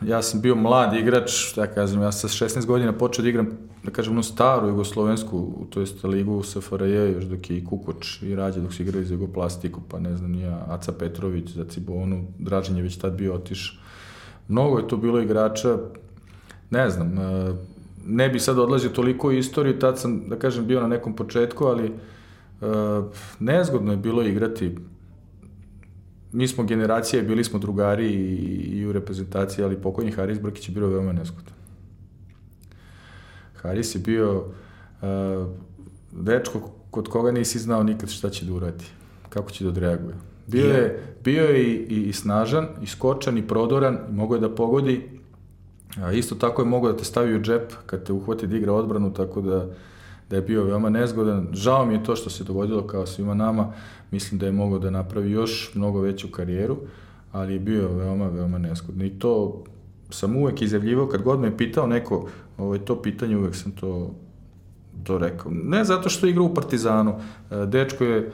ja 0.02 0.22
sam 0.22 0.42
bio 0.42 0.56
mlad 0.56 0.94
igrač, 0.94 1.32
šta 1.32 1.68
kažem, 1.68 2.02
ja 2.02 2.12
sa 2.12 2.28
16 2.28 2.66
godina 2.66 2.94
počeo 2.94 3.24
da 3.24 3.30
igram, 3.30 3.48
da 3.84 3.92
kažem, 3.92 4.14
ono 4.14 4.24
staru 4.24 4.68
jugoslovensku, 4.68 5.66
to 5.70 5.80
jest 5.80 6.04
ligu 6.04 6.44
SFRJ, 6.44 7.12
još 7.14 7.24
dok 7.24 7.50
je 7.50 7.58
i 7.58 7.66
Kukoč 7.66 8.22
i 8.22 8.36
Rađe, 8.36 8.60
dok 8.62 8.74
su 8.74 8.82
igrali 8.82 9.06
za 9.06 9.14
Jugoplastiku, 9.14 9.82
pa 9.90 10.00
ne 10.00 10.18
znam, 10.18 10.32
nija 10.32 10.66
Aca 10.70 10.92
Petrović 10.92 11.50
za 11.50 11.66
Cibonu, 11.66 12.28
Dražen 12.40 12.78
je 12.78 12.84
već 12.84 12.98
tad 12.98 13.14
bio 13.14 13.34
otiš. 13.34 13.80
Mnogo 14.48 14.78
je 14.78 14.88
to 14.88 14.98
bilo 14.98 15.22
igrača, 15.22 15.78
ne 16.70 16.90
znam, 16.90 17.18
e, 17.20 17.54
ne 18.06 18.30
bi 18.30 18.40
sad 18.40 18.60
odlazio 18.60 18.90
toliko 18.90 19.28
u 19.28 19.32
istoriju, 19.32 19.80
tad 19.80 20.00
sam, 20.00 20.30
da 20.30 20.36
kažem, 20.36 20.68
bio 20.68 20.82
na 20.82 20.88
nekom 20.88 21.16
početku, 21.16 21.66
ali 21.66 21.92
uh, 22.62 23.06
nezgodno 23.40 23.92
je 23.92 23.98
bilo 23.98 24.22
igrati 24.22 24.76
mi 26.36 26.48
smo 26.48 26.64
generacija, 26.64 27.24
bili 27.24 27.44
smo 27.44 27.60
drugari 27.60 28.08
i, 28.08 28.80
i 28.80 28.86
u 28.86 28.92
reprezentaciji, 28.92 29.66
ali 29.66 29.82
pokojni 29.82 30.12
Haris 30.12 30.40
Brkić 30.40 30.70
je 30.70 30.74
bio 30.74 30.88
veoma 30.88 31.14
nezgodan. 31.14 31.54
Haris 33.54 33.96
je 33.96 34.00
bio 34.00 34.38
uh, 34.40 35.48
dečko 36.12 36.70
kod 36.92 37.08
koga 37.08 37.32
nisi 37.32 37.60
znao 37.60 37.84
nikad 37.84 38.10
šta 38.10 38.30
će 38.30 38.46
da 38.46 38.54
uradi, 38.54 38.86
kako 39.30 39.52
će 39.52 39.64
da 39.64 39.70
odreaguje. 39.70 40.16
Bio 40.48 40.66
je, 40.66 41.16
bio 41.24 41.44
je 41.44 41.64
i, 41.64 41.76
i, 41.76 42.02
i 42.10 42.14
snažan, 42.14 42.68
i 42.82 42.88
skočan, 42.88 43.38
i 43.38 43.48
prodoran, 43.48 44.00
i 44.10 44.14
mogao 44.14 44.36
je 44.36 44.42
da 44.42 44.56
pogodi, 44.56 45.10
a 45.98 46.12
isto 46.12 46.36
tako 46.36 46.62
je 46.62 46.66
mogao 46.66 46.92
da 46.92 46.98
te 46.98 47.06
stavi 47.06 47.36
u 47.36 47.42
džep 47.42 47.74
kad 47.86 48.04
te 48.04 48.14
uhvati 48.14 48.48
da 48.48 48.58
igra 48.58 48.74
odbranu, 48.74 49.14
tako 49.14 49.42
da 49.42 49.68
da 50.30 50.36
je 50.36 50.42
bio 50.42 50.64
veoma 50.64 50.90
nezgodan. 50.90 51.48
Žao 51.54 51.86
mi 51.86 51.94
je 51.94 52.04
to 52.04 52.16
što 52.16 52.30
se 52.30 52.44
dogodilo 52.44 52.88
kao 52.88 53.06
svima 53.06 53.34
nama. 53.34 53.74
Mislim 54.12 54.40
da 54.40 54.46
je 54.46 54.52
mogao 54.52 54.80
da 54.80 54.90
napravi 54.90 55.32
još 55.32 55.72
mnogo 55.76 56.02
veću 56.02 56.28
karijeru, 56.28 56.78
ali 57.32 57.54
je 57.54 57.60
bio 57.60 57.94
veoma, 57.94 58.28
veoma 58.28 58.58
nezgodan. 58.58 59.08
I 59.08 59.20
to 59.20 59.64
sam 60.10 60.36
uvek 60.36 60.62
izjavljivao, 60.62 61.08
kad 61.08 61.22
god 61.22 61.40
me 61.40 61.58
pitao 61.58 61.88
neko 61.88 62.28
ovaj, 62.58 62.80
to 62.80 63.02
pitanje, 63.02 63.38
uvek 63.38 63.56
sam 63.56 63.72
to, 63.72 64.12
to 65.04 65.18
rekao. 65.18 65.52
Ne 65.52 65.84
zato 65.84 66.10
što 66.10 66.28
igra 66.28 66.42
u 66.42 66.54
Partizanu. 66.54 67.16
E, 67.52 67.66
dečko 67.66 68.04
je 68.04 68.18
e, 68.18 68.32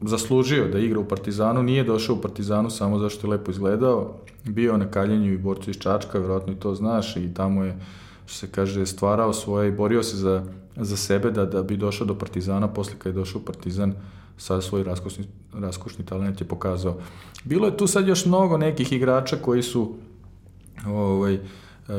zaslužio 0.00 0.68
da 0.68 0.78
igra 0.78 1.00
u 1.00 1.08
Partizanu, 1.08 1.62
nije 1.62 1.84
došao 1.84 2.16
u 2.16 2.20
Partizanu 2.20 2.70
samo 2.70 2.98
zašto 2.98 3.26
je 3.26 3.30
lepo 3.30 3.50
izgledao, 3.50 4.14
bio 4.44 4.76
na 4.76 4.90
kaljenju 4.90 5.32
i 5.32 5.38
borcu 5.38 5.70
iz 5.70 5.76
Čačka, 5.76 6.18
verovatno 6.18 6.52
i 6.52 6.56
to 6.56 6.74
znaš, 6.74 7.16
i 7.16 7.34
tamo 7.34 7.64
je 7.64 7.78
što 8.26 8.38
se 8.38 8.52
kaže, 8.52 8.86
stvarao 8.86 9.32
svoje 9.32 9.68
i 9.68 9.72
borio 9.72 10.02
se 10.02 10.16
za, 10.16 10.44
za 10.76 10.96
sebe 10.96 11.30
da, 11.30 11.44
da 11.44 11.62
bi 11.62 11.76
došao 11.76 12.06
do 12.06 12.18
Partizana, 12.18 12.68
posle 12.68 12.94
kad 12.98 13.14
je 13.14 13.18
došao 13.18 13.40
Partizan, 13.40 13.94
sad 14.36 14.64
svoj 14.64 14.82
raskošni, 14.82 15.24
raskošni 15.52 16.06
talent 16.06 16.40
je 16.40 16.48
pokazao. 16.48 16.96
Bilo 17.44 17.66
je 17.66 17.76
tu 17.76 17.86
sad 17.86 18.08
još 18.08 18.26
mnogo 18.26 18.56
nekih 18.56 18.92
igrača 18.92 19.36
koji 19.36 19.62
su 19.62 19.94
ovaj, 20.86 21.38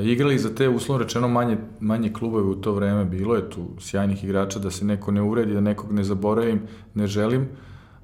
igrali 0.04 0.40
za 0.40 0.56
te 0.56 0.70
uslovno 0.70 1.04
rečeno 1.04 1.28
manje, 1.28 1.58
manje 1.80 2.14
klubove 2.14 2.44
u 2.44 2.56
to 2.56 2.72
vreme. 2.74 3.06
Bilo 3.06 3.36
je 3.36 3.50
tu 3.50 3.68
sjajnih 3.80 4.24
igrača 4.24 4.60
da 4.60 4.72
se 4.72 4.86
neko 4.86 5.12
ne 5.12 5.22
uvredi, 5.22 5.54
da 5.54 5.62
nekog 5.62 5.92
ne 5.92 6.04
zaboravim, 6.04 6.62
ne 6.94 7.08
želim, 7.08 7.50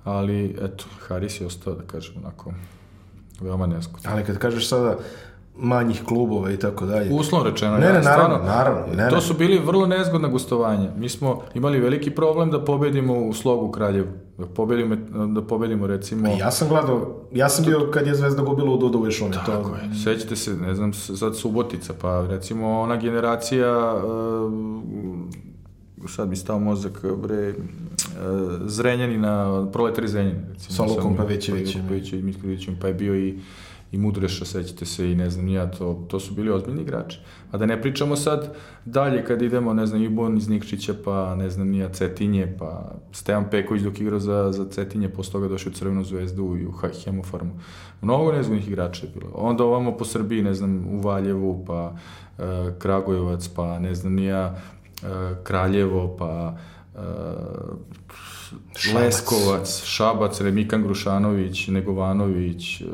ali 0.04 0.58
eto, 0.62 0.86
Haris 1.00 1.42
je 1.42 1.48
ostao, 1.48 1.74
da 1.74 1.84
kažem, 1.84 2.16
onako, 2.18 2.54
veoma 3.42 3.68
neskut. 3.68 4.02
Ali 4.06 4.24
kad 4.24 4.38
kažeš 4.38 4.68
sada 4.68 4.98
manjih 5.62 6.04
klubova 6.06 6.52
i 6.52 6.58
tako 6.58 6.86
dalje. 6.86 7.14
Uslovno 7.14 7.50
rečeno, 7.50 7.78
ne, 7.78 7.80
ne, 7.80 7.86
naravno, 7.86 8.02
stvarno, 8.02 8.46
naravno, 8.46 8.96
ne, 8.96 9.10
to 9.10 9.22
su 9.22 9.34
bili 9.34 9.60
vrlo 9.60 9.86
nezgodna 9.86 10.28
gostovanja. 10.28 10.92
Mi 10.98 11.10
smo 11.10 11.42
imali 11.54 11.80
veliki 11.80 12.12
problem 12.12 12.52
da 12.52 12.66
pobedimo 12.66 13.14
u 13.14 13.34
slogu 13.34 13.72
Kraljevu. 13.72 14.08
Da 14.38 14.46
pobedimo, 14.46 14.96
da 15.28 15.42
pobedimo 15.42 15.88
recimo... 15.88 16.30
Ja 16.40 16.52
sam 16.52 16.68
gledao, 16.68 17.16
ja 17.34 17.50
sam 17.50 17.66
bio 17.66 17.92
kad 17.94 18.08
je 18.08 18.16
Zvezda 18.16 18.44
gubila 18.44 18.72
u 18.72 18.78
Dudovoj 18.78 19.12
šumi. 19.12 19.32
Tako 19.32 19.70
to... 19.70 19.76
je. 19.76 19.96
Sećate 20.04 20.36
se, 20.36 20.54
ne 20.54 20.76
znam, 20.76 20.94
sad 20.94 21.38
Subotica, 21.38 21.94
pa 22.02 22.28
recimo 22.30 22.80
ona 22.80 22.98
generacija 22.98 23.96
uh, 23.96 24.52
sad 26.08 26.30
mi 26.30 26.36
stao 26.36 26.60
mozak, 26.60 27.06
bre, 27.18 27.50
uh, 27.50 27.56
Zrenjanina, 28.66 29.66
proletari 29.74 30.08
Zrenjanina. 30.08 30.48
Recimo, 30.54 30.76
Sa 30.76 30.84
Lukom 30.84 31.16
Pavićevićem. 31.16 31.82
Pavićevićem, 31.88 32.78
pa 32.82 32.88
je 32.88 32.94
bio 32.94 33.16
i 33.16 33.40
i 33.92 33.98
Mudreša, 33.98 34.46
sećate 34.46 34.86
se 34.86 35.12
i 35.12 35.16
ne 35.16 35.30
znam 35.30 35.48
ja, 35.48 35.72
to, 35.72 36.06
to 36.08 36.20
su 36.20 36.34
bili 36.34 36.52
ozbiljni 36.52 36.82
igrači. 36.82 37.20
A 37.52 37.58
da 37.58 37.66
ne 37.66 37.82
pričamo 37.82 38.16
sad 38.16 38.56
dalje 38.86 39.26
kad 39.26 39.42
idemo, 39.42 39.74
ne 39.74 39.86
znam, 39.86 40.04
Ibon 40.04 40.38
iz 40.38 40.50
Nikšića, 40.50 40.94
pa 41.06 41.36
ne 41.36 41.50
znam 41.50 41.74
ja, 41.74 41.90
Cetinje, 41.90 42.56
pa 42.60 42.92
Stevan 43.12 43.50
Peković 43.52 43.84
dok 43.84 44.00
igrao 44.00 44.20
za, 44.20 44.52
za 44.52 44.66
Cetinje, 44.70 45.10
posle 45.10 45.32
toga 45.32 45.48
došao 45.48 45.70
u 45.70 45.74
Crvenu 45.74 46.04
zvezdu 46.04 46.58
i 46.58 46.66
u 46.66 46.74
Hemofarmu. 47.04 47.60
Mnogo 48.02 48.32
nezgodnih 48.32 48.68
igrača 48.68 49.06
je 49.06 49.12
bilo. 49.20 49.32
Onda 49.36 49.64
ovamo 49.64 49.98
po 49.98 50.06
Srbiji, 50.06 50.42
ne 50.42 50.54
znam, 50.54 50.88
u 50.88 51.00
Valjevu, 51.00 51.66
pa 51.68 51.94
e, 52.38 52.44
Kragujevac, 52.80 53.48
pa 53.48 53.80
ne 53.80 53.96
znam 53.96 54.20
ja, 54.20 54.56
e, 55.04 55.36
Kraljevo, 55.44 56.16
pa 56.20 56.58
e, 56.96 57.00
Leskovac, 58.96 59.84
Šabac, 59.84 60.42
Remikan 60.42 60.84
Grušanović, 60.84 61.68
Negovanović, 61.68 62.82
e, 62.82 62.86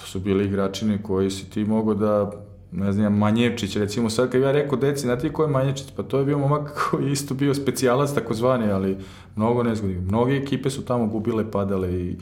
to 0.00 0.06
su 0.06 0.20
bili 0.20 0.44
igračine 0.44 1.02
koji 1.02 1.30
si 1.30 1.50
ti 1.50 1.64
mogo 1.64 1.94
da 1.94 2.30
ne 2.72 2.92
znam, 2.92 3.18
Manjevčić, 3.18 3.76
recimo 3.76 4.10
sad 4.10 4.30
kad 4.30 4.40
ja 4.40 4.52
rekao 4.52 4.78
deci, 4.78 5.00
znate 5.00 5.32
ko 5.32 5.42
je 5.42 5.48
Manjevčić? 5.48 5.86
Pa 5.96 6.02
to 6.02 6.18
je 6.18 6.24
bio 6.24 6.38
momak 6.38 6.90
koji 6.90 7.12
isto 7.12 7.34
bio 7.34 7.54
specijalac 7.54 8.12
takozvani, 8.12 8.70
ali 8.70 8.96
mnogo 9.36 9.62
nezgodnih. 9.62 10.00
Mnoge 10.00 10.36
ekipe 10.36 10.70
su 10.70 10.84
tamo 10.84 11.06
gubile, 11.06 11.50
padale 11.50 11.94
i, 11.94 12.16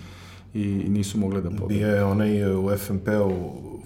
i 0.54 0.64
nisu 0.88 1.18
mogle 1.18 1.40
da 1.40 1.50
pobede. 1.50 1.74
Bio 1.74 1.88
je 1.88 2.04
onaj 2.04 2.56
u 2.56 2.70
FNP-u 2.76 3.32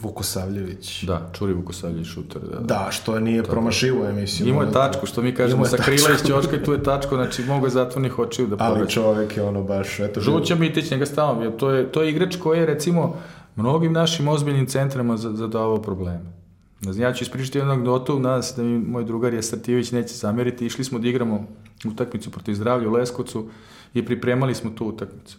Vukosavljević. 0.00 1.04
Da, 1.04 1.30
Čuri 1.32 1.52
Vukosavljević 1.52 2.06
šuter. 2.06 2.42
Da, 2.42 2.58
da 2.58 2.88
što 2.90 3.20
nije 3.20 3.42
promašivo 3.42 4.08
emisiju. 4.08 4.48
Imao 4.48 4.62
je 4.62 4.72
tačku, 4.72 5.06
što 5.06 5.22
mi 5.22 5.34
kažemo, 5.34 5.64
sa 5.64 5.76
krila 5.76 6.10
iz 6.14 6.22
ćoška 6.26 6.56
i 6.56 6.64
tu 6.64 6.72
je 6.72 6.82
tačko, 6.82 7.16
znači 7.16 7.44
mogo 7.44 7.66
je 7.66 7.70
zatvornih 7.70 8.18
očiju 8.18 8.46
da 8.46 8.56
pogađa. 8.56 8.74
Ali 8.74 8.90
čovek 8.90 9.36
je 9.36 9.42
ono 9.42 9.62
baš... 9.62 10.00
Eto, 10.00 10.20
Žuća 10.20 10.54
Mitić, 10.54 10.90
njega 10.90 11.06
stavamo, 11.06 11.50
to 11.50 11.70
je, 11.70 11.92
to 11.92 12.02
je 12.02 12.10
igrač 12.10 12.36
koji 12.36 12.58
je 12.58 12.66
recimo 12.66 13.16
mnogim 13.56 13.92
našim 13.92 14.28
ozbiljnim 14.28 14.66
centrama 14.66 15.16
zadavao 15.16 15.82
probleme. 15.82 16.42
Ne 16.80 16.92
znam, 16.92 17.02
ja 17.02 17.12
ću 17.12 17.22
ispričati 17.22 17.58
jednog 17.58 17.74
anegdotu, 17.74 18.20
nadam 18.20 18.42
se 18.42 18.56
da 18.56 18.62
mi 18.62 18.78
moj 18.78 19.04
drugar 19.04 19.34
Jastartijević 19.34 19.92
neće 19.92 20.14
zameriti. 20.14 20.66
Išli 20.66 20.84
smo 20.84 20.98
da 20.98 21.08
igramo 21.08 21.46
utakmicu 21.84 22.30
protiv 22.30 22.54
zdravlja 22.54 22.88
u 22.88 22.92
Leskovcu 22.92 23.48
i 23.94 24.04
pripremali 24.04 24.54
smo 24.54 24.70
tu 24.70 24.86
utakmicu. 24.86 25.38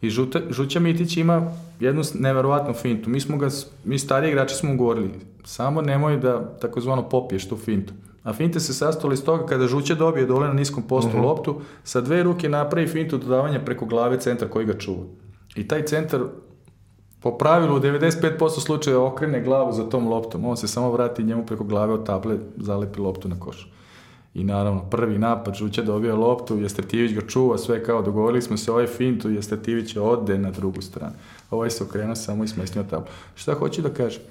I 0.00 0.10
Žuta, 0.10 0.40
Žuća 0.50 0.80
Mitić 0.80 1.16
ima 1.16 1.52
jednu 1.80 2.02
neverovatnu 2.14 2.74
fintu. 2.74 3.10
Mi 3.10 3.20
smo 3.20 3.36
ga, 3.36 3.48
mi 3.84 3.98
stari 3.98 4.28
igrači 4.28 4.54
smo 4.54 4.76
govorili, 4.76 5.10
samo 5.44 5.82
nemoj 5.82 6.16
da 6.16 6.58
takozvano 6.60 7.08
popiješ 7.08 7.48
tu 7.48 7.56
fintu. 7.56 7.92
A 8.22 8.32
finte 8.32 8.60
se 8.60 8.74
sastali 8.74 9.14
iz 9.14 9.24
toga 9.24 9.46
kada 9.46 9.66
Žuća 9.66 9.94
dobije 9.94 10.26
dole 10.26 10.48
na 10.48 10.54
niskom 10.54 10.82
postu 10.82 11.08
uh 11.08 11.14
mhm. 11.14 11.22
-huh. 11.22 11.26
loptu, 11.26 11.60
sa 11.84 12.00
dve 12.00 12.22
ruke 12.22 12.48
napravi 12.48 12.86
fintu 12.86 13.18
dodavanja 13.18 13.60
preko 13.64 13.86
glave 13.86 14.20
centra 14.20 14.48
koji 14.48 14.66
ga 14.66 14.78
čuva. 14.78 15.04
I 15.56 15.68
taj 15.68 15.84
centar 15.84 16.20
po 17.24 17.38
pravilu 17.38 17.76
u 17.76 17.80
95% 17.80 18.60
slučaja 18.60 19.00
okrene 19.00 19.40
glavu 19.42 19.72
za 19.72 19.88
tom 19.88 20.08
loptom. 20.08 20.44
On 20.44 20.56
se 20.56 20.68
samo 20.68 20.92
vrati 20.92 21.22
njemu 21.22 21.46
preko 21.46 21.64
glave 21.64 21.92
od 21.92 22.06
table, 22.06 22.36
zalepi 22.56 23.00
loptu 23.00 23.28
na 23.28 23.40
koš. 23.40 23.70
I 24.34 24.44
naravno, 24.44 24.82
prvi 24.90 25.18
napad, 25.18 25.54
Žuća 25.54 25.82
dobio 25.82 26.16
loptu, 26.16 26.58
Jestretivić 26.58 27.12
ga 27.12 27.20
čuva, 27.20 27.58
sve 27.58 27.84
kao 27.84 28.02
dogovorili 28.02 28.42
smo 28.42 28.56
se 28.56 28.72
ovaj 28.72 28.86
fintu, 28.86 29.30
Jestretivić 29.30 29.96
ode 29.96 30.38
na 30.38 30.50
drugu 30.50 30.82
stranu. 30.82 31.14
Ovaj 31.50 31.70
se 31.70 31.84
okrenuo 31.84 32.14
samo 32.14 32.44
i 32.44 32.48
smestio 32.48 32.82
tablu. 32.82 33.06
Šta 33.34 33.54
hoću 33.54 33.82
da 33.82 33.88
kažem? 33.88 34.22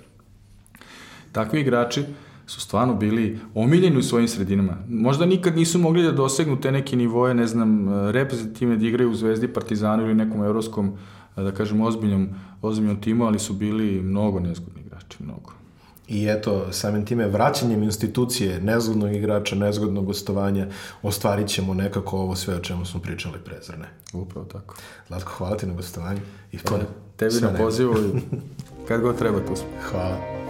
Takvi 1.32 1.62
igrači 1.62 2.04
su 2.46 2.62
stvarno 2.62 2.96
bili 2.96 3.39
omiljeni 3.56 3.98
u 3.98 4.04
svojim 4.04 4.28
sredinama. 4.28 4.78
Možda 4.89 5.26
nikad 5.26 5.56
nisu 5.56 5.80
mogli 5.80 6.04
da 6.04 6.12
dosegnu 6.12 6.62
te 6.62 6.72
neke 6.72 6.96
nivoje, 6.96 7.34
ne 7.34 7.48
znam, 7.48 7.89
reprezentativne 8.12 8.78
da 8.78 8.86
igraju 8.86 9.12
u 9.12 9.16
Zvezdi, 9.16 9.48
Partizanu 9.48 10.04
ili 10.04 10.16
nekom 10.16 10.44
evropskom, 10.44 10.98
da 11.36 11.52
kažem, 11.52 11.82
ozbiljnom, 11.82 12.30
ozbiljnom 12.64 13.01
timu, 13.01 13.26
ali 13.26 13.39
su 13.39 13.53
bili 13.53 14.01
mnogo 14.01 14.39
nezgodni 14.39 14.82
igrači, 14.82 15.24
mnogo. 15.24 15.51
I 16.07 16.28
eto, 16.30 16.72
samim 16.72 17.05
time 17.05 17.28
vraćanjem 17.28 17.84
institucije 17.84 18.61
nezgodnog 18.61 19.16
igrača, 19.16 19.55
nezgodnog 19.55 20.05
gostovanja, 20.05 20.68
ostvarit 21.01 21.47
ćemo 21.47 21.74
nekako 21.74 22.18
ovo 22.18 22.36
sve 22.36 22.55
o 22.55 22.59
čemu 22.59 22.86
smo 22.86 22.99
pričali 22.99 23.39
pre, 23.45 23.55
zar 23.61 23.80
ne? 23.80 23.89
Upravo 24.14 24.45
tako. 24.45 24.76
Zlatko, 25.07 25.32
hvala 25.38 25.57
ti 25.57 25.66
na 25.66 25.74
gostovanju. 25.74 26.22
I 26.51 26.57
pa, 26.57 26.80
tebi 27.18 27.34
na 27.41 27.53
pozivu 27.57 27.95
kad 28.88 29.01
god 29.01 29.18
treba 29.18 29.39
tu 29.39 29.55
smo. 29.55 29.68
Hvala. 29.91 30.43